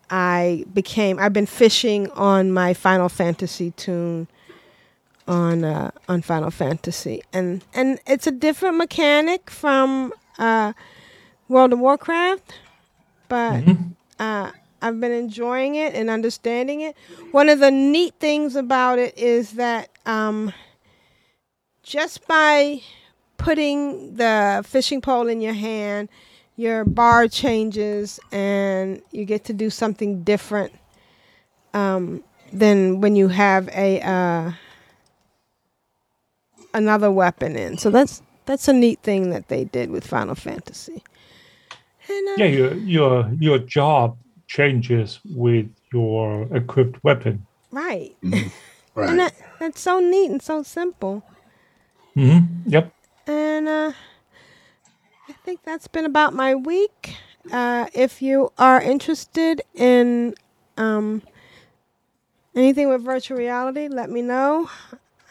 [0.09, 1.19] I became.
[1.19, 4.27] I've been fishing on my Final Fantasy tune
[5.27, 10.73] on uh, on Final Fantasy, and and it's a different mechanic from uh,
[11.47, 12.55] World of Warcraft
[13.33, 13.89] but mm-hmm.
[14.19, 16.95] uh, I've been enjoying it and understanding it.
[17.31, 20.53] One of the neat things about it is that um,
[21.81, 22.81] just by
[23.37, 26.09] putting the fishing pole in your hand,
[26.57, 30.71] your bar changes and you get to do something different
[31.73, 34.51] um, than when you have a uh,
[36.75, 37.79] another weapon in.
[37.79, 41.01] So that's that's a neat thing that they did with Final Fantasy.
[42.13, 44.17] And, uh, yeah, your your your job
[44.47, 47.45] changes with your equipped weapon.
[47.71, 48.15] Right.
[48.23, 48.49] Mm-hmm.
[48.95, 49.09] Right.
[49.09, 51.23] and that, that's so neat and so simple.
[52.15, 52.69] Mm-hmm.
[52.69, 52.93] Yep.
[53.25, 53.91] And uh,
[55.27, 57.15] I think that's been about my week.
[57.51, 60.35] Uh, if you are interested in
[60.77, 61.23] um,
[62.53, 64.69] anything with virtual reality, let me know.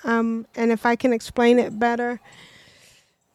[0.03, 2.21] Um, and if I can explain it better,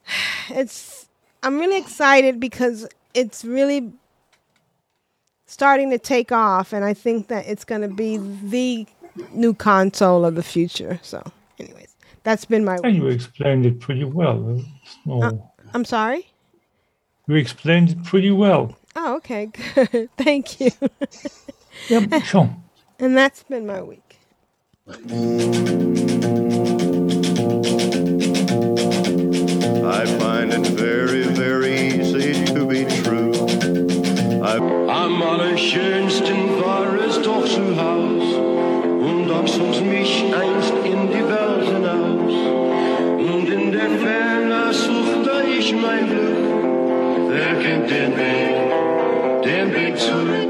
[0.50, 1.08] it's
[1.44, 2.88] I'm really excited because
[3.18, 3.92] it's really
[5.48, 8.86] starting to take off, and I think that it's going to be the
[9.34, 11.00] new console of the future.
[11.02, 11.24] So,
[11.60, 12.78] anyways, that's been my.
[12.84, 14.62] And you explained it pretty well.
[15.06, 15.22] No...
[15.22, 15.32] Uh,
[15.74, 16.28] I'm sorry.
[17.28, 18.78] You explained it pretty well.
[18.96, 20.10] Oh, okay, good.
[20.18, 20.72] Thank you.
[21.90, 22.56] yep, sure.
[23.00, 24.20] And that's been my week.
[29.90, 31.87] I find it very, very
[34.58, 38.28] I Am allerschönsten war es doch zu Haus
[39.08, 42.34] und doch zog mich einst in die Welt hinaus.
[43.34, 47.30] Und in der Ferne suchte ich mein Glück.
[47.30, 50.48] Wer kennt den Weg, den Weg zurück?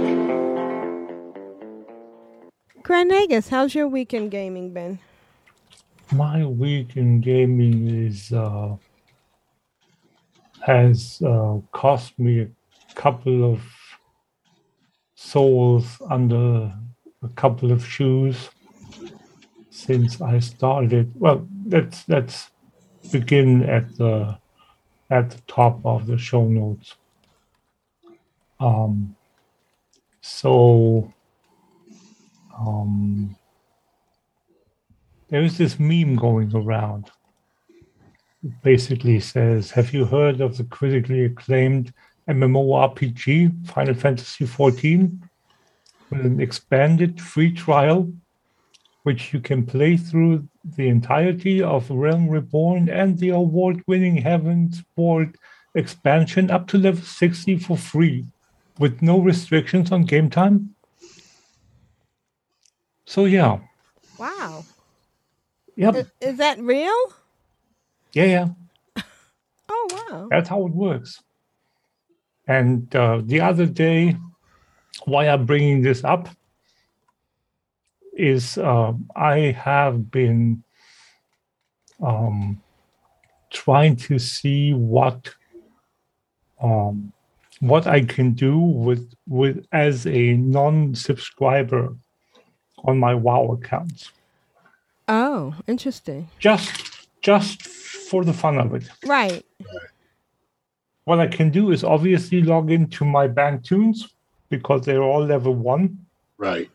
[2.84, 3.12] Grand
[3.52, 5.00] how's your weekend gaming been?
[6.14, 8.76] my week in gaming is uh,
[10.66, 12.48] has uh, cost me a
[12.96, 13.62] couple of
[15.28, 16.74] souls under
[17.22, 18.50] a couple of shoes
[19.70, 21.12] since I started.
[21.16, 22.50] Well, let's let's
[23.12, 24.38] begin at the
[25.10, 26.96] at the top of the show notes.
[28.60, 29.16] Um,
[30.22, 31.14] so
[32.58, 33.36] um,
[35.30, 37.12] there is this meme going around.
[38.44, 41.94] It basically says, "Have you heard of the critically acclaimed
[42.30, 45.20] MMORPG Final Fantasy XIV
[46.10, 48.12] with an expanded free trial,
[49.04, 55.36] which you can play through the entirety of Realm Reborn and the award-winning Heavensward
[55.76, 58.26] expansion up to level 60 for free,
[58.80, 60.76] with no restrictions on game time?"
[63.06, 63.60] So yeah,
[64.18, 64.66] Wow.
[65.76, 65.96] Yep.
[65.96, 67.14] Is, is that real?
[68.14, 68.48] yeah, yeah.
[69.70, 70.28] Oh wow.
[70.32, 71.22] That's how it works.
[72.48, 74.16] And uh, the other day,
[75.06, 76.30] why I'm bringing this up
[78.14, 80.64] is uh, I have been
[82.02, 82.62] um,
[83.52, 85.34] trying to see what
[86.62, 87.14] um,
[87.60, 91.96] what I can do with with as a non-subscriber
[92.86, 94.12] on my WoW accounts,
[95.08, 96.30] Oh, interesting.
[96.40, 98.90] just just for the fun of it.
[99.06, 99.46] Right.
[101.08, 104.14] What I can do is obviously log into my bank toons
[104.50, 106.00] because they're all level one.
[106.38, 106.70] Right.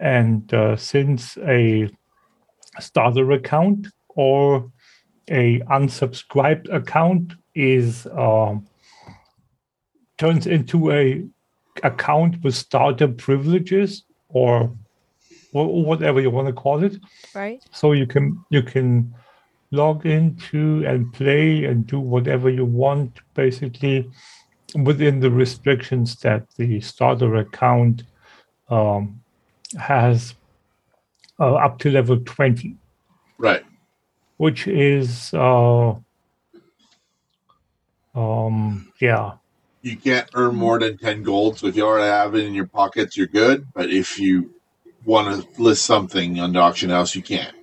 [0.00, 1.88] And uh, since a
[2.80, 3.86] starter account
[4.16, 4.68] or
[5.30, 8.66] a unsubscribed account is um,
[10.18, 11.24] turns into a
[11.84, 14.76] account with starter privileges or
[15.52, 16.96] wha- whatever you want to call it,
[17.32, 17.62] Right.
[17.70, 19.14] so you can you can
[19.72, 24.08] log into and play and do whatever you want basically
[24.84, 28.04] within the restrictions that the starter account
[28.68, 29.20] um,
[29.78, 30.34] has
[31.40, 32.76] uh, up to level 20
[33.38, 33.64] Right.
[34.36, 35.94] which is uh,
[38.14, 39.32] um yeah
[39.82, 41.58] You can't earn more than 10 gold.
[41.58, 43.66] So if you already have it in your pockets, you're good.
[43.74, 44.54] But if you
[45.04, 47.54] want to list something on the auction house, you can't.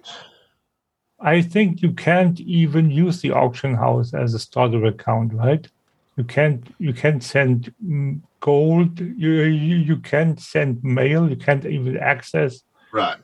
[1.21, 5.67] I think you can't even use the auction house as a starter account, right?
[6.17, 8.99] You can't you can't send mm, gold.
[8.99, 11.29] You, you you can't send mail.
[11.29, 12.61] You can't even access.
[12.91, 13.17] Right.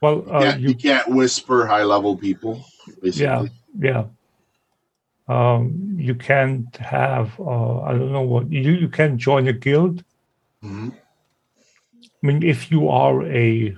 [0.00, 2.64] Well, You uh, can't, you you can't whisper high level people,
[3.02, 3.24] basically.
[3.24, 3.46] yeah
[3.78, 4.04] yeah.
[5.28, 10.02] Um, you can't have uh, I don't know what you you can join a guild.
[10.64, 10.92] Mhm.
[12.22, 13.76] I mean, if you are a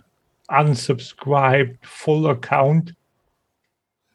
[0.51, 2.93] unsubscribed full account,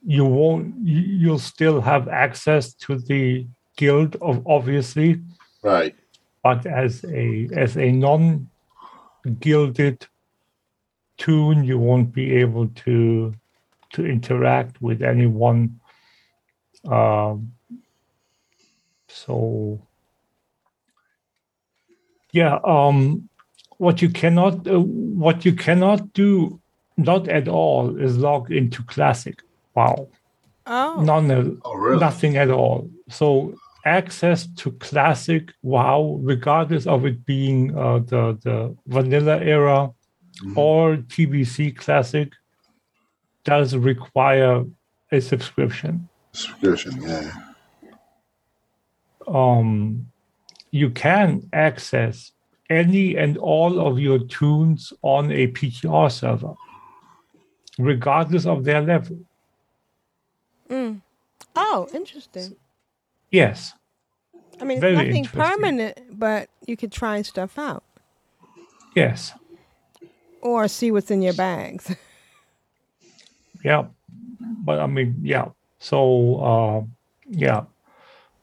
[0.07, 0.73] you won't.
[0.83, 5.21] you- You'll still have access to the guild of obviously,
[5.61, 5.93] Right.
[6.43, 8.49] but as a as a non
[9.41, 10.07] gilded
[11.17, 13.33] toon, you won't be able to
[13.93, 15.79] to interact with anyone.
[16.85, 17.53] Um,
[19.07, 19.81] so
[22.31, 23.29] yeah, um,
[23.77, 26.59] what you cannot uh, what you cannot do
[26.97, 29.41] not at all is log into classic.
[29.77, 30.07] Wow.
[30.65, 31.01] Oh.
[31.01, 31.99] None Oh, really?
[31.99, 32.89] nothing at all.
[33.09, 33.53] So
[33.85, 39.91] access to classic WoW, regardless of it being uh, the the vanilla era
[40.55, 42.29] or TBC classic,
[43.43, 44.65] does require
[45.11, 46.09] a subscription.
[46.31, 47.31] Subscription, yeah.
[49.27, 50.07] Um,
[50.71, 52.31] you can access
[52.69, 56.55] any and all of your toons on a PTR server,
[57.77, 59.19] regardless of their level.
[60.69, 61.01] Mm.
[61.55, 62.55] Oh, interesting.
[63.31, 63.73] Yes.
[64.59, 67.83] I mean, Very nothing permanent, but you could try stuff out
[68.95, 69.33] Yes.
[70.41, 71.95] or see what's in your bags.
[73.63, 73.85] Yeah.
[74.39, 75.49] But I mean, yeah.
[75.79, 76.81] So, uh,
[77.27, 77.63] yeah.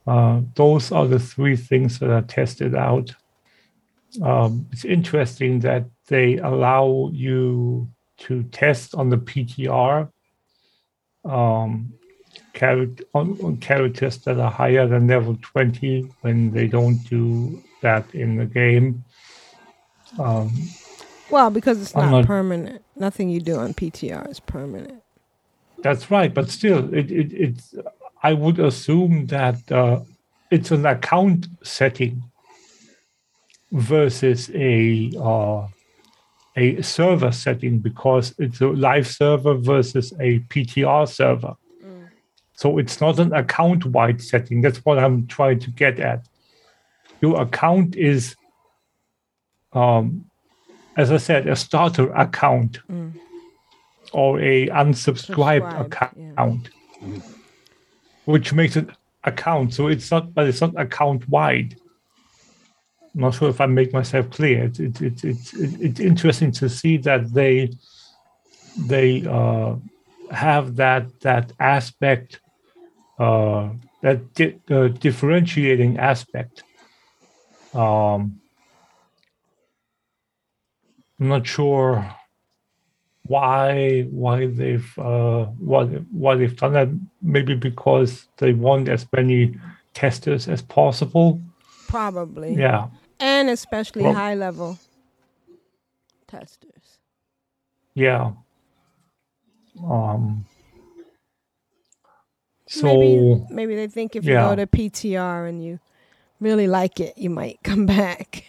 [0.07, 3.15] Uh, those are the three things that are tested out.
[4.21, 7.89] Um, it's interesting that they allow you
[8.19, 10.11] to test on the PTR
[11.25, 11.93] um,
[12.55, 18.13] character, on, on characters that are higher than level 20 when they don't do that
[18.15, 19.05] in the game.
[20.19, 20.51] Um,
[21.31, 22.83] Well, because it's not, not- permanent.
[22.97, 25.03] Nothing you do on PTR is permanent.
[25.83, 27.75] That's right, but still, it, it it's.
[28.23, 30.01] I would assume that uh,
[30.51, 32.23] it's an account setting
[33.71, 35.67] versus a uh,
[36.57, 41.55] a server setting because it's a live server versus a PTR server.
[42.57, 44.61] So it's not an account wide setting.
[44.61, 46.27] That's what I'm trying to get at.
[47.21, 48.37] Your account is,
[49.73, 50.25] um,
[50.97, 52.79] as I said, a starter account
[54.13, 56.71] or a unsubscribed account,
[58.27, 58.89] which makes it
[59.25, 59.75] account.
[59.75, 61.77] So it's not, but it's not account wide.
[63.15, 64.65] I'm not sure if I make myself clear.
[64.65, 67.71] It's it's it's it's, it's interesting to see that they
[68.77, 69.77] they uh,
[70.31, 72.41] have that that aspect,
[73.19, 73.71] uh,
[74.03, 76.63] that di- uh, differentiating aspect.
[77.73, 78.41] Um,
[81.21, 82.15] I'm not sure
[83.27, 86.89] why why they've uh, what why they've done that.
[87.23, 89.57] Maybe because they want as many
[89.95, 91.41] testers as possible.
[91.89, 92.55] Probably.
[92.55, 92.89] Yeah.
[93.21, 94.79] And especially Well- high level
[96.27, 96.99] testers.
[97.95, 98.33] Yeah.
[99.83, 100.45] Um.
[102.75, 105.79] So maybe, maybe they think if you go to PTR and you
[106.41, 108.45] really like it, you might come back.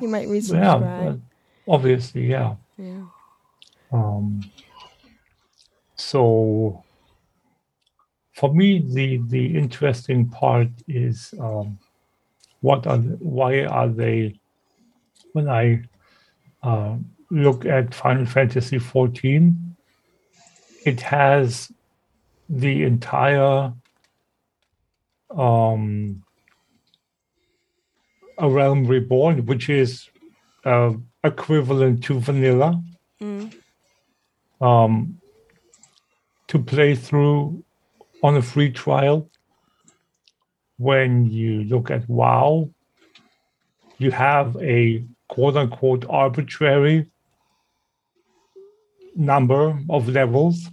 [0.00, 1.14] you might yeah, resubscribe.
[1.14, 2.54] uh, obviously, yeah.
[2.76, 3.02] Yeah.
[3.92, 4.48] Um.
[5.96, 6.84] So
[8.32, 11.80] for me, the the interesting part is um,
[12.60, 14.38] what are the, why are they
[15.32, 15.82] when I
[16.62, 16.96] uh,
[17.30, 19.76] look at Final Fantasy 14,
[20.86, 21.72] it has
[22.48, 23.72] the entire
[25.36, 26.22] um,
[28.38, 30.08] a realm reborn, which is
[30.64, 30.92] uh,
[31.24, 32.82] equivalent to vanilla,
[33.20, 33.52] Mm.
[34.60, 35.18] um,
[36.46, 37.64] to play through
[38.22, 39.28] on a free trial.
[40.76, 42.70] When you look at WoW,
[43.98, 47.06] you have a quote unquote arbitrary
[49.16, 50.70] number of levels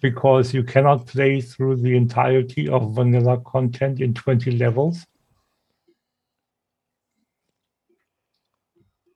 [0.00, 5.06] because you cannot play through the entirety of vanilla content in 20 levels.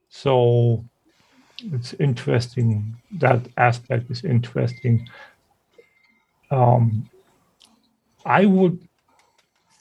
[0.08, 0.84] So
[1.72, 2.96] it's interesting.
[3.18, 5.08] That aspect is interesting.
[6.50, 7.08] Um,
[8.24, 8.86] I would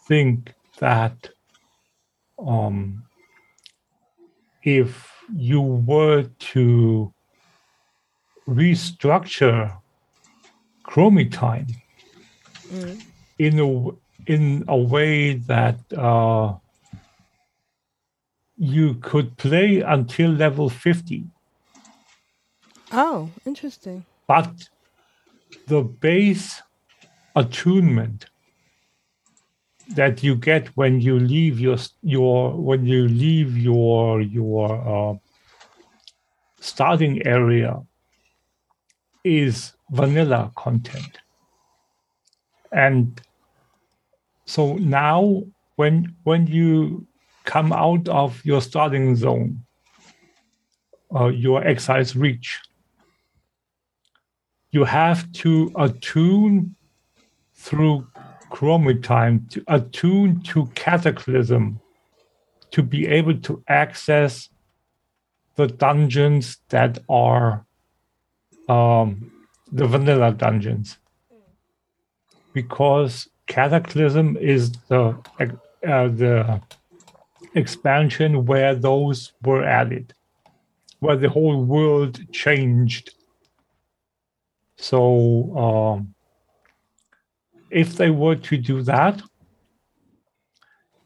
[0.07, 1.29] think that
[2.37, 3.03] um,
[4.63, 6.23] if you were
[6.53, 7.13] to
[8.47, 9.78] restructure
[10.89, 11.67] Chromie time
[13.37, 13.67] in a
[14.25, 16.55] in a way that uh,
[18.57, 21.25] you could play until level fifty.
[22.91, 24.05] Oh, interesting.
[24.27, 24.69] but
[25.67, 26.61] the base
[27.35, 28.25] attunement
[29.89, 35.13] that you get when you leave your your when you leave your your uh,
[36.59, 37.81] starting area
[39.23, 41.19] is vanilla content.
[42.71, 43.19] And
[44.45, 45.43] so now
[45.75, 47.07] when when you
[47.45, 49.63] come out of your starting zone
[51.15, 52.59] uh, your exile's reach
[54.71, 56.75] you have to attune
[57.55, 58.07] through
[58.51, 61.79] Chromie time to attune to Cataclysm
[62.71, 64.49] to be able to access
[65.55, 67.65] the dungeons that are
[68.67, 69.31] um,
[69.71, 70.97] the vanilla dungeons.
[72.53, 76.61] Because Cataclysm is the uh, the
[77.55, 80.13] expansion where those were added,
[80.99, 83.15] where the whole world changed.
[84.77, 86.13] So um,
[87.69, 89.21] if they were to do that,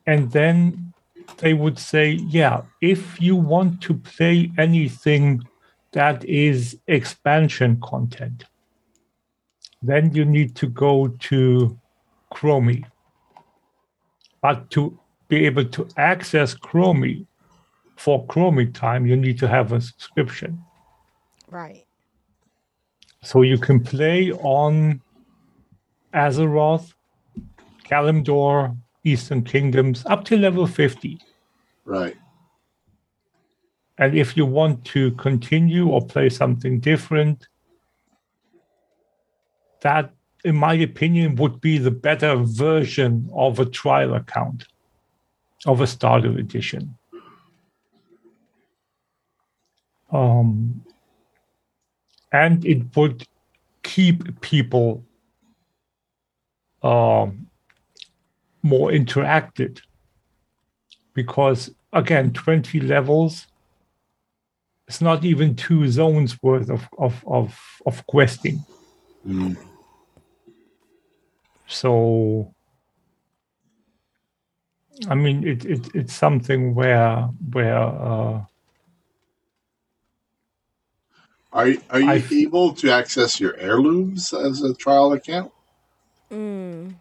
[0.05, 0.93] and then
[1.37, 5.43] they would say, yeah, if you want to play anything
[5.91, 8.45] that is expansion content,
[9.83, 11.77] then you need to go to
[12.33, 12.85] Chromie.
[14.41, 14.97] But to
[15.27, 17.27] be able to access Chromie
[17.97, 20.63] for Chromie time, you need to have a subscription.
[21.49, 21.85] Right.
[23.21, 25.01] So you can play on
[26.13, 26.93] Azeroth,
[27.85, 31.19] Kalimdor, Eastern Kingdoms up to level 50.
[31.85, 32.15] Right.
[33.97, 37.47] And if you want to continue or play something different,
[39.83, 40.11] that,
[40.43, 44.65] in my opinion, would be the better version of a trial account,
[45.65, 46.97] of a starter edition.
[50.11, 50.83] Um,
[52.31, 53.25] and it would
[53.83, 55.03] keep people
[56.81, 57.47] um,
[58.61, 59.81] more interacted
[61.13, 63.47] because again 20 levels
[64.87, 68.63] it's not even two zones worth of of of, of questing.
[69.25, 69.57] Mm.
[71.67, 72.53] So
[75.09, 78.41] I mean, it, it it's something where where uh,
[81.51, 85.51] Are are you I- able to access your heirlooms as a trial account?
[86.31, 86.95] Mm.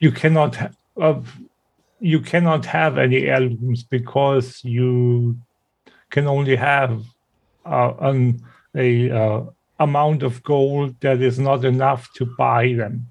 [0.00, 0.70] you cannot ha-
[1.00, 1.20] uh,
[2.00, 5.38] you cannot have any heirlooms because you
[6.10, 7.02] can only have
[7.64, 8.42] uh, an
[8.74, 9.44] a uh,
[9.78, 13.06] amount of gold that is not enough to buy them.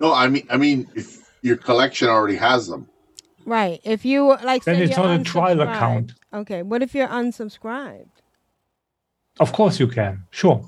[0.00, 2.88] No, I mean I mean if your collection already has them.
[3.46, 3.80] Right.
[3.84, 6.14] If you like, Then it's you're not a trial account.
[6.32, 6.62] Okay.
[6.62, 8.08] What if you're unsubscribed?
[9.38, 10.24] Of course, you can.
[10.30, 10.62] Sure.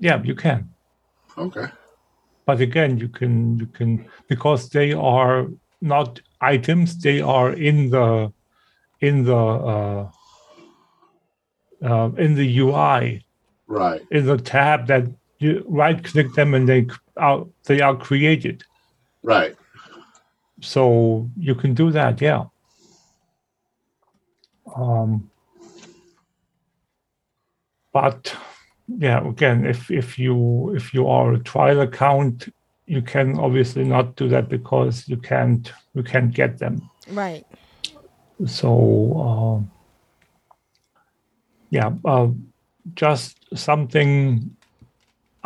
[0.00, 0.70] Yeah, you can.
[1.36, 1.66] Okay.
[2.46, 5.48] But again, you can you can because they are
[5.80, 8.32] not items; they are in the
[9.00, 10.10] in the uh,
[11.82, 13.24] uh, in the UI
[13.66, 14.00] Right.
[14.10, 15.04] in the tab that
[15.38, 16.86] you right click them and they
[17.16, 18.64] are they are created.
[19.22, 19.56] Right.
[20.60, 22.44] So you can do that, yeah.
[24.74, 25.30] Um,
[27.92, 28.34] but
[28.88, 32.52] yeah, again, if if you if you are a trial account,
[32.86, 36.90] you can obviously not do that because you can't you can't get them.
[37.10, 37.44] Right.
[38.46, 39.70] So um,
[41.70, 42.28] yeah, uh,
[42.94, 44.56] just something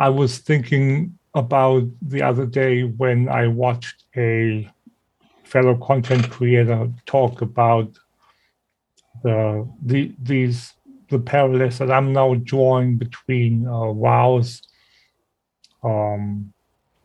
[0.03, 4.69] I was thinking about the other day when I watched a
[5.45, 7.89] fellow content creator talk about
[9.23, 10.73] the, the these
[11.09, 14.61] the parallels that I'm now drawing between uh, WoW's
[15.85, 16.51] um,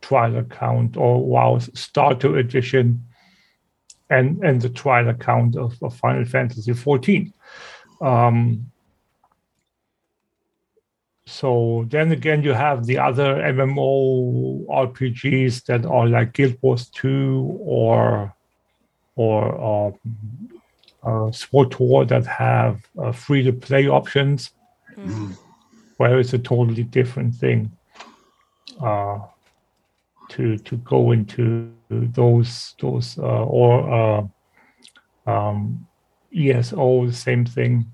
[0.01, 3.01] trial account or WoW's starter edition
[4.09, 7.33] and and the trial account of, of Final Fantasy 14.
[8.01, 8.69] Um,
[11.29, 17.59] so then again, you have the other MMO RPGs that are like Guild Wars 2
[17.61, 18.33] or
[19.15, 19.93] or um,
[21.03, 24.51] uh, SWTOR that have uh, free to play options,
[25.97, 27.71] where it's a totally different thing.
[28.81, 29.19] Uh,
[30.29, 34.27] to to go into those those uh, or
[35.27, 35.85] uh, um,
[36.35, 37.85] ESO, the same thing,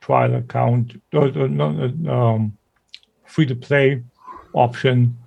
[0.00, 1.22] trial account, no,
[2.08, 2.56] um,
[3.34, 4.00] free to play
[4.52, 5.18] option.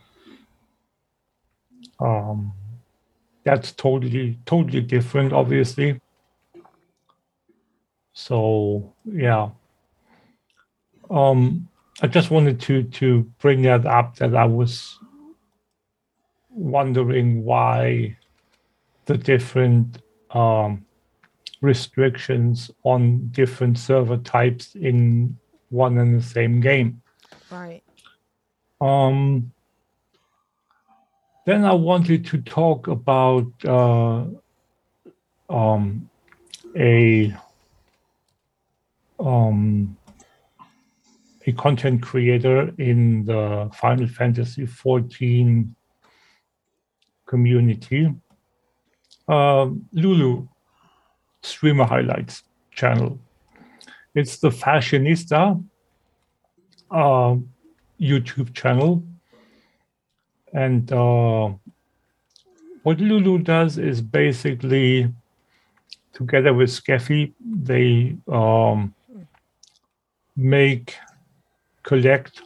[1.99, 2.53] Um,
[3.43, 5.99] that's totally totally different, obviously.
[8.13, 9.49] So yeah,
[11.09, 11.67] um,
[12.01, 14.97] I just wanted to to bring that up that I was
[16.49, 18.17] wondering why
[19.03, 20.01] the different
[20.31, 20.85] um,
[21.59, 25.37] restrictions on different server types in
[25.69, 27.01] one and the same game.
[27.51, 27.83] Right.
[28.79, 29.51] Um,
[31.45, 34.25] then I wanted to talk about uh,
[35.49, 36.09] um,
[36.75, 37.35] a
[39.19, 39.97] um,
[41.45, 45.73] a content creator in the Final Fantasy 14
[47.25, 48.13] community,
[49.29, 50.47] uh, Lulu
[51.41, 53.17] Streamer Highlights channel.
[54.13, 55.63] It's the Fashionista
[56.91, 57.35] uh,
[57.99, 59.03] YouTube channel.
[60.53, 61.51] And uh,
[62.83, 65.13] what Lulu does is basically,
[66.13, 68.93] together with Skeffy, they um,
[70.35, 70.95] make,
[71.83, 72.41] collect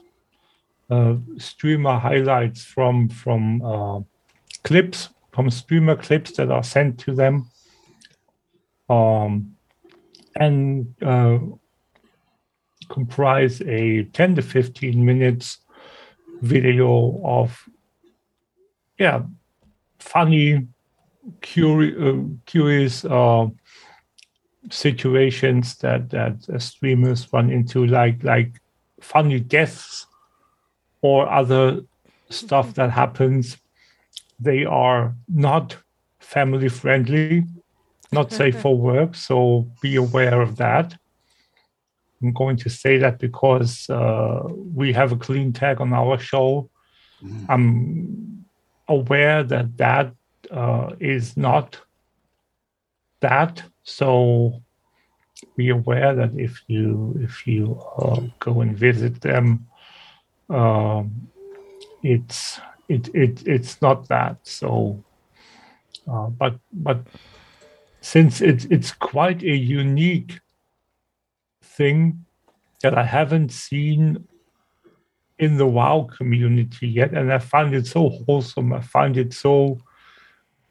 [0.90, 4.00] uh, streamer highlights from from uh,
[4.64, 7.50] clips, from streamer clips that are sent to them,
[8.90, 9.56] um,
[10.36, 11.40] and uh,
[12.92, 15.60] comprise a 10 to 15 minutes
[16.42, 17.70] video of
[19.00, 19.22] yeah
[20.00, 20.68] funny
[21.42, 23.48] curi- uh, curious uh,
[24.70, 28.52] situations that that uh, streamers run into like like
[29.00, 30.08] funny deaths
[31.02, 31.82] or other
[32.30, 33.58] stuff that happens.
[34.40, 35.78] They are not
[36.20, 37.46] family friendly
[38.12, 40.98] not safe for work so be aware of that
[42.22, 44.44] i'm going to say that because uh,
[44.76, 46.70] we have a clean tag on our show.
[47.50, 48.46] I'm
[48.88, 50.14] aware that that
[50.50, 51.80] uh, is not
[53.20, 53.64] that.
[53.84, 54.62] So
[55.56, 59.68] be aware that if you if you uh, go and visit them
[60.52, 61.30] um,
[62.04, 64.38] it's it, it it's not that.
[64.44, 65.04] So
[66.12, 67.00] uh, but but
[68.02, 70.40] since it's it's quite a unique
[71.78, 72.26] thing
[72.82, 74.28] that I haven't seen
[75.38, 78.74] in the WoW community yet, and I find it so wholesome.
[78.74, 79.80] I find it so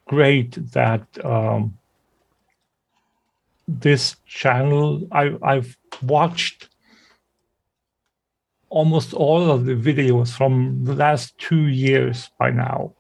[0.06, 1.78] great that um,
[3.68, 6.68] this channel I, I've watched
[8.68, 12.94] almost all of the videos from the last two years by now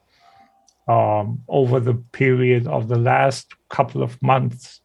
[0.88, 4.80] um, over the period of the last couple of months.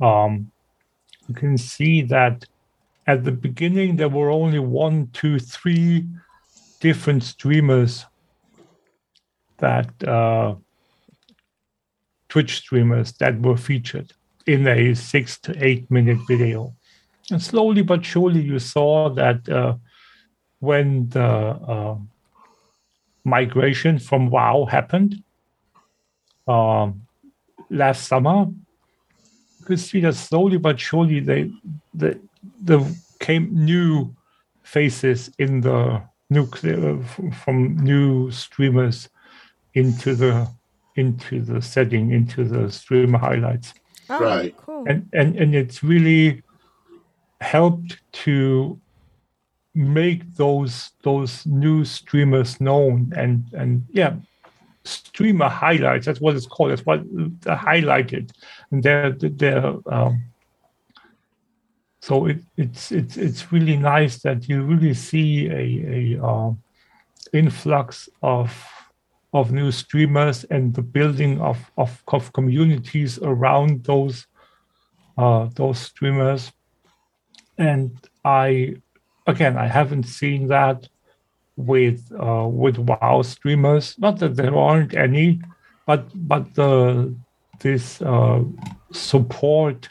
[0.00, 0.51] Um,
[1.28, 2.44] you can see that
[3.06, 6.06] at the beginning there were only one, two, three
[6.80, 8.06] different streamers
[9.58, 10.54] that uh,
[12.28, 14.12] Twitch streamers that were featured
[14.46, 16.74] in a six to eight minute video.
[17.30, 19.76] And slowly but surely, you saw that uh,
[20.58, 21.96] when the uh,
[23.24, 25.22] migration from WoW happened
[26.48, 27.06] um,
[27.70, 28.46] last summer,
[29.64, 31.50] could see that slowly but surely they,
[31.94, 32.14] they,
[32.60, 32.80] there
[33.20, 34.14] came new
[34.62, 37.02] faces in the nuclear
[37.44, 39.08] from new streamers
[39.74, 40.48] into the
[40.96, 43.74] into the setting into the streamer highlights
[44.10, 44.54] Oh, Right.
[44.56, 44.84] Cool.
[44.88, 46.42] and and and it's really
[47.40, 48.78] helped to
[49.74, 54.14] make those those new streamers known and and yeah
[54.84, 56.06] streamer highlights.
[56.06, 56.70] That's what it's called.
[56.70, 57.02] That's what
[57.40, 58.30] they're highlighted.
[58.70, 60.24] And they're they're um
[62.02, 66.60] so it, it's it's it's really nice that you really see a a um,
[67.32, 68.52] influx of
[69.32, 74.26] of new streamers and the building of of, of communities around those
[75.16, 76.52] uh, those streamers.
[77.56, 78.76] And I
[79.28, 80.88] again I haven't seen that
[81.56, 83.96] with uh, with WoW streamers.
[83.98, 85.40] Not that there aren't any,
[85.86, 87.14] but but the
[87.60, 88.42] this uh,
[88.90, 89.88] support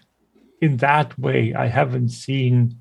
[0.62, 2.78] in that way I haven't seen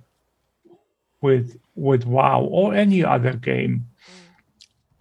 [1.21, 3.87] with with WoW or any other game.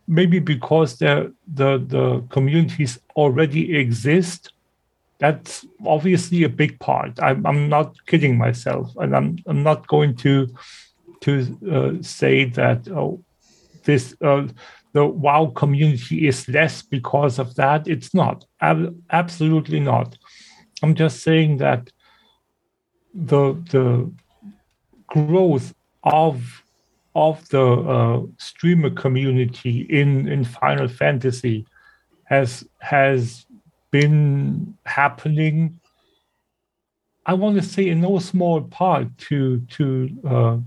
[0.08, 4.54] Maybe because the the the communities already exist.
[5.20, 7.20] That's obviously a big part.
[7.22, 10.48] I'm I'm not kidding myself, and I'm I'm not going to
[11.22, 13.22] to uh, say that oh,
[13.84, 14.48] this uh,
[14.94, 17.88] the WoW community is less because of that.
[17.88, 18.46] It's not.
[18.62, 20.18] Ab- absolutely not.
[20.82, 21.92] I'm just saying that
[23.14, 24.12] the the
[25.08, 25.74] growth
[26.04, 26.64] of
[27.16, 31.66] of the uh, streamer community in in Final Fantasy
[32.26, 33.46] has has
[33.92, 35.80] been happening.
[37.26, 40.58] I want to say in no small part to to uh,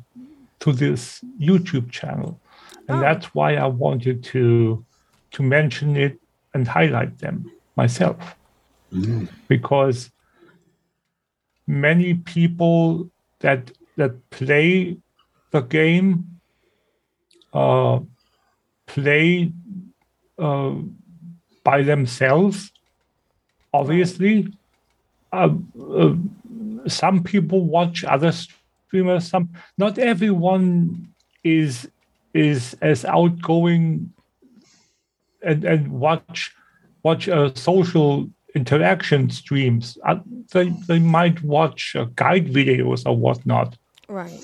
[0.60, 2.40] to this YouTube channel,
[2.88, 4.84] and that's why I wanted to
[5.32, 6.18] to mention it
[6.54, 8.36] and highlight them myself
[9.48, 10.10] because
[11.66, 13.10] many people
[13.40, 14.96] that that play
[15.50, 16.40] the game
[17.52, 18.00] uh,
[18.86, 19.52] play
[20.38, 20.74] uh,
[21.64, 22.72] by themselves.
[23.72, 24.52] Obviously,
[25.32, 25.54] uh,
[25.96, 26.14] uh,
[26.86, 29.28] some people watch other streamers.
[29.28, 31.12] Some not everyone
[31.44, 31.88] is
[32.34, 34.12] is as outgoing
[35.42, 36.52] and and watch
[37.02, 39.98] watch uh, social interaction streams.
[40.06, 40.20] Uh,
[40.52, 43.76] they they might watch uh, guide videos or whatnot.
[44.08, 44.40] Right.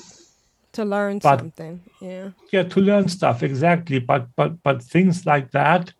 [0.72, 1.80] To learn But- something.
[2.00, 2.30] Yeah.
[2.52, 3.98] Yeah, to learn stuff exactly.
[3.98, 5.92] But but but things like that.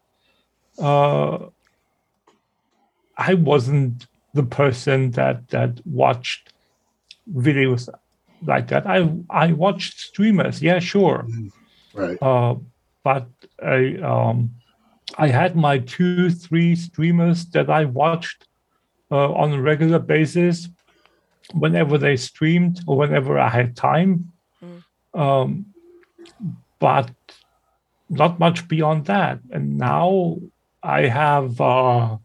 [0.79, 1.47] Uh,
[3.17, 6.53] I wasn't the person that that watched
[7.35, 7.89] videos
[8.47, 8.87] like that.
[8.87, 10.63] I I watched streamers.
[10.63, 11.27] Yeah, sure.
[11.99, 12.23] Right.
[12.23, 12.57] Uh,
[13.03, 13.29] but
[13.63, 14.55] I um,
[15.17, 18.47] I had my two, three streamers that I watched
[19.11, 20.69] uh, on a regular basis
[21.55, 24.33] whenever they streamed or whenever I had time.
[25.15, 25.67] Um,
[26.79, 27.11] but
[28.09, 29.41] not much beyond that.
[29.51, 30.39] And now
[30.83, 32.19] I have uh,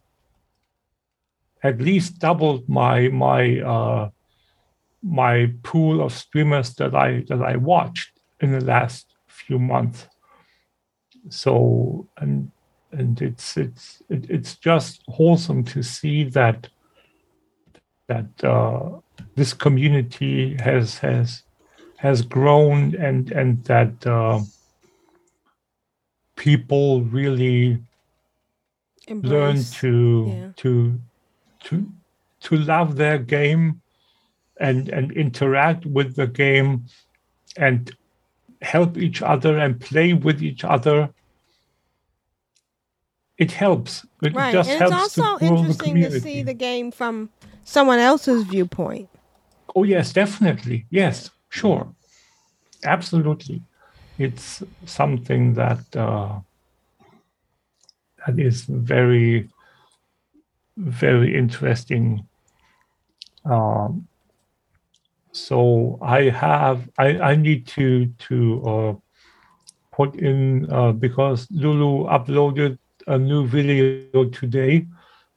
[1.64, 4.10] at least doubled my my uh,
[5.02, 9.13] my pool of streamers that I that I watched in the last
[9.54, 10.08] few months.
[11.30, 12.52] So and
[12.92, 16.70] and it's it's it, it's just wholesome to see that
[18.08, 19.00] that uh,
[19.36, 21.44] this community has has
[21.98, 24.40] has grown and and that uh,
[26.36, 27.80] people really
[29.10, 30.52] learn to yeah.
[30.58, 31.00] to
[31.66, 31.88] to
[32.42, 33.82] to love their game
[34.60, 36.86] and and interact with the game
[37.58, 37.96] and
[38.64, 41.10] help each other and play with each other
[43.38, 44.54] it helps it Right.
[44.54, 47.30] just And it's helps to also the interesting to see the game from
[47.66, 49.10] someone else's viewpoint.
[49.76, 50.86] Oh yes, definitely.
[50.90, 51.88] Yes, sure,
[52.84, 53.62] absolutely.
[54.20, 56.40] It's something that uh,
[58.26, 59.50] that is very,
[60.78, 62.26] very interesting.
[63.46, 64.08] Um,
[65.34, 68.94] so I have I, I need to to uh,
[69.92, 72.78] put in uh, because Lulu uploaded
[73.08, 74.86] a new video today,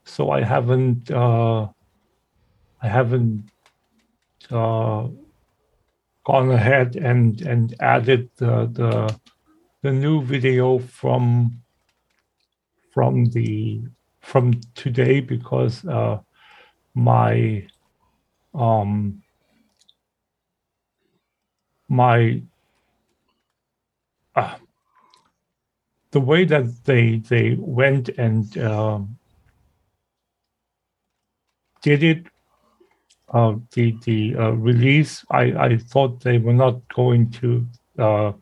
[0.04, 1.68] so I haven't uh,
[2.82, 3.50] I haven't
[4.50, 5.08] uh,
[6.24, 9.18] gone ahead and and added the the,
[9.80, 11.62] the new video from
[12.92, 13.80] from the
[14.20, 16.18] from today because uh,
[16.94, 17.66] my
[18.54, 19.22] um
[21.88, 22.42] my
[24.34, 24.56] uh,
[26.10, 29.18] the way that they they went and um,
[31.82, 32.26] did it
[33.30, 37.66] uh, the the uh, release I, I thought they were not going to
[37.98, 38.32] uh,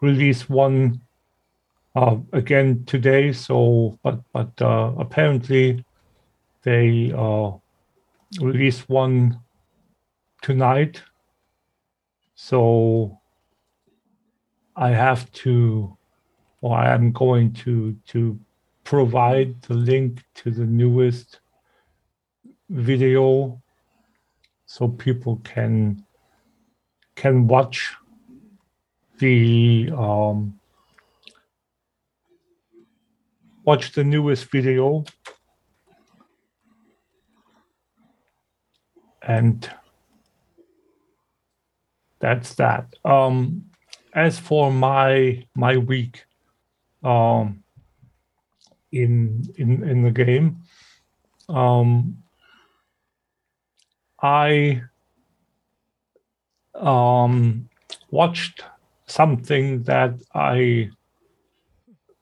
[0.00, 1.00] release one
[1.96, 5.84] uh, again today so but but uh, apparently
[6.62, 7.52] they uh,
[8.40, 9.40] released one
[10.42, 11.02] tonight
[12.34, 13.20] so
[14.76, 15.96] I have to,
[16.60, 18.38] or I am going to to
[18.82, 21.40] provide the link to the newest
[22.68, 23.62] video
[24.66, 26.04] so people can
[27.14, 27.94] can watch
[29.18, 30.58] the um,
[33.64, 35.04] watch the newest video.
[39.22, 39.70] And
[42.24, 42.86] that's that.
[43.04, 43.66] Um,
[44.14, 46.24] as for my my week,
[47.02, 47.62] um,
[48.90, 50.62] in in in the game,
[51.50, 52.16] um,
[54.22, 54.80] I
[56.74, 57.68] um
[58.10, 58.64] watched
[59.06, 60.88] something that I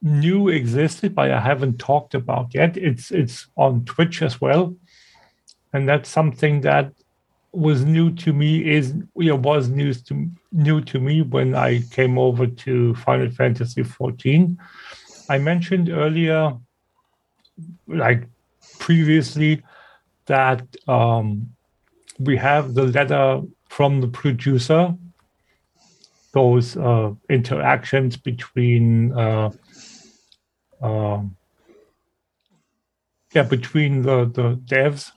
[0.02, 2.76] knew existed, but I haven't talked about yet.
[2.76, 4.74] It's it's on Twitch as well,
[5.72, 6.92] and that's something that
[7.52, 11.82] was new to me is you know, was news to new to me when I
[11.90, 14.58] came over to Final Fantasy 14.
[15.28, 16.56] I mentioned earlier,
[17.86, 18.26] like
[18.78, 19.62] previously,
[20.26, 21.50] that um,
[22.18, 24.94] we have the letter from the producer,
[26.32, 29.50] those uh, interactions between uh,
[30.80, 31.22] uh,
[33.34, 35.12] yeah between the the devs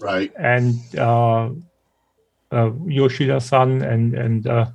[0.00, 0.32] right?
[0.38, 1.50] And uh,
[2.52, 4.66] uh, Yoshida-san and and uh,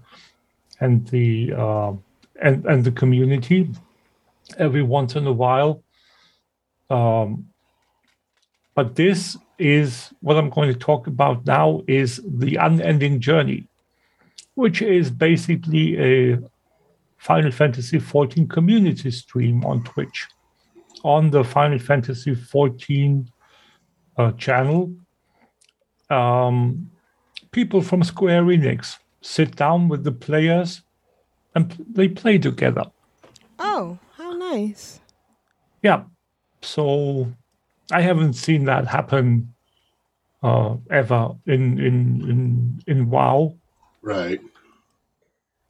[0.80, 1.94] and the uh,
[2.42, 3.70] and and the community
[4.58, 5.84] every once in a while.
[6.90, 7.48] Um,
[8.76, 13.68] but this is what I'm going to talk about now is the unending journey,
[14.56, 16.40] which is basically a
[17.18, 20.28] Final Fantasy XIV community stream on Twitch,
[21.04, 23.28] on the Final Fantasy XIV
[24.18, 24.94] uh, channel
[26.12, 26.92] um,
[27.52, 30.82] people from Square Enix sit down with the players
[31.56, 32.84] and they play together.
[33.60, 35.00] Oh, how nice.
[35.82, 36.04] Yeah.
[36.62, 37.32] So
[37.92, 39.54] I haven't seen that happen
[40.44, 43.56] uh, ever in, in in in WoW.
[44.02, 44.42] Right.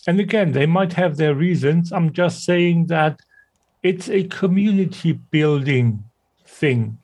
[0.07, 1.91] And again, they might have their reasons.
[1.91, 3.19] I'm just saying that
[3.83, 6.03] it's a community building
[6.45, 6.97] thing.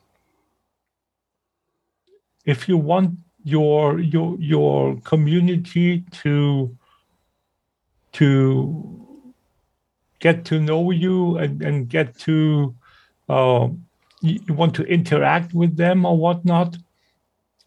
[2.44, 3.18] If you want
[3.48, 6.76] your your your community to
[8.12, 9.06] to
[10.18, 12.74] get to know you and, and get to
[13.28, 13.68] uh,
[14.20, 16.76] you, want to interact with them or whatnot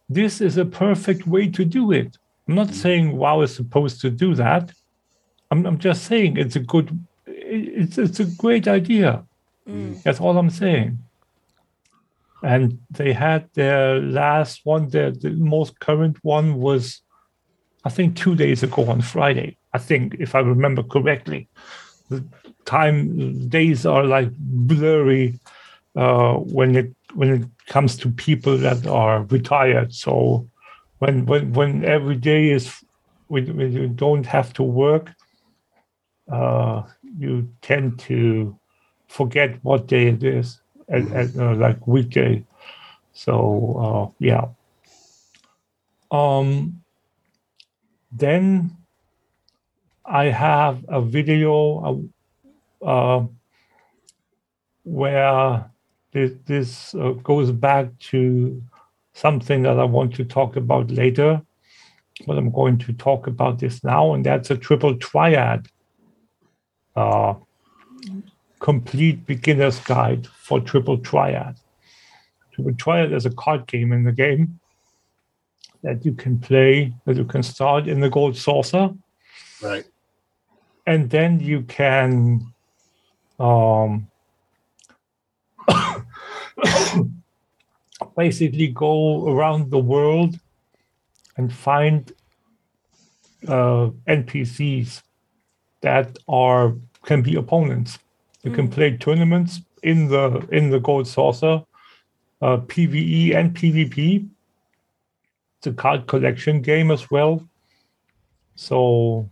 [0.10, 2.18] this is a perfect way to do it.
[2.48, 4.74] I'm not saying wow is supposed to do that.
[5.49, 6.88] I'm, I'm just saying it's a good
[7.26, 9.26] it's, it's a great idea.
[9.70, 10.02] Mm.
[10.02, 10.98] that's all i'm saying
[12.43, 17.01] and they had their last one the, most current one was
[17.84, 21.47] i think two days ago on friday i think if i remember correctly.
[22.09, 22.26] The
[22.65, 25.39] time days are like blurry
[25.95, 29.93] uh, when it when it comes to people that are retired.
[29.93, 30.49] So
[30.99, 32.84] when when when every day is
[33.27, 35.11] when, when you don't have to work
[36.31, 36.84] uh,
[37.18, 38.57] you tend to
[39.07, 40.60] forget what day it is
[40.91, 42.43] at, at uh, like weekday.
[43.13, 44.45] So uh, yeah.
[46.11, 46.81] Um,
[48.11, 48.76] then
[50.05, 52.09] I have a video
[52.84, 53.26] uh, uh
[54.84, 55.72] where
[56.11, 58.61] this, this uh, goes back to
[59.13, 61.41] something that I want to talk about later.
[62.27, 65.68] but I'm going to talk about this now, and that's a triple triad.
[66.95, 67.35] Uh,
[68.61, 71.57] complete beginner's guide for triple triad.
[72.53, 74.59] Triple triad is a card game in the game
[75.83, 78.91] that you can play, that you can start in the gold saucer.
[79.61, 79.83] Right.
[80.85, 82.53] And then you can
[83.39, 84.07] um,
[88.15, 90.39] basically go around the world
[91.38, 92.13] and find
[93.47, 95.01] uh, NPCs
[95.81, 97.97] that are can be opponents.
[98.43, 101.63] You can play tournaments in the in the gold saucer,
[102.41, 104.27] uh, PVE and PvP.
[105.57, 107.47] It's a card collection game as well.
[108.55, 109.30] So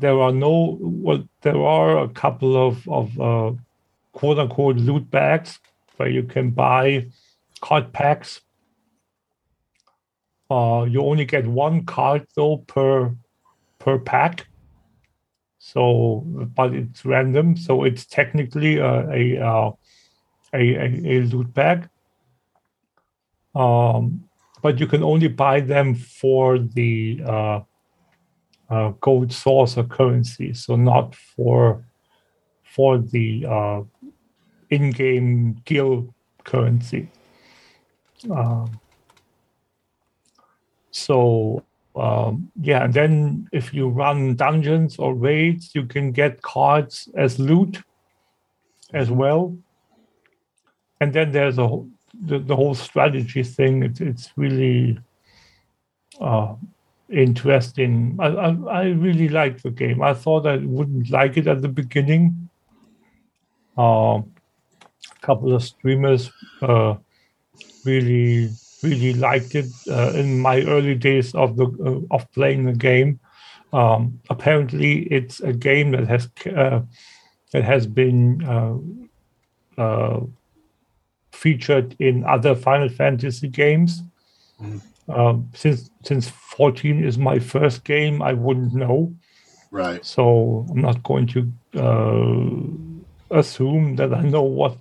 [0.00, 3.52] there are no well, there are a couple of of uh,
[4.12, 5.60] quote unquote loot bags
[5.96, 7.06] where you can buy
[7.60, 8.40] card packs.
[10.50, 13.14] Uh, you only get one card though per
[13.78, 14.46] per pack.
[15.72, 16.22] So,
[16.56, 19.76] but it's random, so it's technically a a a,
[20.54, 21.90] a, a loot bag.
[23.54, 24.24] Um,
[24.62, 27.60] but you can only buy them for the uh,
[28.70, 31.84] uh, gold saucer currency, so not for
[32.64, 33.82] for the uh,
[34.70, 36.14] in-game gil
[36.44, 37.10] currency.
[38.30, 38.80] Um,
[40.90, 41.62] so
[41.98, 47.38] um, yeah, and then if you run dungeons or raids, you can get cards as
[47.38, 47.82] loot
[48.94, 49.56] as well.
[51.00, 51.88] And then there's a whole-
[52.26, 53.82] the, the whole strategy thing.
[53.82, 54.98] It's it's really
[56.20, 56.54] uh,
[57.10, 58.16] interesting.
[58.18, 58.48] I, I
[58.80, 60.02] I really like the game.
[60.02, 62.48] I thought I wouldn't like it at the beginning.
[63.76, 66.96] Uh, a couple of streamers uh,
[67.84, 68.50] really
[68.82, 73.20] really liked it uh, in my early days of the uh, of playing the game.
[73.72, 76.80] Um, apparently, it's a game that has uh,
[77.52, 78.76] that has been uh,
[79.80, 80.20] uh,
[81.32, 84.02] featured in other Final Fantasy games.
[85.08, 89.14] Um, since since 14 is my first game, I wouldn't know.
[89.70, 90.04] Right.
[90.04, 94.76] So I'm not going to uh, assume that I know what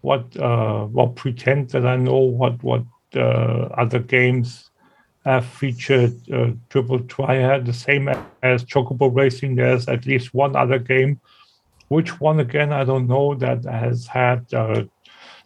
[0.00, 2.84] what uh, well pretend that I know what what
[3.16, 4.70] other games
[5.24, 7.66] have featured uh, triple triad.
[7.66, 8.08] The same
[8.42, 11.20] as Chocobo Racing, there's at least one other game.
[11.88, 12.72] Which one again?
[12.72, 13.34] I don't know.
[13.34, 14.84] That has had uh,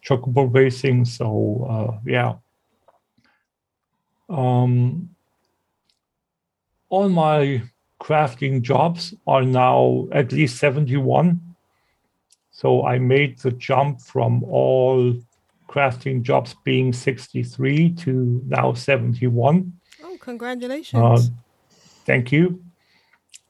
[0.04, 1.04] Chocobo Racing.
[1.04, 2.34] So uh, yeah.
[4.28, 5.10] Um,
[6.90, 7.62] all my
[8.00, 11.40] crafting jobs are now at least 71.
[12.50, 15.14] So I made the jump from all
[15.68, 19.72] crafting jobs being 63 to now 71.
[20.02, 21.02] Oh, congratulations.
[21.02, 21.20] Uh,
[22.04, 22.62] thank you.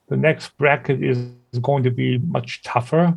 [0.09, 1.19] The next bracket is
[1.63, 3.17] going to be much tougher.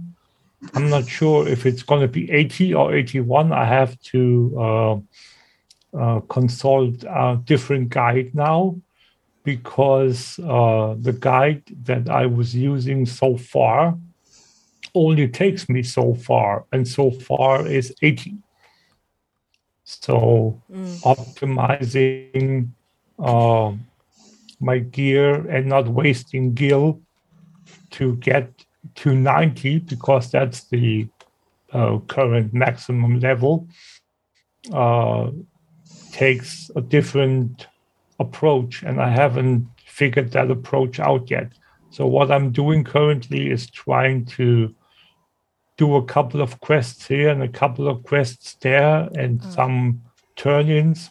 [0.76, 3.52] I'm not sure if it's going to be 80 or 81.
[3.52, 8.80] I have to uh, uh, consult a different guide now
[9.44, 13.98] because uh, the guide that I was using so far
[14.94, 18.36] only takes me so far, and so far is 80.
[20.02, 20.62] So
[21.04, 22.70] optimizing
[23.20, 23.74] uh,
[24.60, 27.02] my gear and not wasting gil
[27.92, 28.66] to get
[28.96, 31.08] to 90 because that's the
[31.74, 33.68] uh, current maximum level
[34.72, 35.32] uh,
[36.12, 37.68] takes a different
[38.20, 41.52] approach and i haven't figured that approach out yet.
[41.90, 44.74] So what i'm doing currently is trying to
[45.82, 50.02] do a couple of quests here and a couple of quests there and some
[50.36, 51.10] turn-ins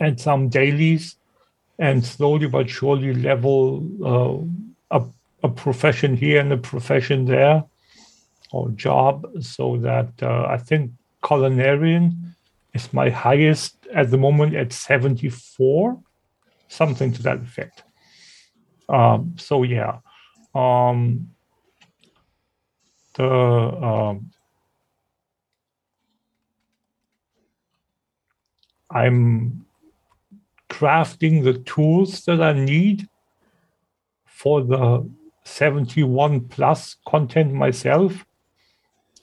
[0.00, 1.16] and some dailies.
[1.78, 3.58] And slowly but surely level
[4.12, 5.00] uh, a,
[5.42, 7.62] a profession here and a profession there
[8.50, 10.90] or job so that uh, i think
[11.22, 12.04] culinarian
[12.72, 16.00] is my highest at the moment at 74
[16.68, 17.82] something to that effect.
[18.88, 19.98] Um, so yeah
[20.54, 21.30] um,
[23.24, 24.30] um,
[28.90, 29.66] I'm
[30.70, 33.08] crafting the tools that I need
[34.26, 35.08] for the
[35.44, 38.24] 71 plus content myself.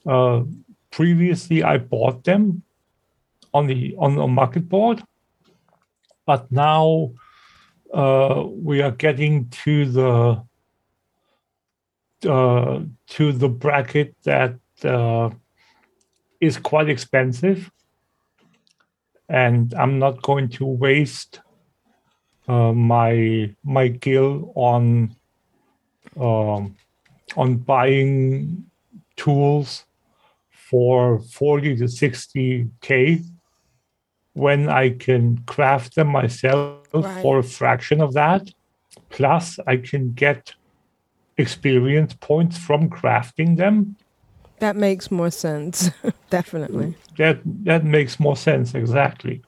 [0.06, 0.44] Uh,
[0.92, 2.64] previously, I bought them
[3.54, 5.02] on the on the market board,
[6.26, 7.12] but now
[7.94, 10.44] uh, we are getting to the
[12.28, 15.30] uh, to the bracket that uh,
[16.40, 17.72] is quite expensive,
[19.30, 21.42] and I'm not going to waste
[22.48, 25.16] uh, my my guild on
[26.20, 26.76] um,
[27.36, 28.66] on buying
[29.16, 29.86] tools
[30.50, 33.22] for 40 to 60 k
[34.34, 37.22] when I can craft them myself Right.
[37.22, 38.50] for a fraction of that.
[39.10, 40.54] Plus, I can get
[41.38, 43.96] experience points from crafting them.
[44.60, 45.92] That makes more sense.
[46.30, 46.96] Definitely.
[47.18, 49.42] That that makes more sense exactly.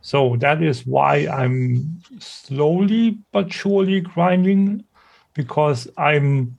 [0.00, 4.84] So that is why I'm slowly but surely grinding
[5.34, 6.56] because I'm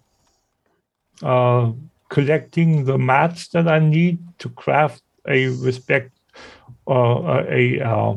[1.21, 1.71] uh,
[2.09, 6.11] collecting the mats that I need to craft a respect
[6.87, 8.15] uh, a uh,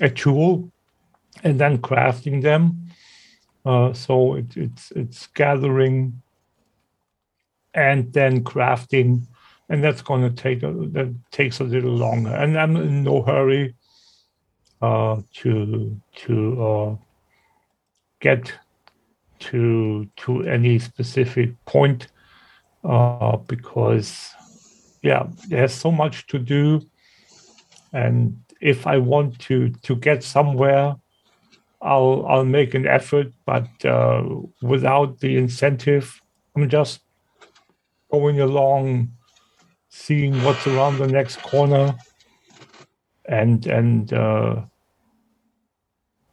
[0.00, 0.70] a tool
[1.44, 2.87] and then crafting them.
[3.64, 6.22] Uh, so it, it's it's gathering
[7.74, 9.26] and then crafting,
[9.68, 12.34] and that's going to take a, that takes a little longer.
[12.34, 13.74] And I'm in no hurry
[14.80, 16.96] uh, to to uh,
[18.20, 18.52] get
[19.40, 22.08] to to any specific point
[22.84, 24.30] uh, because
[25.02, 26.82] yeah, there's so much to do,
[27.92, 30.96] and if I want to to get somewhere,
[31.80, 34.24] I'll I'll make an effort, but uh,
[34.62, 36.20] without the incentive,
[36.56, 37.00] I'm just
[38.10, 39.12] going along,
[39.88, 41.94] seeing what's around the next corner,
[43.26, 44.62] and and uh,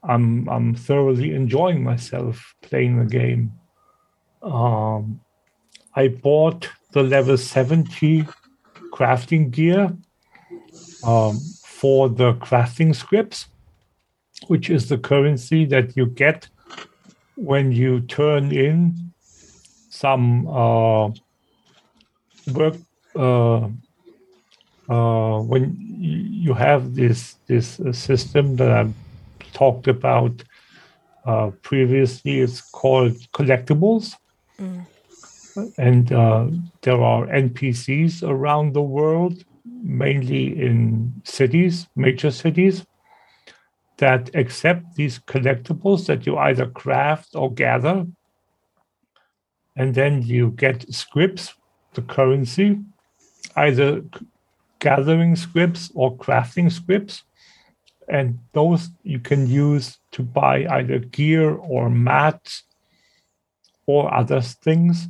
[0.03, 3.51] I'm I'm thoroughly enjoying myself playing the game.
[4.41, 5.21] Um,
[5.95, 8.25] I bought the level seventy
[8.91, 9.95] crafting gear
[11.03, 13.47] um, for the crafting scripts,
[14.47, 16.47] which is the currency that you get
[17.35, 18.95] when you turn in
[19.89, 21.09] some uh,
[22.53, 22.75] work
[23.15, 23.67] uh,
[24.89, 28.93] uh, when you have this this system that I
[29.53, 30.43] talked about
[31.25, 32.39] uh, previously.
[32.41, 34.15] It's called collectibles,
[35.77, 36.47] and uh,
[36.81, 42.85] there are NPCs around the world, mainly in cities, major cities,
[43.97, 48.05] that accept these collectibles that you either craft or gather,
[49.75, 51.53] and then you get scripts,
[51.93, 52.79] the currency,
[53.55, 54.03] either
[54.79, 57.23] gathering scripts or crafting scripts,
[58.07, 62.63] and those you can use to buy either gear or mats
[63.85, 65.07] or other things.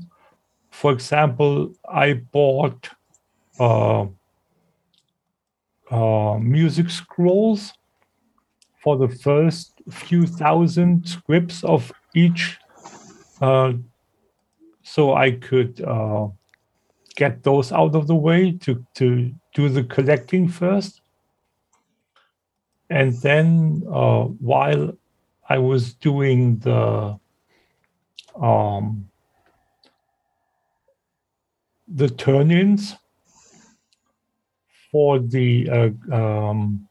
[0.71, 2.89] For example, I bought
[3.59, 4.05] uh,
[5.89, 7.73] uh, music scrolls
[8.85, 12.59] for the first few thousand scripts of each,
[13.41, 13.73] uh,
[14.83, 16.27] so I could uh,
[17.15, 21.01] get those out of the way to to do the collecting first,
[22.91, 24.95] and then uh, while
[25.49, 27.19] I was doing the
[28.39, 29.09] um,
[31.87, 32.95] the turn-ins
[34.91, 36.87] for the uh, um,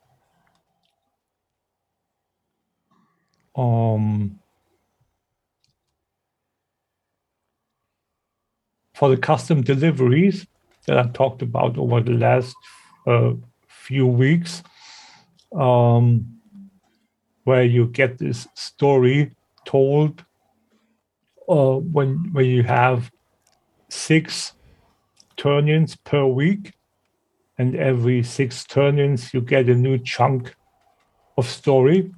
[3.57, 4.39] um,
[8.95, 10.47] for the custom deliveries
[10.87, 12.55] that I talked about over the last
[13.07, 13.33] uh,
[13.67, 14.63] few weeks,
[15.55, 16.41] um,
[17.45, 20.25] where you get this story told
[21.49, 23.11] uh, when when you have
[23.89, 24.53] six
[25.37, 26.73] turn-ins per week,
[27.59, 30.55] and every six turn-ins you get a new chunk
[31.37, 32.13] of story.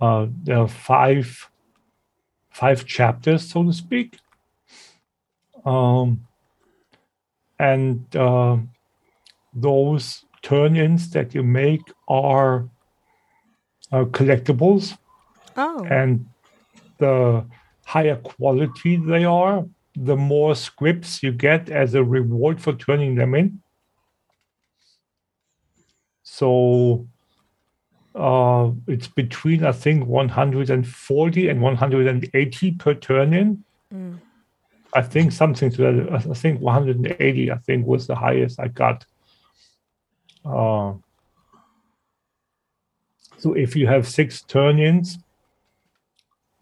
[0.00, 1.50] Uh, there are five
[2.50, 4.18] five chapters, so to speak.
[5.64, 6.26] Um,
[7.58, 8.56] and uh,
[9.54, 12.68] those turn-ins that you make are
[13.92, 14.96] uh, collectibles,
[15.56, 15.84] Oh.
[15.84, 16.26] and
[16.98, 17.44] the
[17.84, 19.66] higher quality they are,
[19.96, 23.60] the more scripts you get as a reward for turning them in.
[26.22, 27.08] So
[28.14, 33.64] uh, it's between I think 140 and 180 per turn in.
[33.94, 34.20] Mm.
[34.94, 36.26] I think something to that.
[36.30, 37.50] I think 180.
[37.50, 39.04] I think was the highest I got.
[40.44, 40.94] Uh,
[43.36, 45.18] so if you have six turn-ins,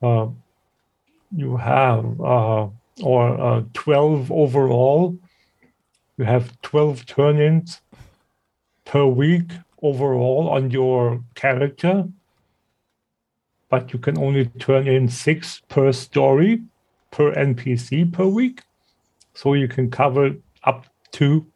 [0.03, 0.27] uh,
[1.35, 2.69] you have uh,
[3.03, 5.19] or uh, 12 overall.
[6.19, 7.81] You have 12 turn-ins
[8.85, 9.51] per week
[9.83, 12.05] overall on your character,
[13.69, 16.63] but you can only turn in six per story
[17.11, 18.63] per NPC per week.
[19.35, 20.35] So you can cover
[20.65, 21.47] up to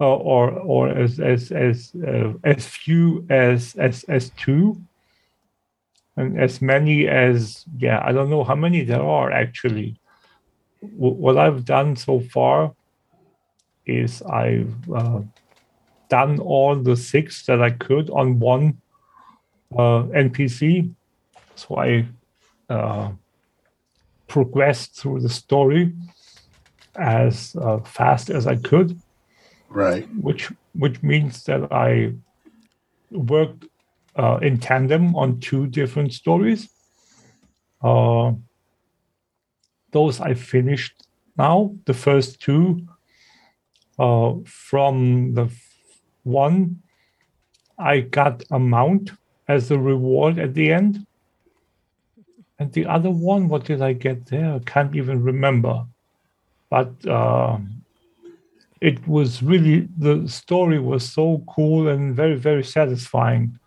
[0.00, 4.80] uh, or or as as as uh, as few as as as two
[6.16, 9.96] and as many as yeah, I don't know how many there are actually.
[10.82, 12.74] W- what I've done so far
[13.86, 15.20] is I've uh,
[16.14, 18.64] done all the six that I could on one
[19.72, 20.94] uh, NPC.
[21.56, 22.06] So I
[22.68, 23.10] uh,
[24.28, 25.92] progressed through the story
[26.94, 28.88] as uh, fast as I could.
[29.68, 30.06] Right.
[30.26, 32.14] Which which means that I
[33.10, 33.62] worked
[34.22, 36.68] uh, in tandem on two different stories.
[37.82, 38.32] Uh,
[39.90, 40.94] those I finished
[41.36, 41.56] now.
[41.86, 42.86] The first two
[43.98, 45.46] uh, from the
[46.24, 46.82] one,
[47.78, 49.12] I got a mount
[49.48, 51.06] as a reward at the end.
[52.58, 54.54] And the other one, what did I get there?
[54.54, 55.86] I can't even remember.
[56.70, 57.58] But uh,
[58.80, 63.58] it was really the story was so cool and very very satisfying.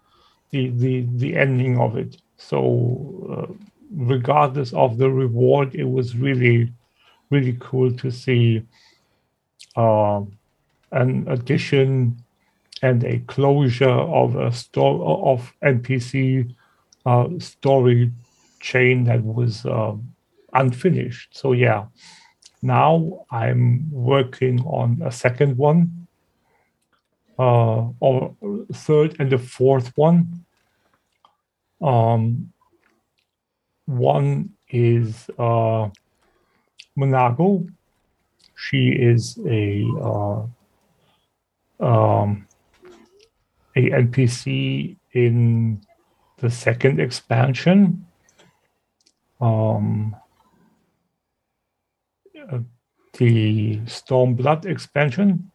[0.52, 2.18] The the the ending of it.
[2.38, 2.58] So
[3.34, 3.54] uh,
[3.92, 6.72] regardless of the reward, it was really
[7.30, 8.64] really cool to see
[9.76, 10.22] uh,
[10.92, 12.24] an addition
[12.82, 16.54] and a closure of a story of NPC
[17.06, 18.12] uh, story
[18.60, 19.96] chain that was uh,
[20.54, 21.30] unfinished.
[21.36, 21.86] So yeah,
[22.62, 26.08] now I'm working on a second one,
[27.40, 28.36] uh, or
[28.74, 30.46] third and the fourth one.
[31.82, 32.52] Um,
[33.86, 35.90] one is uh,
[36.98, 37.70] M'naago.
[38.56, 40.44] She is a uh,
[41.80, 42.47] um,
[43.78, 45.82] a NPC in
[46.38, 48.06] the second expansion.
[49.40, 50.16] Um,
[52.52, 52.60] uh,
[53.18, 55.52] the Stormblood expansion.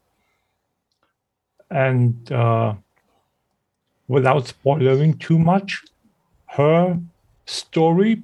[1.70, 2.74] And uh,
[4.06, 5.82] without spoiling too much,
[6.46, 7.00] her
[7.46, 8.22] story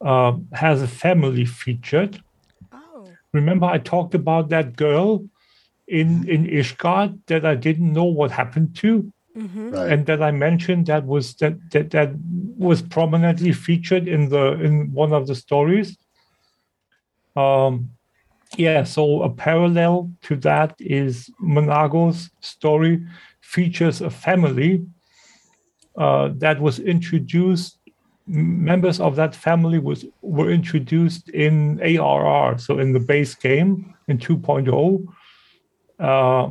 [0.00, 2.22] uh, has a family featured.
[2.72, 3.08] Oh.
[3.32, 5.24] Remember, I talked about that girl
[5.88, 9.92] in in Ishgard that I didn't know what happened to, Right.
[9.92, 12.10] and that I mentioned that was that, that that
[12.58, 15.96] was prominently featured in the in one of the stories.
[17.36, 17.90] Um,
[18.58, 23.00] yeah, so a parallel to that is M'naago's story
[23.40, 24.84] features a family
[25.96, 27.78] uh, that was introduced.
[28.26, 34.18] Members of that family was were introduced in ARR, so in the base game in
[34.18, 35.06] 2.0.
[36.02, 36.50] Uh,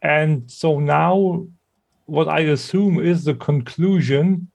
[0.00, 1.44] and so now,
[2.06, 4.48] what I assume is the conclusion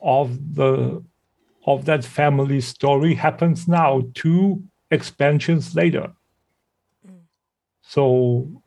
[0.00, 1.02] of the
[1.66, 6.12] of that family story happens now two expansions later.
[7.82, 8.62] So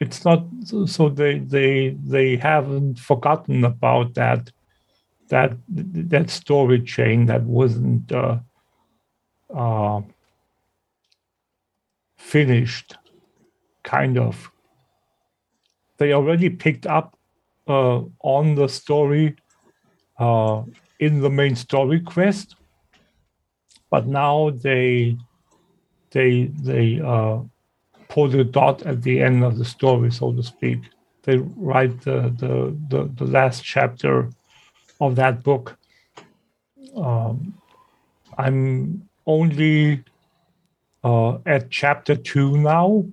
[0.00, 0.46] it's not
[0.84, 4.52] so they they they haven't forgotten about that
[5.28, 8.38] that that story chain that wasn't uh,
[9.52, 10.02] uh,
[12.32, 12.96] finished
[13.82, 14.50] kind of.
[15.98, 17.16] They already picked up
[17.68, 19.36] uh, on the story
[20.18, 20.62] uh,
[20.98, 22.56] in the main story quest
[23.90, 25.16] but now they
[26.10, 27.38] they they uh,
[28.08, 30.80] put a dot at the end of the story so to speak.
[31.22, 34.30] They write the the the, the last chapter
[35.00, 35.76] of that book.
[36.96, 37.54] Um,
[38.38, 40.02] i'm only
[41.06, 43.04] uh, at chapter two now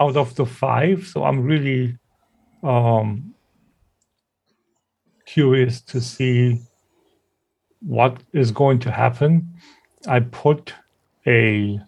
[0.00, 1.96] out of the five so i'm really
[2.62, 3.34] um,
[5.26, 6.60] curious to see
[7.80, 9.54] what is going to happen.
[10.06, 10.74] I put
[11.26, 11.80] a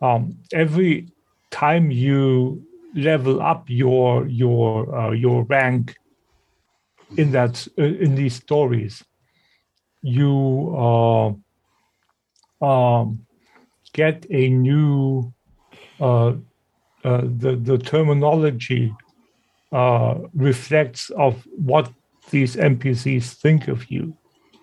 [0.00, 1.08] um, every
[1.50, 2.62] time you
[2.94, 5.96] level up your your uh, your rank
[7.16, 9.02] in that uh, in these stories,
[10.02, 11.32] you uh,
[12.64, 13.25] um,
[13.96, 15.32] get a new
[15.98, 16.32] uh,
[17.04, 18.94] uh, the the terminology
[19.72, 21.32] uh, reflects of
[21.70, 21.90] what
[22.30, 24.16] these NPCs think of you,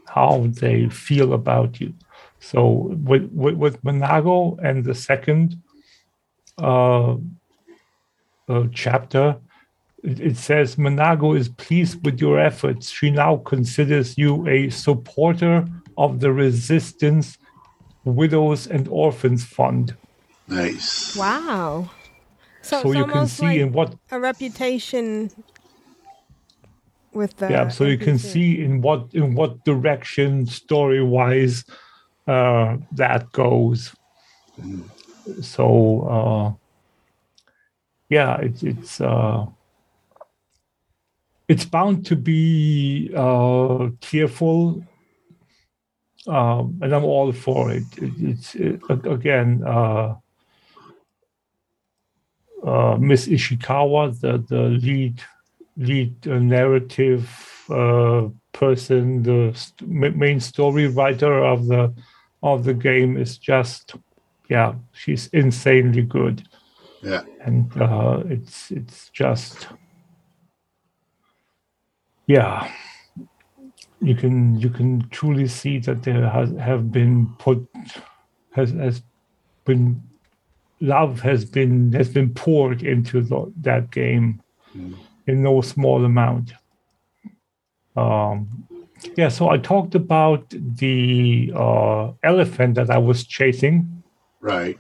[0.08, 1.94] how they feel about you.
[2.40, 2.60] So
[3.10, 5.62] with with, with M'naago and the second
[6.58, 7.16] uh,
[8.50, 9.38] uh, chapter,
[10.04, 12.92] it, it says M'naago is pleased with your efforts.
[12.92, 15.66] She now considers you a supporter
[15.98, 17.38] of the Resistance
[18.04, 19.96] Widows and Orphans Fund.
[20.48, 21.16] Nice.
[21.16, 21.90] Wow.
[22.62, 25.32] So, So it's you can see like in what a reputation
[27.14, 31.64] with the yeah so you can see in what in what direction story wise
[32.28, 33.94] uh that goes
[35.42, 36.54] so uh
[38.10, 39.46] yeah it's it's uh
[41.48, 44.84] it's bound to be uh, tearful,
[46.28, 47.84] um, and I'm all for it.
[47.98, 49.64] it it's it, again.
[49.66, 50.16] Uh,
[52.64, 55.22] uh, Miss Ishikawa, the, the lead
[55.76, 57.30] lead uh, narrative
[57.70, 61.94] uh, person, the st- main story writer of the
[62.42, 63.96] of the game is just,
[64.50, 66.48] yeah, she's insanely good.
[67.02, 69.68] Yeah, and uh, it's it's just,
[72.28, 72.72] yeah,
[74.04, 77.66] you can you can truly see that there has have been put
[78.52, 79.02] has has
[79.66, 80.02] been
[80.82, 84.42] love has been has been poured into the, that game
[84.76, 84.96] mm.
[85.28, 86.54] in no small amount.
[87.96, 88.68] Um,
[89.16, 94.04] yeah, so I talked about the uh, elephant that I was chasing.
[94.42, 94.80] Right.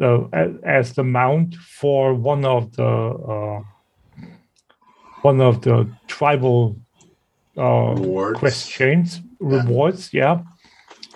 [0.00, 3.62] Uh, as, as, the mount for one of the uh,
[5.22, 6.76] one of the tribal
[7.56, 8.38] uh, rewards.
[8.38, 10.12] quest chains rewards.
[10.12, 10.38] Yeah.
[10.38, 10.42] yeah,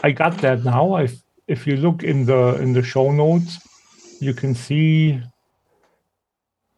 [0.02, 0.94] I got that now.
[0.94, 1.08] I
[1.46, 3.58] if you look in the in the show notes,
[4.20, 5.20] you can see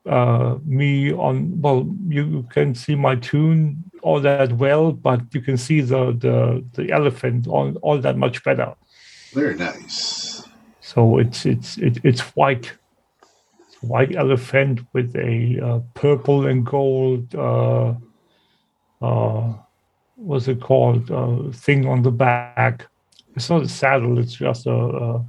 [0.07, 5.57] uh, me on well you can see my toon all that well but you can
[5.57, 8.75] see the the, the elephant all, all that much better
[9.33, 10.43] very nice
[10.81, 12.73] so it's it's it, it's white
[13.81, 17.95] white elephant with a uh, purple and gold uh
[19.03, 19.53] uh
[20.17, 22.87] what's it called uh, thing on the back
[23.35, 25.25] it's not a saddle it's just a, a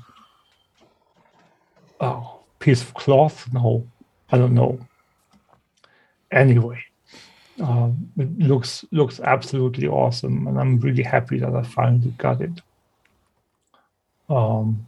[2.03, 3.51] oh, piece of cloth?
[3.53, 3.87] No,
[4.31, 4.79] I don't know.
[6.31, 6.79] Anyway,
[7.61, 12.61] uh, it looks looks absolutely awesome, and I'm really happy that I finally got it.
[14.29, 14.87] Um,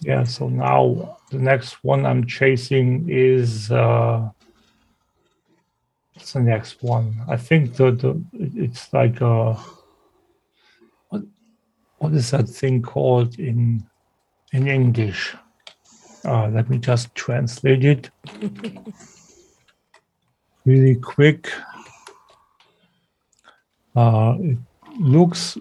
[0.00, 4.30] yeah, so now the next one I'm chasing is uh,
[6.14, 7.16] what's the next one?
[7.28, 9.62] I think the the it's like a uh,
[11.08, 11.22] what
[11.98, 13.84] what is that thing called in
[14.52, 15.34] in English?
[16.24, 18.10] Uh, let me just translate it
[20.64, 21.52] really quick.
[23.94, 24.58] Uh, it
[24.98, 25.58] looks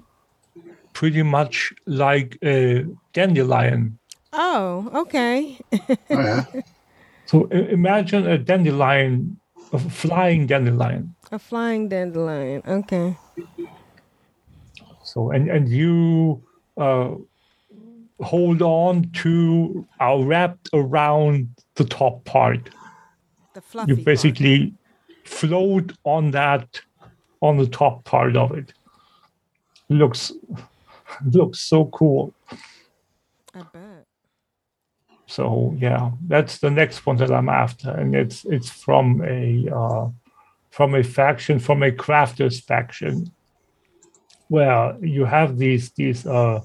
[0.93, 3.97] pretty much like a dandelion.
[4.33, 5.57] Oh, okay.
[5.73, 6.45] oh, yeah.
[7.25, 9.40] So imagine a dandelion,
[9.73, 11.15] a flying dandelion.
[11.31, 12.61] A flying dandelion.
[12.67, 13.17] Okay.
[15.03, 16.41] So and and you
[16.77, 17.15] uh,
[18.21, 22.69] hold on to are wrapped around the top part.
[23.53, 25.27] The fluffy you basically part.
[25.27, 26.81] float on that
[27.41, 28.73] on the top part of it.
[29.89, 30.31] Looks
[31.31, 32.33] looks so cool.
[33.53, 33.90] I bet.
[35.31, 40.09] So yeah, that's the next one that I'm after, and it's it's from a uh,
[40.71, 43.31] from a faction from a crafters faction,
[44.49, 46.59] where you have these these uh,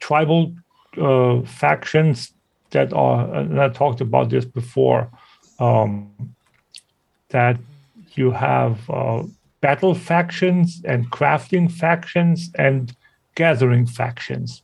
[0.00, 0.54] tribal
[0.96, 2.32] uh, factions
[2.70, 5.10] that are, and I talked about this before,
[5.58, 6.34] um,
[7.28, 7.58] that
[8.14, 9.22] you have uh,
[9.60, 12.96] battle factions and crafting factions and
[13.34, 14.62] gathering factions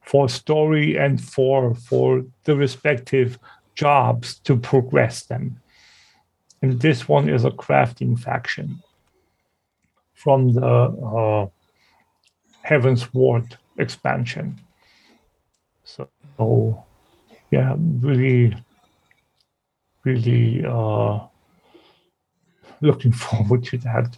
[0.00, 3.38] for story and for for the respective
[3.74, 5.60] jobs to progress them.
[6.62, 8.82] And this one is a crafting faction
[10.14, 11.46] from the uh,
[12.66, 14.60] Heavensward expansion.
[15.84, 16.84] So,
[17.50, 18.54] yeah, really,
[20.04, 21.20] really uh,
[22.80, 24.16] looking forward to that.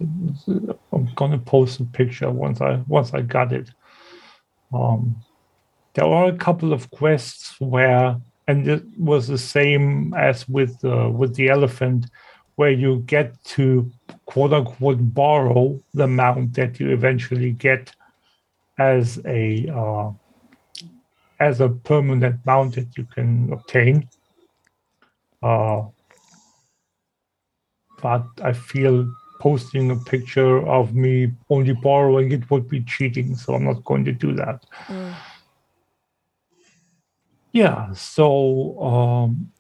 [0.93, 3.71] I'm gonna post a picture once I once I got it.
[4.73, 5.17] Um,
[5.95, 8.17] there are a couple of quests where,
[8.49, 12.07] and it was the same as with uh, with the elephant,
[12.57, 13.91] where you get to
[14.27, 17.93] quote unquote borrow the mount that you eventually get
[18.79, 20.11] as a uh,
[21.41, 24.09] as a permanent mount that you can obtain.
[25.43, 25.83] Uh,
[28.01, 33.55] but I feel posting a picture of me only borrowing it would be cheating, so
[33.55, 34.65] I'm not going to do that.
[34.87, 35.15] Mm.
[37.53, 39.53] Yeah, so um,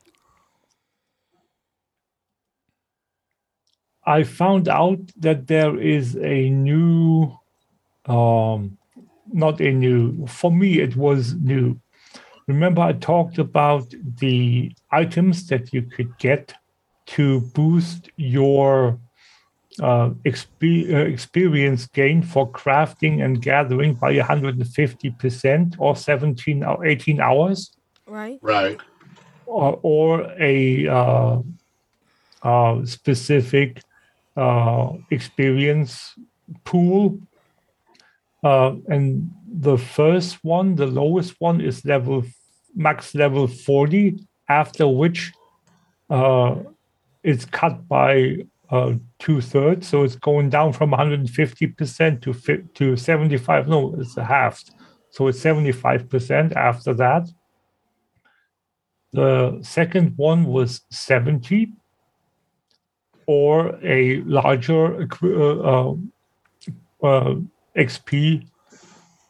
[4.05, 7.36] I found out that there is a new
[8.06, 8.78] um,
[9.32, 10.27] not a new.
[10.27, 11.81] For me, it was new.
[12.48, 16.52] Remember, I talked about the items that you could get
[17.06, 18.98] to boost your
[19.81, 27.20] uh, exp- uh, experience gain for crafting and gathering by 150% or 17 or 18
[27.20, 27.73] hours.
[28.12, 28.39] Right.
[28.43, 28.78] Right.
[29.47, 31.39] Or, or a uh,
[32.43, 33.82] uh, specific
[34.36, 36.14] uh, experience
[36.64, 37.18] pool.
[38.44, 42.22] Uh, and the first one, the lowest one, is level
[42.74, 45.32] max level 40, after which
[46.10, 46.56] uh,
[47.22, 48.36] it's cut by
[48.68, 49.89] uh, two thirds.
[49.89, 53.68] So it's going down from 150% to, fi- to 75.
[53.68, 54.70] No, it's halved.
[55.09, 57.26] So it's 75% after that.
[59.12, 61.72] The second one was 70
[63.26, 65.94] or a larger uh,
[67.02, 67.34] uh,
[67.76, 68.47] XP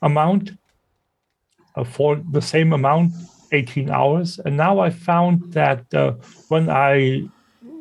[0.03, 0.53] amount
[1.75, 3.13] uh, for the same amount,
[3.53, 4.39] 18 hours.
[4.45, 6.13] And now I found that uh,
[6.49, 7.29] when I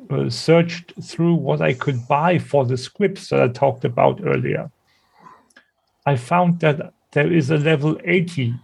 [0.09, 4.71] uh, searched through what I could buy for the scripts that I talked about earlier,
[6.05, 8.55] I found that there is a level 80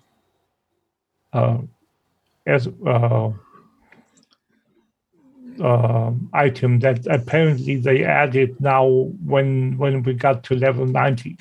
[1.34, 1.58] uh,
[2.48, 3.30] as uh,
[5.62, 8.88] uh, item that apparently they added now
[9.26, 11.38] when when we got to level 90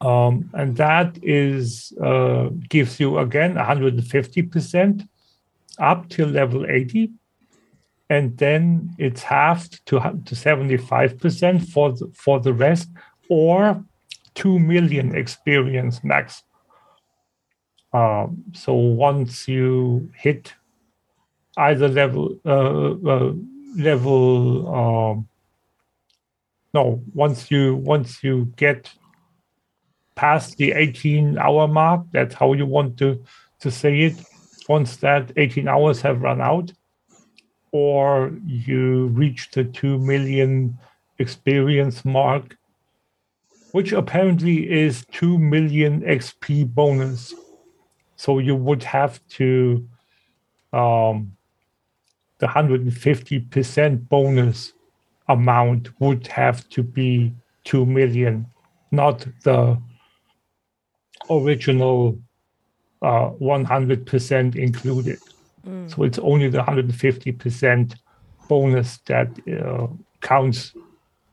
[0.00, 5.08] um, and that is uh, gives you again 150%
[5.78, 7.10] up till level 80
[8.10, 12.88] and then it's halved to, to 75% for the, for the rest
[13.28, 13.82] or
[14.34, 16.42] 2 million experience max
[17.94, 20.52] um, so once you hit
[21.56, 23.32] either level uh, uh,
[23.78, 25.28] level um,
[26.74, 28.92] no once you once you get
[30.16, 33.24] past the 18 hour mark that's how you want to
[33.60, 34.14] to say it.
[34.68, 36.72] Once that 18 hours have run out
[37.72, 40.78] or you reach the 2 million
[41.18, 42.56] experience mark
[43.72, 47.34] which apparently is 2 million xp bonus
[48.24, 49.86] so you would have to
[50.72, 51.36] um,
[52.38, 54.72] the 150% bonus
[55.28, 58.46] amount would have to be 2 million,
[58.90, 59.78] not the
[61.28, 62.18] original
[63.02, 65.18] uh, 100% included.
[65.66, 65.94] Mm.
[65.94, 67.94] So it's only the 150%
[68.48, 69.88] bonus that uh,
[70.22, 70.72] counts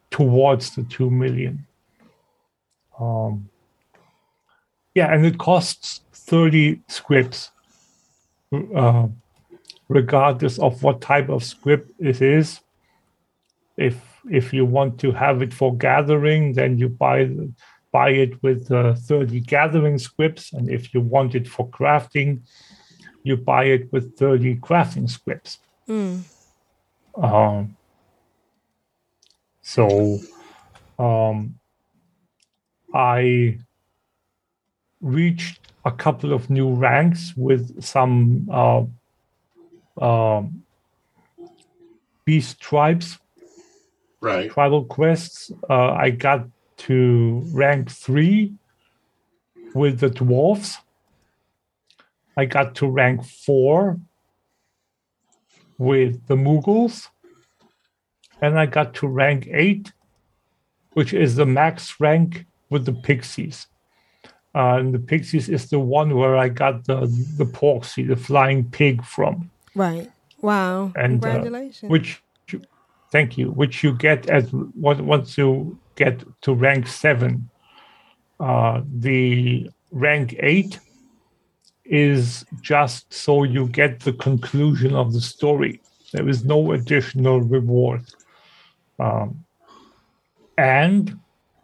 [0.10, 1.66] towards the 2 million.
[3.00, 3.48] Um,
[4.94, 7.52] yeah, and it costs 30 scripts.
[8.52, 9.08] Uh,
[9.92, 12.62] regardless of what type of script it is.
[13.78, 13.98] If
[14.30, 17.30] if you want to have it for gathering, then you buy
[17.92, 22.40] buy it with uh, 30 gathering scripts, and if you want it for crafting,
[23.24, 25.60] you buy it with 30 crafting scripts.
[25.90, 26.22] Mm.
[27.18, 27.76] Um,
[29.62, 30.20] so
[30.98, 31.60] um,
[32.94, 33.58] I
[35.02, 38.84] reached a couple of new ranks with some uh,
[40.00, 40.64] um,
[42.26, 43.20] beast tribes,
[44.22, 44.52] right?
[44.52, 45.52] Tribal quests.
[45.70, 48.54] Uh, I got to rank three
[49.74, 50.78] with the dwarves.
[52.38, 54.00] I got to rank four
[55.78, 57.08] with the Moogles.
[58.42, 59.92] And I got to rank eight,
[60.94, 63.68] which is the max rank with the Pixies.
[64.54, 67.08] Uh, and the Pixies is the one where I got the
[67.38, 69.50] the Porxie, the flying pig from.
[69.76, 70.12] Right.
[70.42, 70.92] Wow.
[70.96, 71.84] And, uh, Congratulations.
[71.84, 72.22] Uh, which,
[73.12, 73.52] thank you.
[73.52, 77.50] Which you get as once you get to rank seven.
[78.40, 80.80] Uh, the rank eight
[81.86, 85.80] is just so you get the conclusion of the story.
[86.14, 88.04] There is no additional reward.
[89.00, 89.46] Um,
[90.58, 91.20] and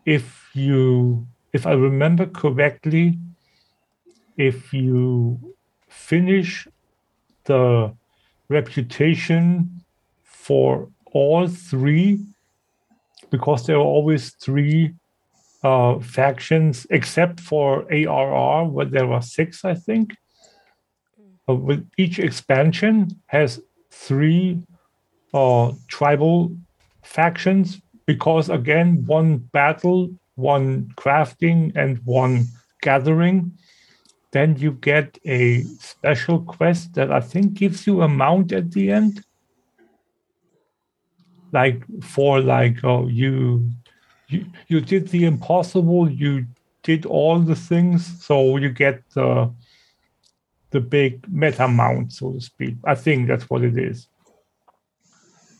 [0.05, 3.17] if you, if I remember correctly,
[4.49, 5.55] if you
[5.89, 6.67] finish
[7.45, 7.63] the
[8.47, 9.83] reputation
[10.23, 12.19] for all three
[13.31, 14.93] because there are always three
[15.63, 20.05] uh, factions except for ARR where there are six I think.
[21.49, 22.95] Uh, with each expansion
[23.35, 23.49] has
[23.89, 24.61] three
[25.33, 26.55] uh, tribal
[27.01, 30.01] factions because again one battle
[30.37, 32.45] one crafting and one
[32.81, 33.51] gathering
[34.31, 38.91] then you get a special quest that I think gives you a mount at the
[38.91, 39.23] end.
[41.51, 43.71] Like for like oh you
[44.27, 46.45] you you did the impossible, you
[46.83, 49.51] did all the things, so you get the
[50.71, 52.75] the big meta mount, so to speak.
[52.83, 54.07] I think that's what it is.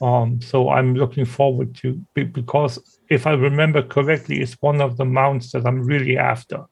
[0.02, 5.06] Um, so I'm looking forward to because if I remember correctly, it's one of the
[5.06, 6.66] mounts that I'm really after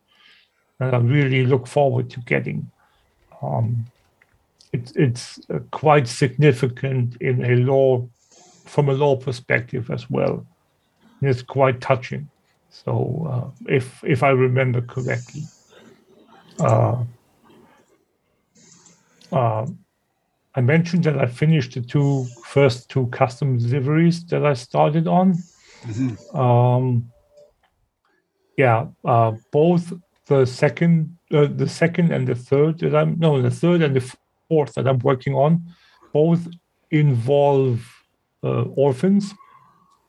[0.80, 2.70] and I really look forward to getting.
[3.42, 3.86] Um,
[4.74, 8.08] it, it's uh, quite significant in a law,
[8.66, 10.46] from a law perspective as well.
[11.22, 12.30] And it's quite touching.
[12.70, 15.44] So uh, if if I remember correctly,
[16.60, 17.04] uh,
[19.32, 19.66] uh,
[20.56, 25.34] I mentioned that I finished the two first two custom deliveries that I started on.
[25.84, 26.38] Mm-hmm.
[26.38, 27.12] Um,
[28.58, 29.92] yeah, uh, both
[30.28, 34.16] the second, uh, the second and the third that I'm no, the third and the
[34.48, 35.62] fourth that I'm working on,
[36.14, 36.48] both
[36.90, 37.86] involve
[38.44, 39.34] uh, orphans.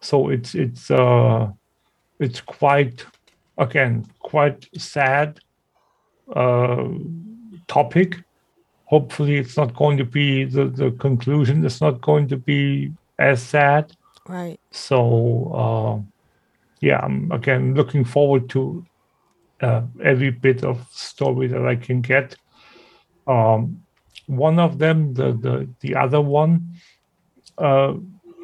[0.01, 1.51] So it's it's uh,
[2.21, 3.05] it's quite
[3.59, 5.41] again quite sad
[6.35, 6.89] uh,
[7.67, 8.23] topic.
[8.87, 11.65] Hopefully, it's not going to be the the conclusion.
[11.65, 13.93] It's not going to be as sad.
[14.29, 14.59] Right.
[14.71, 15.97] So uh,
[16.81, 18.85] yeah, I'm again looking forward to
[19.61, 22.37] uh, every bit of story that I can get.
[23.27, 23.83] Um,
[24.27, 26.75] one of them, the the the other one,
[27.59, 27.95] uh,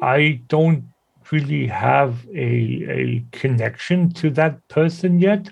[0.01, 0.83] I don't
[1.31, 5.49] really have a a connection to that person yet.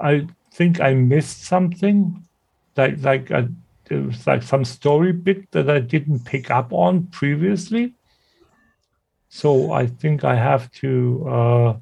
[0.00, 2.26] I think I missed something,
[2.76, 3.48] like like a,
[3.92, 7.94] it was like some story bit that I didn't pick up on previously.
[9.28, 11.76] So I think I have to uh,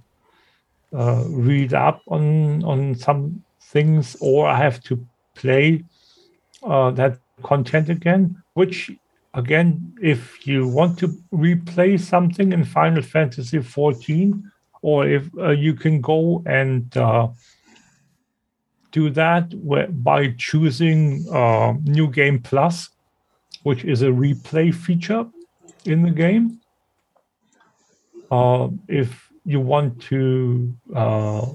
[0.93, 5.85] uh, read up on on some things, or I have to play
[6.63, 8.43] uh, that content again.
[8.55, 8.91] Which
[9.35, 14.43] again, if you want to replay something in Final Fantasy XIV,
[14.83, 17.29] or if uh, you can go and uh,
[18.91, 19.53] do that
[20.03, 22.91] by choosing uh, New Game Plus,
[23.63, 25.27] which is a replay feature
[25.85, 26.61] in the game.
[28.31, 31.47] Uh, if you want to uh,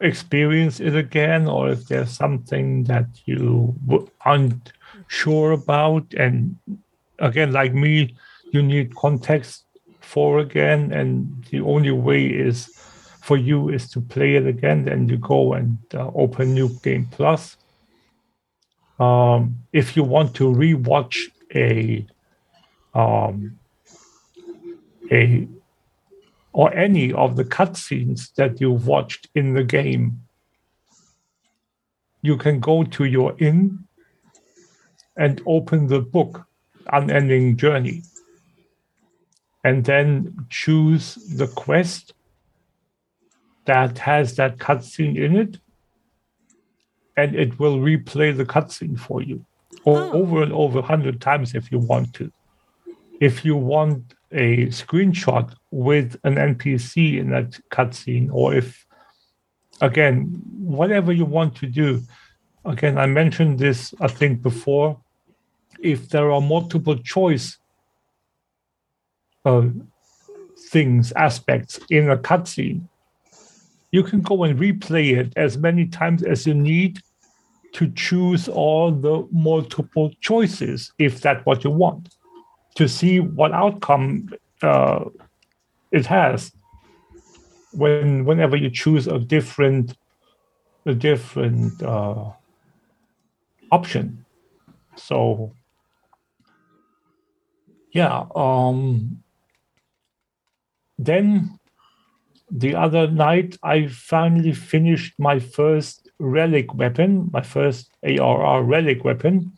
[0.00, 3.74] experience it again, or if there's something that you
[4.24, 4.72] aren't
[5.08, 6.56] sure about, and
[7.18, 8.14] again, like me,
[8.52, 9.64] you need context
[10.00, 12.75] for again, and the only way is
[13.26, 14.84] for you is to play it again.
[14.84, 17.56] Then you go and uh, open New Game Plus.
[19.00, 21.16] Um, if you want to rewatch
[21.52, 22.06] a
[22.94, 23.58] um,
[25.10, 25.48] a
[26.52, 30.22] or any of the cutscenes that you've watched in the game,
[32.22, 33.84] you can go to your inn
[35.16, 36.46] and open the book
[36.92, 38.02] Unending Journey,
[39.64, 42.12] and then choose the quest
[43.66, 45.58] that has that cutscene in it,
[47.16, 49.44] and it will replay the cutscene for you
[49.86, 52.30] o- over and over a hundred times if you want to.
[53.20, 58.84] If you want a screenshot with an NPC in that cutscene, or if,
[59.80, 62.02] again, whatever you want to do.
[62.64, 65.00] Again, I mentioned this, I think, before.
[65.78, 67.58] If there are multiple choice
[69.44, 69.68] uh,
[70.70, 72.88] things, aspects in a cutscene,
[73.90, 77.00] you can go and replay it as many times as you need
[77.72, 82.14] to choose all the multiple choices, if that's what you want
[82.76, 84.28] to see what outcome
[84.62, 85.04] uh,
[85.92, 86.52] it has.
[87.72, 89.96] When whenever you choose a different
[90.86, 92.30] a different uh,
[93.70, 94.24] option.
[94.96, 95.52] So
[97.92, 99.22] yeah um
[100.98, 101.58] then
[102.50, 109.52] the other night i finally finished my first relic weapon my first arr relic weapon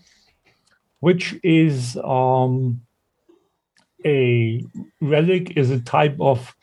[1.00, 2.80] which is um
[4.04, 4.64] a
[5.00, 6.54] relic is a type of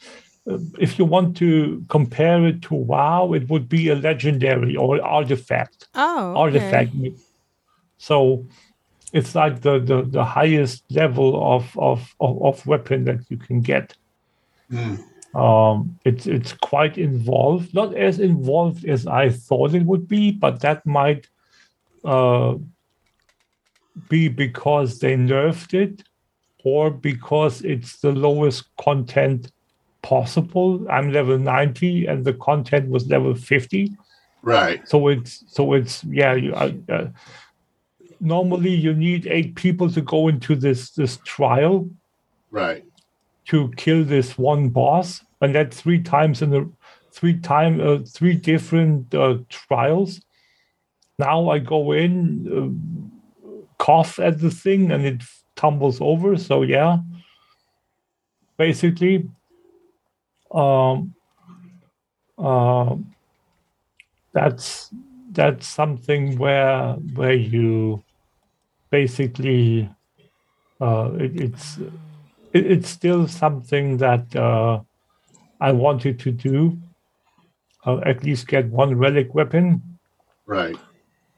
[0.50, 5.02] uh, if you want to compare it to wow it would be a legendary or
[5.02, 5.88] artifact.
[5.96, 6.40] Oh, okay.
[6.40, 6.92] artifact.
[7.98, 8.46] So
[9.14, 13.62] it's like the, the the highest level of of of, of weapon that you can
[13.62, 13.96] get
[15.36, 20.62] um it's it's quite involved not as involved as i thought it would be but
[20.62, 21.28] that might
[22.06, 22.56] uh
[24.10, 26.04] be because they nerfed it
[26.64, 29.52] or because it's the lowest content
[30.02, 30.86] possible.
[30.90, 33.92] I'm level 90 and the content was level 50.
[34.42, 34.88] Right.
[34.88, 36.34] So it's so it's yeah.
[36.34, 37.08] You, uh, uh,
[38.20, 41.90] normally you need eight people to go into this this trial
[42.52, 42.86] Right.
[43.48, 46.70] To kill this one boss, and that three times in the
[47.12, 50.22] three time uh, three different uh, trials.
[51.18, 52.12] Now I go in,
[52.52, 55.22] uh, cough at the thing, and it
[55.56, 56.38] tumbles over.
[56.38, 56.98] So yeah,
[58.58, 59.30] basically,
[60.52, 61.14] um,
[62.38, 62.96] uh,
[64.34, 64.90] that's
[65.32, 68.04] that's something where where you
[68.90, 69.90] basically
[70.82, 71.80] uh, it, it's
[72.56, 74.80] it, it's still something that uh,
[75.60, 76.80] I wanted to do.
[77.86, 80.00] Uh, at least get one relic weapon.
[80.48, 80.78] Right.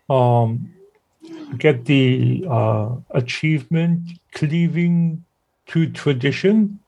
[0.10, 0.72] Um,
[1.58, 5.26] get the uh, achievement cleaving
[5.68, 6.80] to tradition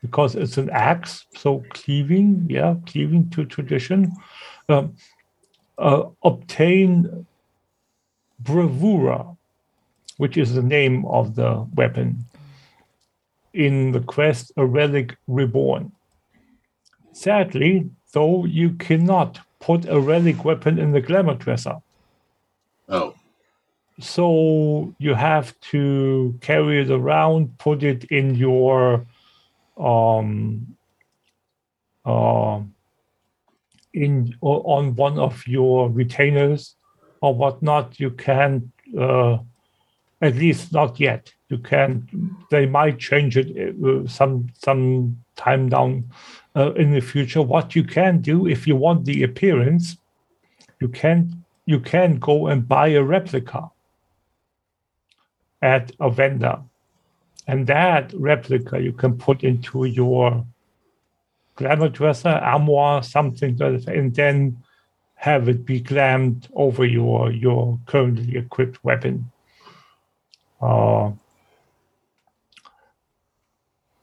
[0.00, 1.26] because it's an axe.
[1.34, 4.12] So cleaving, yeah, cleaving to tradition.
[4.68, 4.94] Um,
[5.78, 7.26] uh, obtain
[8.38, 9.35] bravura,
[10.16, 12.24] which is the name of the weapon
[13.52, 15.92] in the quest A Relic Reborn.
[17.12, 21.76] Sadly, though, you cannot put a relic weapon in the glamour dresser.
[22.88, 23.14] Oh.
[23.98, 29.06] So you have to carry it around, put it in your
[29.78, 30.76] um
[32.04, 32.60] uh,
[33.92, 36.76] in or on one of your retainers
[37.22, 37.98] or whatnot.
[37.98, 39.38] You can uh,
[40.20, 41.32] at least not yet.
[41.48, 42.08] You can.
[42.50, 46.10] They might change it uh, some some time down
[46.56, 47.42] uh, in the future.
[47.42, 49.96] What you can do if you want the appearance,
[50.80, 53.70] you can you can go and buy a replica
[55.62, 56.58] at a vendor,
[57.46, 60.44] and that replica you can put into your
[61.54, 64.56] glamour dresser, armoire, something, and then
[65.14, 69.30] have it be glammed over your your currently equipped weapon.
[70.60, 71.12] Uh,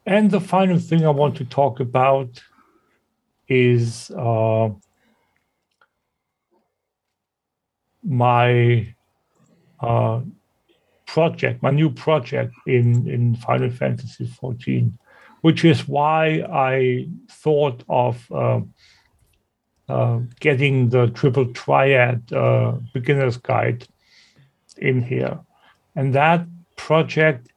[0.06, 2.42] and the final thing I want to talk about
[3.48, 4.70] is uh,
[8.02, 8.94] my
[9.80, 10.20] uh,
[11.06, 14.92] project, my new project in, in Final Fantasy XIV,
[15.40, 18.60] which is why I thought of uh,
[19.88, 23.86] uh, getting the Triple Triad uh, Beginner's Guide
[24.78, 25.38] in here.
[25.96, 27.52] And that project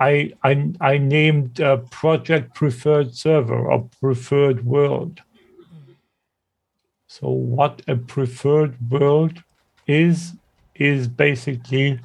[0.00, 5.20] I, I, I named a project preferred server or preferred world.
[7.06, 9.42] So what a preferred world
[9.86, 10.32] is
[10.74, 12.00] is basically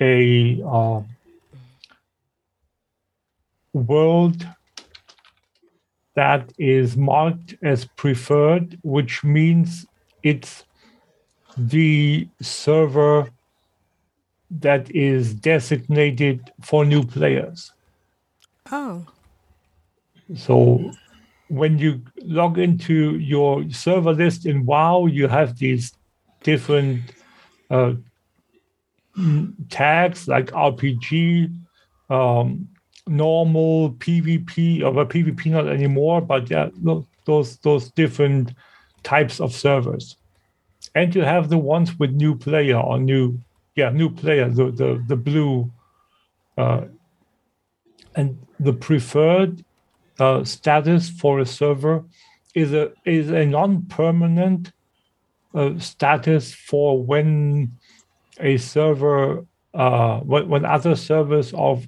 [0.00, 1.00] a uh,
[3.72, 4.46] world
[6.14, 9.86] that is marked as preferred, which means
[10.22, 10.64] it's
[11.56, 13.30] the server
[14.60, 17.72] that is designated for new players.
[18.70, 19.04] Oh.
[20.36, 20.90] So
[21.48, 25.92] when you log into your server list in WoW, you have these
[26.42, 27.02] different
[27.70, 27.94] uh,
[29.70, 31.54] tags like RPG,
[32.10, 32.68] um,
[33.06, 36.70] normal, PvP, or well, PvP not anymore, but yeah,
[37.26, 38.52] those those different
[39.02, 40.16] types of servers.
[40.94, 43.38] And you have the ones with new player or new
[43.76, 45.70] yeah, new player, the the the blue,
[46.56, 46.82] uh,
[48.14, 49.64] and the preferred
[50.18, 52.04] uh, status for a server
[52.54, 54.72] is a is a non-permanent
[55.54, 57.72] uh, status for when
[58.40, 59.44] a server
[59.74, 61.78] uh, when, when other servers are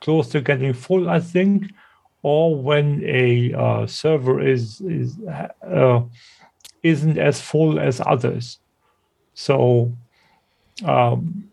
[0.00, 1.64] close to getting full, I think,
[2.22, 5.18] or when a uh, server is is
[5.62, 6.00] uh,
[6.82, 8.60] isn't as full as others.
[9.34, 9.92] So
[10.84, 11.50] um,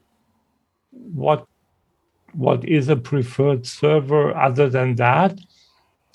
[0.92, 1.46] what
[2.34, 5.40] what is a preferred server other than that,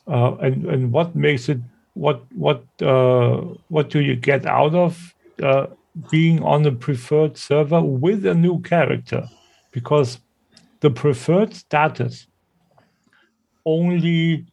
[0.06, 1.58] uh, and and what makes it
[1.94, 5.66] what what uh, what do you get out of uh,
[6.10, 9.28] being on a preferred server with a new character,
[9.72, 10.18] because
[10.80, 12.26] the preferred status
[13.66, 14.46] only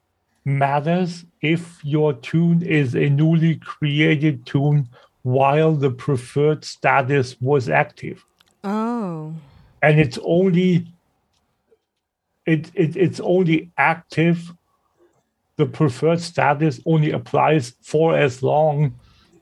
[0.45, 4.87] matters if your toon is a newly created toon
[5.23, 8.25] while the preferred status was active.
[8.63, 9.33] Oh.
[9.81, 10.87] And it's only
[12.45, 14.53] it, it it's only active.
[15.57, 18.95] The preferred status only applies for as long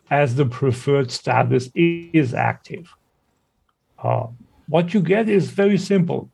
[0.09, 2.93] as the preferred status is active.
[4.01, 4.27] Uh,
[4.67, 6.29] what you get is very simple.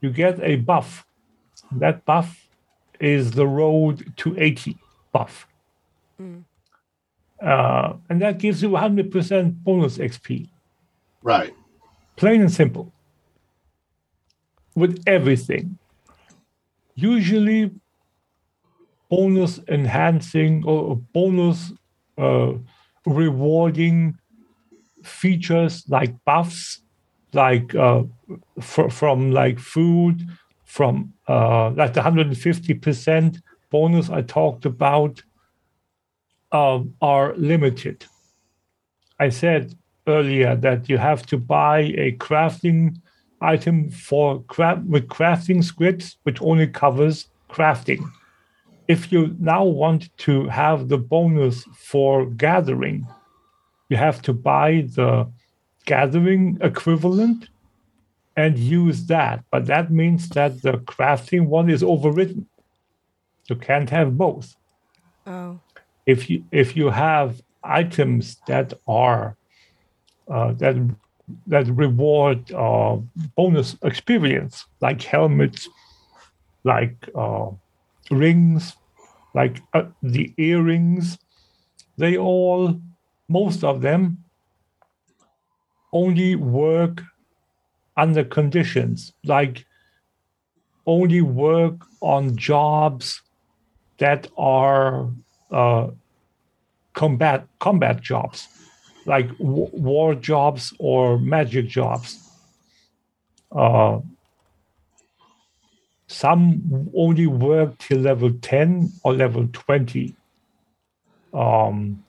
[0.00, 1.06] You get a buff.
[1.72, 2.48] That buff
[2.98, 4.76] is the road to 80
[5.12, 5.46] buff.
[6.20, 6.44] Mm.
[7.40, 10.48] Uh, and that gives you 100% bonus XP.
[11.22, 11.54] Right.
[12.20, 12.92] Plain and simple.
[14.76, 15.78] With everything.
[16.94, 17.70] Usually,
[19.08, 21.72] bonus enhancing or bonus
[22.18, 22.52] uh,
[23.06, 24.18] rewarding
[25.02, 26.82] features like buffs,
[27.32, 28.02] like uh,
[28.60, 30.20] from like food,
[30.66, 33.40] from uh, like the 150%
[33.70, 35.22] bonus I talked about,
[36.52, 38.04] uh, are limited.
[39.18, 39.74] I said
[40.10, 42.96] earlier that you have to buy a crafting
[43.40, 48.02] item for craft with crafting scripts, which only covers crafting.
[48.88, 53.06] If you now want to have the bonus for gathering,
[53.88, 55.30] you have to buy the
[55.86, 57.48] gathering equivalent
[58.36, 59.44] and use that.
[59.50, 62.46] But that means that the crafting one is overwritten.
[63.48, 64.56] You can't have both.
[65.26, 65.60] Oh.
[66.06, 69.36] If you if you have items that are
[70.30, 70.76] uh, that
[71.46, 72.96] that reward uh,
[73.36, 75.68] bonus experience, like helmets,
[76.64, 77.46] like uh,
[78.10, 78.76] rings,
[79.34, 81.18] like uh, the earrings,
[81.98, 82.80] they all,
[83.28, 84.18] most of them,
[85.92, 87.02] only work
[87.96, 89.66] under conditions, like
[90.86, 93.22] only work on jobs
[93.98, 95.08] that are
[95.50, 95.88] uh,
[96.94, 98.48] combat combat jobs
[99.06, 102.18] like w- war jobs or magic jobs.
[103.50, 104.00] Uh,
[106.06, 110.14] some only work till level 10 or level 20.
[111.32, 112.04] Um,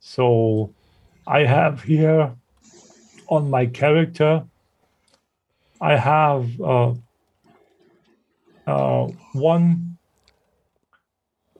[0.00, 0.72] so
[1.26, 2.34] I have here
[3.28, 4.44] on my character,
[5.80, 6.94] I have uh,
[8.66, 9.98] uh, one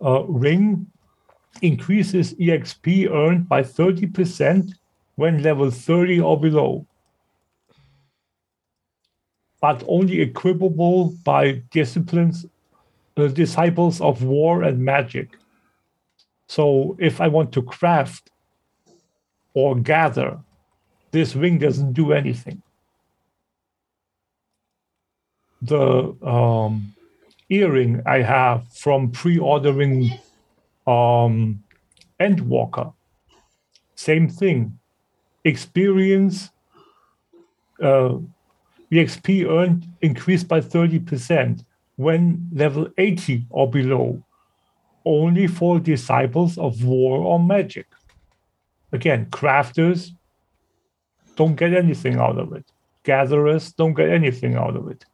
[0.01, 0.87] uh, ring
[1.63, 4.73] increases EXP earned by 30%
[5.17, 6.87] when level 30 or below,
[9.61, 12.47] but only equipable by disciplines,
[13.17, 15.31] uh, disciples of war and magic.
[16.49, 18.31] So if I want to craft
[19.55, 20.39] or gather,
[21.11, 22.63] this ring doesn't do anything.
[25.63, 26.95] The um,
[27.49, 30.11] earring I have from pre-ordering
[30.87, 31.63] um,
[32.21, 32.93] Endwalker,
[33.95, 34.79] same thing.
[35.45, 36.51] Experience,
[37.83, 38.19] uh,
[38.91, 41.65] XP earned increased by 30%
[41.97, 44.23] when level 80 or below,
[45.05, 47.87] only for disciples of war or magic.
[48.93, 50.11] Again, crafters
[51.37, 52.65] don't get anything out of it.
[53.03, 55.05] Gatherers don't get anything out of it.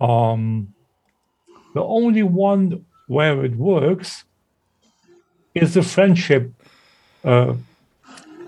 [0.00, 0.74] Um,
[1.74, 4.24] the only one where it works
[5.54, 6.52] is the friendship
[7.24, 7.54] uh,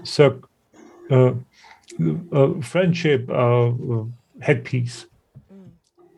[0.03, 0.41] so,
[1.11, 1.33] uh,
[2.33, 3.73] uh, friendship uh,
[4.41, 5.07] headpiece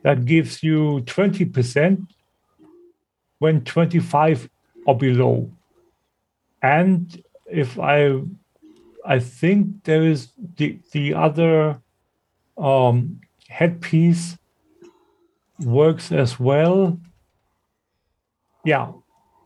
[0.03, 2.07] that gives you 20%
[3.39, 4.49] when 25
[4.85, 5.51] or below.
[6.61, 8.21] And if I
[9.05, 11.81] I think there is the the other
[12.57, 14.37] um, headpiece
[15.59, 16.99] works as well.
[18.65, 18.91] Yeah,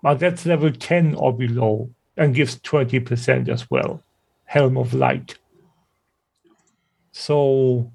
[0.03, 4.03] but that's level 10 or below and gives 20% as well.
[4.43, 5.37] Helm of Light.
[7.13, 7.91] So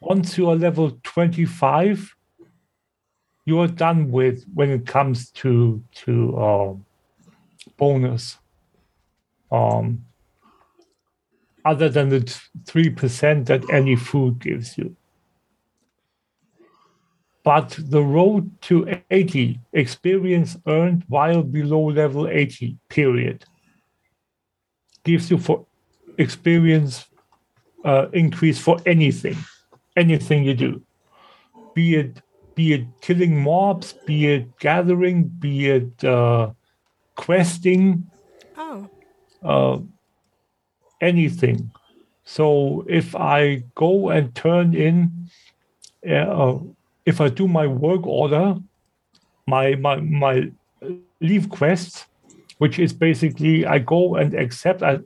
[0.00, 2.14] once you are level 25,
[3.46, 6.74] you are done with when it comes to to uh,
[7.76, 8.38] bonus.
[9.52, 10.06] Um,
[11.64, 14.96] other than the three percent that any food gives you.
[17.44, 23.44] But the road to 80 experience earned while below level 80, period,
[25.04, 25.66] gives you for
[26.16, 27.04] experience
[27.84, 29.36] uh, increase for anything,
[29.94, 30.82] anything you do,
[31.74, 32.22] be it
[32.54, 36.50] be it killing mobs, be it gathering, be it uh,
[37.16, 38.08] questing,
[38.56, 38.88] oh,
[39.42, 39.78] uh,
[41.00, 41.70] anything.
[42.24, 45.28] So if I go and turn in
[46.08, 46.58] uh,
[47.06, 48.56] if I do my work order,
[49.46, 50.50] my my my
[51.20, 52.06] leave quest,
[52.58, 54.82] which is basically I go and accept.
[54.82, 55.00] I,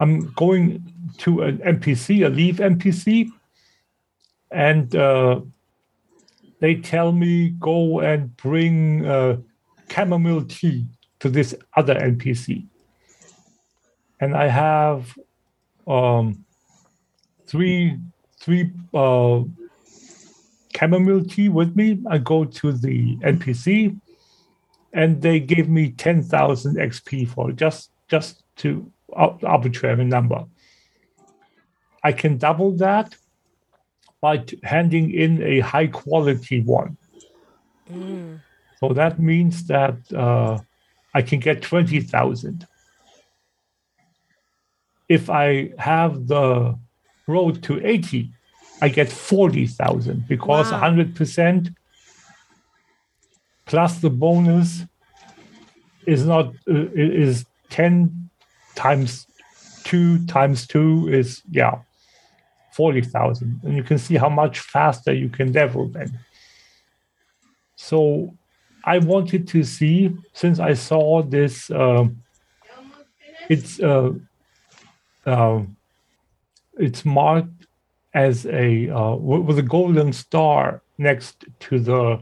[0.00, 0.82] I'm going
[1.18, 3.30] to an NPC, a leave NPC,
[4.50, 5.40] and uh,
[6.60, 9.38] they tell me go and bring uh,
[9.90, 10.86] chamomile tea
[11.20, 12.66] to this other NPC,
[14.20, 15.16] and I have
[15.86, 16.44] um,
[17.46, 17.98] three
[18.40, 19.42] three uh,
[20.82, 22.00] chamomile tea with me.
[22.10, 23.98] I go to the NPC,
[24.92, 30.44] and they give me ten thousand XP for just just to arbitrary number.
[32.02, 33.14] I can double that
[34.20, 36.96] by handing in a high quality one.
[37.90, 38.40] Mm.
[38.80, 40.58] So that means that uh,
[41.14, 42.66] I can get twenty thousand.
[45.08, 46.76] If I have the
[47.28, 48.32] road to eighty,
[48.82, 50.90] I get 40,000 because Wow.
[50.90, 51.74] 100%
[53.64, 54.82] plus the bonus
[56.06, 58.28] is not uh, is 10
[58.74, 59.26] times
[59.84, 61.78] 2 times 2 is yeah
[62.72, 63.60] 40,000.
[63.62, 66.18] And you can see how much faster you can level then.
[67.76, 68.34] So
[68.84, 72.08] I wanted to see, since I saw this, uh,
[73.48, 74.12] it's uh,
[75.26, 75.62] uh,
[76.78, 77.61] it's marked
[78.14, 82.20] as a uh, with a golden star next to the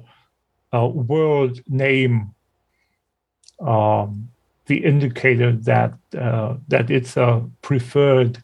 [0.72, 2.34] uh, world name,
[3.60, 4.28] um,
[4.66, 8.42] the indicator that uh, that it's a preferred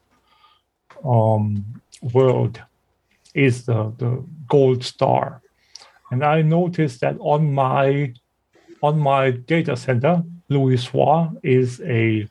[1.05, 1.65] um,
[2.13, 2.61] world
[3.35, 5.43] is the, the gold star.
[6.11, 8.15] And I noticed that on my
[8.83, 12.29] on my data center, Louisoix is a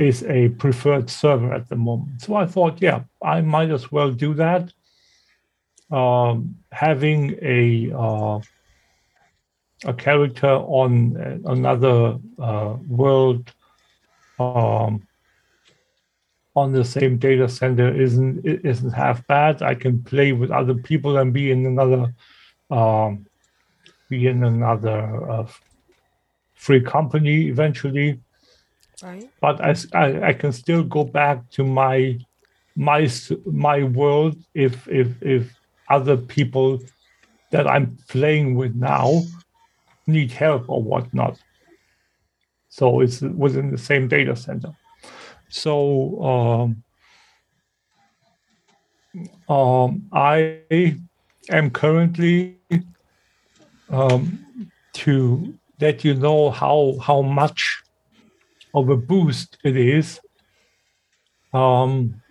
[0.00, 2.22] is a preferred server at the moment.
[2.22, 4.72] So I thought, yeah, I might as well do that.
[5.90, 8.40] Um, having a uh,
[9.84, 13.52] a character on another uh, world
[14.38, 15.06] um,
[16.56, 19.62] on the same data center isn't isn't half bad.
[19.62, 22.14] I can play with other people and be in another
[22.70, 23.26] um,
[24.08, 25.46] be in another uh,
[26.54, 28.20] free company eventually.
[29.40, 32.18] But I, I, I can still go back to my
[32.76, 33.08] my
[33.46, 36.78] my world if if if other people
[37.50, 39.22] that I'm playing with now
[40.06, 41.38] need help or whatnot.
[42.68, 44.72] So it's within the same data center.
[45.48, 46.84] So um,
[49.48, 50.60] um, I
[51.50, 52.58] am currently
[53.88, 54.46] um,
[54.92, 57.82] to let you know how how much
[58.74, 60.20] of a boost it is.
[61.52, 62.22] Um,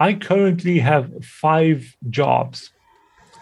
[0.00, 2.70] I currently have five jobs.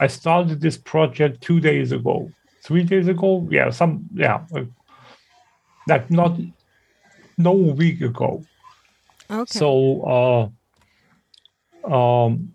[0.01, 2.31] I started this project two days ago,
[2.63, 3.47] three days ago.
[3.51, 4.45] Yeah, some yeah,
[5.89, 6.39] like not
[7.39, 8.43] no week ago.
[9.31, 9.59] Okay.
[9.59, 10.51] So,
[11.85, 12.53] uh, um,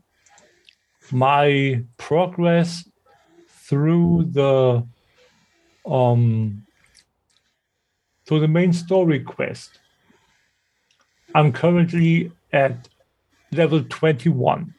[1.11, 2.87] my progress
[3.47, 4.85] through the
[5.85, 6.65] um,
[8.31, 9.79] through the main story quest,
[11.35, 12.87] I'm currently at
[13.51, 14.73] level 21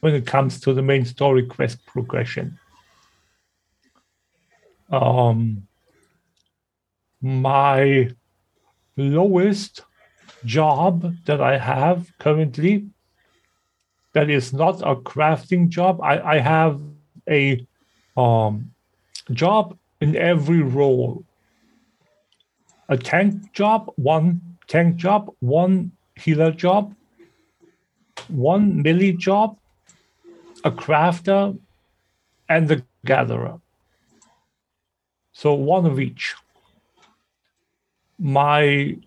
[0.00, 2.58] when it comes to the main story quest progression.
[4.90, 5.66] Um,
[7.22, 8.10] my
[8.98, 9.80] lowest
[10.44, 12.90] job that I have currently
[14.12, 15.98] that is not a crafting job.
[16.02, 16.78] I, I have
[17.26, 17.66] a
[18.18, 18.74] um,
[19.32, 21.24] job in every role.
[22.92, 26.94] A tank job, one tank job, one healer job,
[28.28, 29.56] one melee job,
[30.62, 31.58] a crafter,
[32.50, 33.58] and the gatherer.
[35.32, 36.34] So one of each.
[38.18, 38.98] My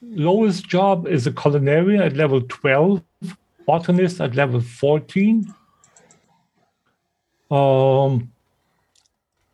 [0.00, 3.02] lowest job is a culinarian at level 12,
[3.66, 5.52] botanist at level 14.
[7.50, 8.30] Um,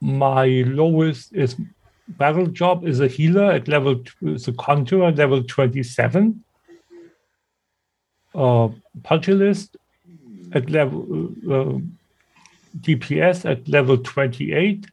[0.03, 1.57] my lowest is
[2.09, 6.43] battle job is a healer at level is a conjurer at level 27.
[8.35, 8.69] Uh,
[9.03, 9.77] pugilist
[10.53, 11.79] at level uh,
[12.81, 14.87] DPS at level 28,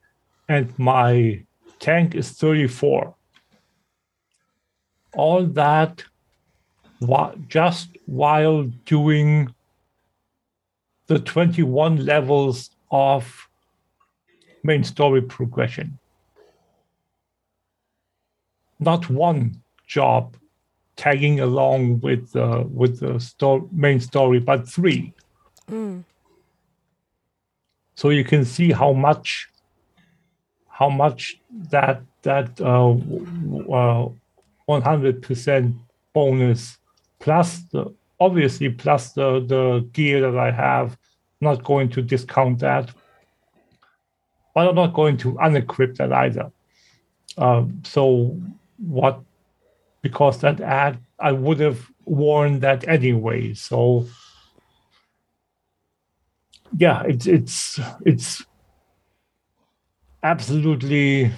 [0.47, 1.43] and my
[1.79, 3.13] tank is 34
[5.15, 6.03] all that
[7.47, 9.53] just while doing
[11.07, 13.47] the 21 levels of
[14.63, 15.97] main story progression.
[18.83, 20.35] Not one job
[20.95, 25.13] tagging along with the with the sto- main story, but three.
[25.69, 26.03] Mm.
[27.95, 29.49] So you can see how much
[30.67, 31.39] how much
[31.71, 34.09] that that uh, uh,
[34.67, 35.73] 100%
[36.13, 36.77] bonus
[37.19, 40.97] plus the obviously plus the the gear that I have.
[41.41, 42.89] Not going to discount that,
[44.55, 46.51] but I'm not going to unequip that either.
[47.37, 48.39] Um, so
[48.87, 49.21] what?
[50.01, 53.53] Because that ad, I would have worn that anyway.
[53.53, 54.07] So
[56.75, 58.43] yeah, it's it's it's
[60.23, 61.31] absolutely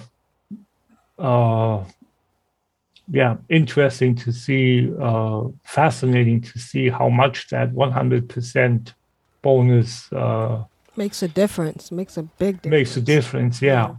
[1.18, 1.84] uh,
[3.08, 8.94] yeah, interesting to see, uh, fascinating to see how much that 100%
[9.42, 10.64] bonus uh,
[10.96, 12.70] makes a difference, makes a big difference.
[12.70, 13.94] Makes a difference, yeah.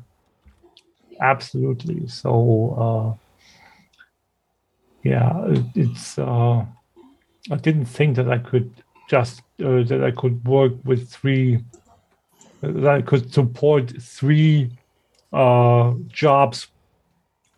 [1.10, 1.18] yeah.
[1.22, 2.08] Absolutely.
[2.08, 3.27] So, uh,
[5.04, 6.66] yeah, it, it's, uh,
[7.52, 8.72] I didn't think that I could
[9.10, 11.64] just, uh, that I could work with three,
[12.62, 14.72] that I could support three
[15.34, 16.68] uh, jobs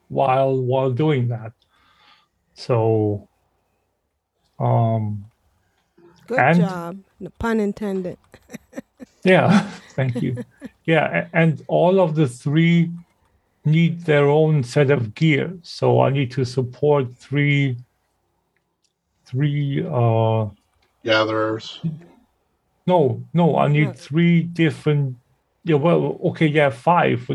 [0.09, 1.53] while while doing that.
[2.55, 3.27] So
[4.59, 5.25] Um,
[6.27, 6.97] Good and- job.
[7.19, 8.17] No pun intended.
[9.23, 10.43] Yeah, thank you.
[10.85, 12.89] Yeah, and all of the three
[13.69, 15.57] need their own set of gear.
[15.61, 17.77] So I need to support three,
[19.25, 19.85] three.
[19.85, 20.47] Uh,
[21.03, 21.79] Gatherers.
[22.85, 25.15] no, no, I need three different.
[25.63, 27.29] Yeah, well, okay, yeah, five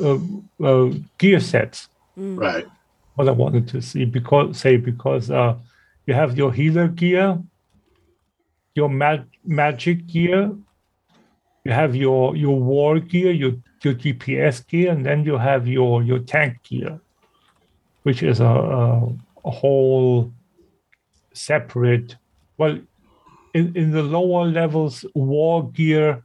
[0.00, 0.18] uh,
[0.62, 1.88] uh, gear sets.
[2.16, 2.66] Right.
[3.14, 5.56] What I wanted to see because say because uh,
[6.06, 7.38] you have your healer gear,
[8.74, 10.52] your mag- magic gear,
[11.64, 13.52] you have your your war gear, your
[13.84, 17.00] your DPS gear, and then you have your your tank gear,
[18.02, 19.08] which is a a,
[19.44, 20.32] a whole
[21.32, 22.16] separate.
[22.58, 22.78] Well,
[23.54, 26.22] in in the lower levels, war gear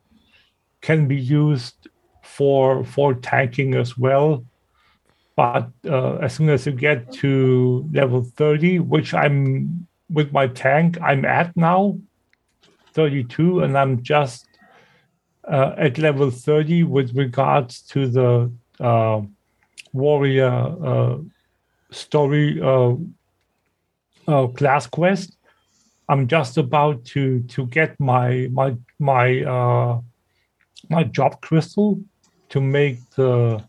[0.82, 1.88] can be used
[2.24, 4.46] for for tanking as well.
[5.36, 10.98] But uh, as soon as you get to level 30, which I'm with my tank,
[11.02, 12.00] I'm at now,
[12.94, 14.48] 32, and I'm just
[15.48, 19.22] uh, at level 30 with regards to the uh,
[19.94, 21.18] warrior uh,
[21.92, 22.94] story uh,
[24.28, 25.38] uh, class quest.
[26.10, 30.02] I'm just about to to get my my my
[30.90, 32.00] my job crystal
[32.50, 33.64] to make the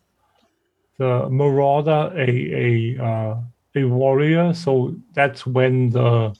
[0.99, 2.31] the marauder a
[2.65, 3.43] a
[3.75, 4.53] a warrior.
[4.53, 6.35] So that's when the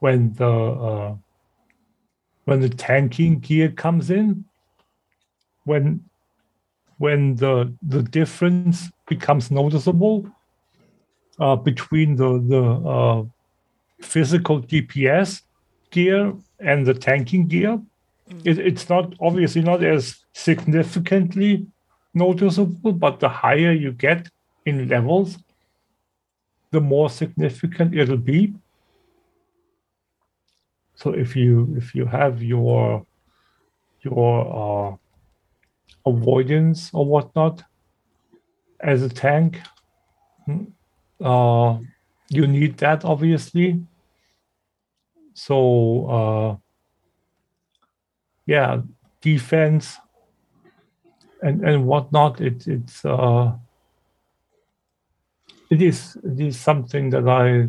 [0.00, 1.16] when the
[2.44, 4.44] when the tanking gear comes in.
[5.64, 6.04] When
[6.98, 10.26] when the the difference becomes noticeable
[11.38, 13.24] uh, between the the uh,
[14.00, 15.42] physical DPS
[15.90, 17.80] gear and the tanking gear,
[18.44, 21.66] it, it's not obviously not as significantly
[22.12, 24.28] noticeable, but the higher you get
[24.66, 25.38] in levels,
[26.70, 28.54] the more significant it'll be.
[30.96, 33.04] So if you if you have your
[34.00, 34.96] your uh,
[36.06, 37.62] avoidance or whatnot
[38.80, 39.60] as a tank,
[40.48, 40.70] mm,
[41.20, 41.78] uh,
[42.30, 43.80] you need that obviously.
[45.34, 46.56] So uh,
[48.46, 48.82] yeah,
[49.20, 49.98] defense
[51.42, 52.40] and and whatnot.
[52.40, 53.52] It it's uh,
[55.70, 57.68] it is it is something that I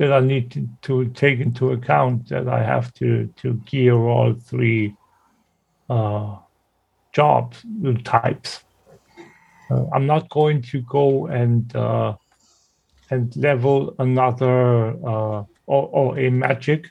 [0.00, 4.32] that I need to, to take into account that I have to to gear all
[4.32, 4.96] three
[5.90, 6.36] uh,
[7.12, 7.54] job
[8.02, 8.64] types.
[9.70, 12.16] Uh, I'm not going to go and uh,
[13.10, 16.88] and level another uh, or, or a magic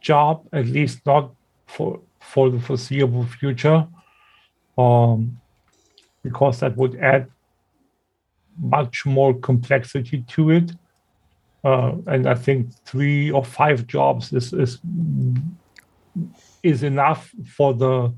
[0.00, 1.34] job, at least not
[1.66, 3.88] for for the foreseeable future,
[4.78, 5.36] um,
[6.22, 7.26] because that would add
[8.56, 10.70] much more complexity to it.
[11.64, 14.80] Uh, and I think three or five jobs is is
[16.62, 18.12] is enough for the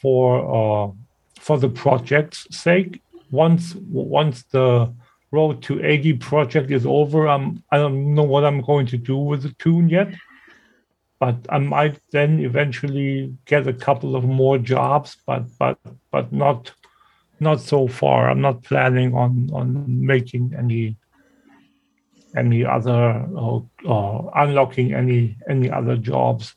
[0.00, 0.26] for
[0.58, 0.92] uh,
[1.38, 3.00] for the project's sake.
[3.30, 4.92] Once once the
[5.30, 9.16] road to 80 project is over, I'm I don't know what I'm going to do
[9.16, 10.12] with the toon yet.
[11.20, 15.78] But I might then eventually get a couple of more jobs, but but
[16.10, 16.72] but not
[17.40, 18.30] not so far.
[18.30, 20.96] I'm not planning on on making any
[22.36, 26.54] any other or, or unlocking any any other jobs.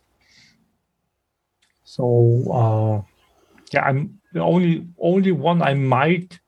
[1.83, 3.01] So uh,
[3.73, 6.39] yeah, I'm the only only one I might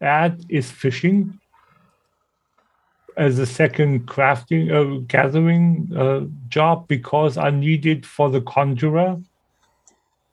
[0.00, 1.38] add is fishing
[3.16, 9.20] as a second crafting uh, gathering uh, job because I need it for the conjurer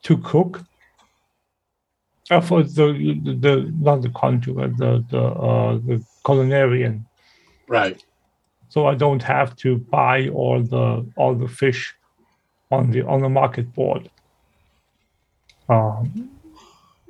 [0.04, 0.62] to cook.
[2.30, 7.04] Uh, for the, the the not the conjurer the the uh, the culinarian
[7.70, 8.04] Right.
[8.70, 11.94] So I don't have to buy all the all the fish
[12.70, 14.08] on the on the market board.
[15.68, 16.30] Um,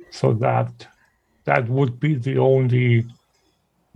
[0.09, 0.87] so that
[1.45, 3.05] that would be the only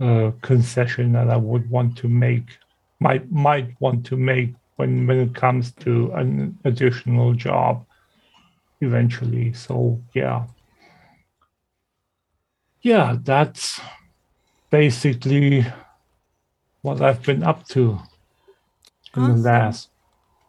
[0.00, 2.56] uh, concession that I would want to make,
[3.00, 7.84] might might want to make when when it comes to an additional job
[8.80, 9.52] eventually.
[9.54, 10.44] So yeah,
[12.82, 13.80] yeah, that's
[14.70, 15.66] basically
[16.86, 17.98] what I've been up to
[19.16, 19.42] in Awesome.
[19.42, 19.88] the last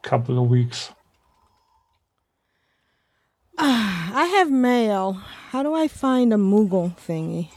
[0.03, 0.91] couple of weeks.
[3.57, 5.13] Ah, I have mail.
[5.49, 7.49] How do I find a Moogle thingy?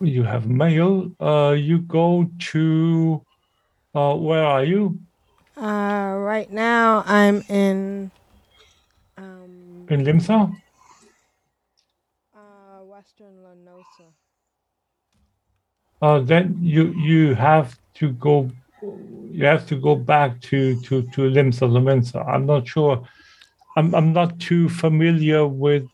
[0.00, 1.12] You have mail.
[1.20, 3.22] Uh, you go to.
[3.94, 4.98] Uh, where are you?
[5.54, 8.10] Uh, right now I'm in
[9.90, 10.50] In Limsa?
[12.34, 14.08] uh, Western La Noscea.
[16.02, 18.50] Uh, then you you have to go
[19.30, 22.26] you have to go back to to to Limsa Lominsa.
[22.26, 23.06] I'm not sure.
[23.76, 25.86] I'm I'm not too familiar with.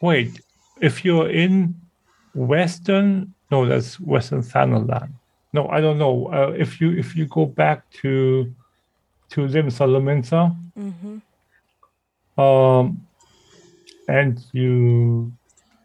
[0.00, 0.40] Wait,
[0.80, 1.74] if you're in
[2.34, 5.10] Western, no, that's Western Thanalan.
[5.52, 6.32] No, I don't know.
[6.32, 8.54] Uh, if you if you go back to
[9.30, 12.40] to Limsa Lominsa, Mm-hmm.
[12.40, 13.06] um,
[14.08, 15.32] and you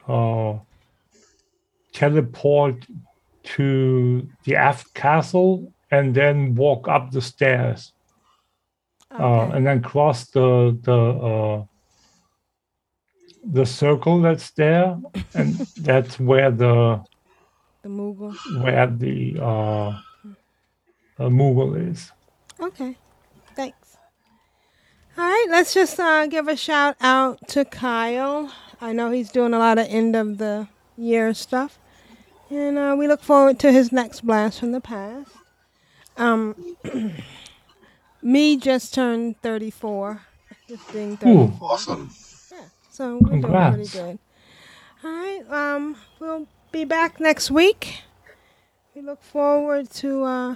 [0.07, 0.53] uh,
[1.93, 2.85] teleport
[3.45, 7.93] to the aft castle and then walk up the stairs
[9.11, 11.63] uh, and then cross the the uh,
[13.43, 14.97] the circle that's there
[15.33, 17.03] and that's where the
[17.83, 18.35] The Moogle.
[18.63, 19.89] where the uh,
[21.19, 22.11] uh Moogle is
[22.59, 22.97] Okay.
[23.55, 23.97] Thanks.
[25.17, 28.51] All right, let's just uh, give a shout out to Kyle.
[28.81, 30.67] I know he's doing a lot of end of the
[30.97, 31.79] year stuff.
[32.49, 35.31] And uh, we look forward to his next blast from the past.
[36.17, 36.55] Um,
[38.21, 40.21] me just turned 34.
[40.67, 41.43] Just being 34.
[41.43, 41.53] Ooh.
[41.65, 42.09] Awesome.
[42.89, 43.75] So we're Congrats.
[43.75, 44.19] doing pretty good.
[45.03, 45.51] All right.
[45.51, 48.01] Um, we'll be back next week.
[48.95, 50.55] We look forward to uh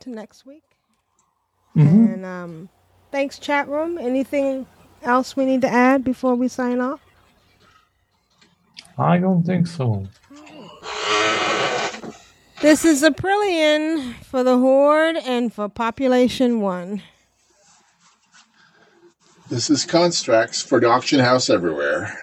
[0.00, 0.62] to next week.
[1.76, 2.14] Mhm.
[2.14, 2.68] And um,
[3.12, 3.98] thanks, chat room.
[3.98, 4.66] Anything
[5.02, 7.03] else we need to add before we sign off?
[8.98, 10.06] I don't think so
[12.60, 17.02] This is Aprillian for the Horde and for Population One.
[19.50, 22.18] This is Constructs for the auction house everywhere.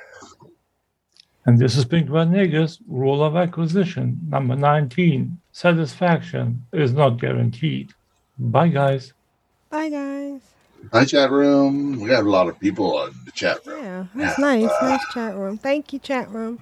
[1.45, 7.91] and this has been Granigus rule of acquisition number 19 satisfaction is not guaranteed
[8.40, 9.14] bye guys
[9.72, 10.20] Bye, guys.
[10.93, 12.01] Hi, chat room.
[12.01, 13.80] We got a lot of people on the chat room.
[13.84, 14.82] Yeah, that's nice.
[14.82, 15.58] Uh, nice chat room.
[15.58, 16.60] Thank you, chat room.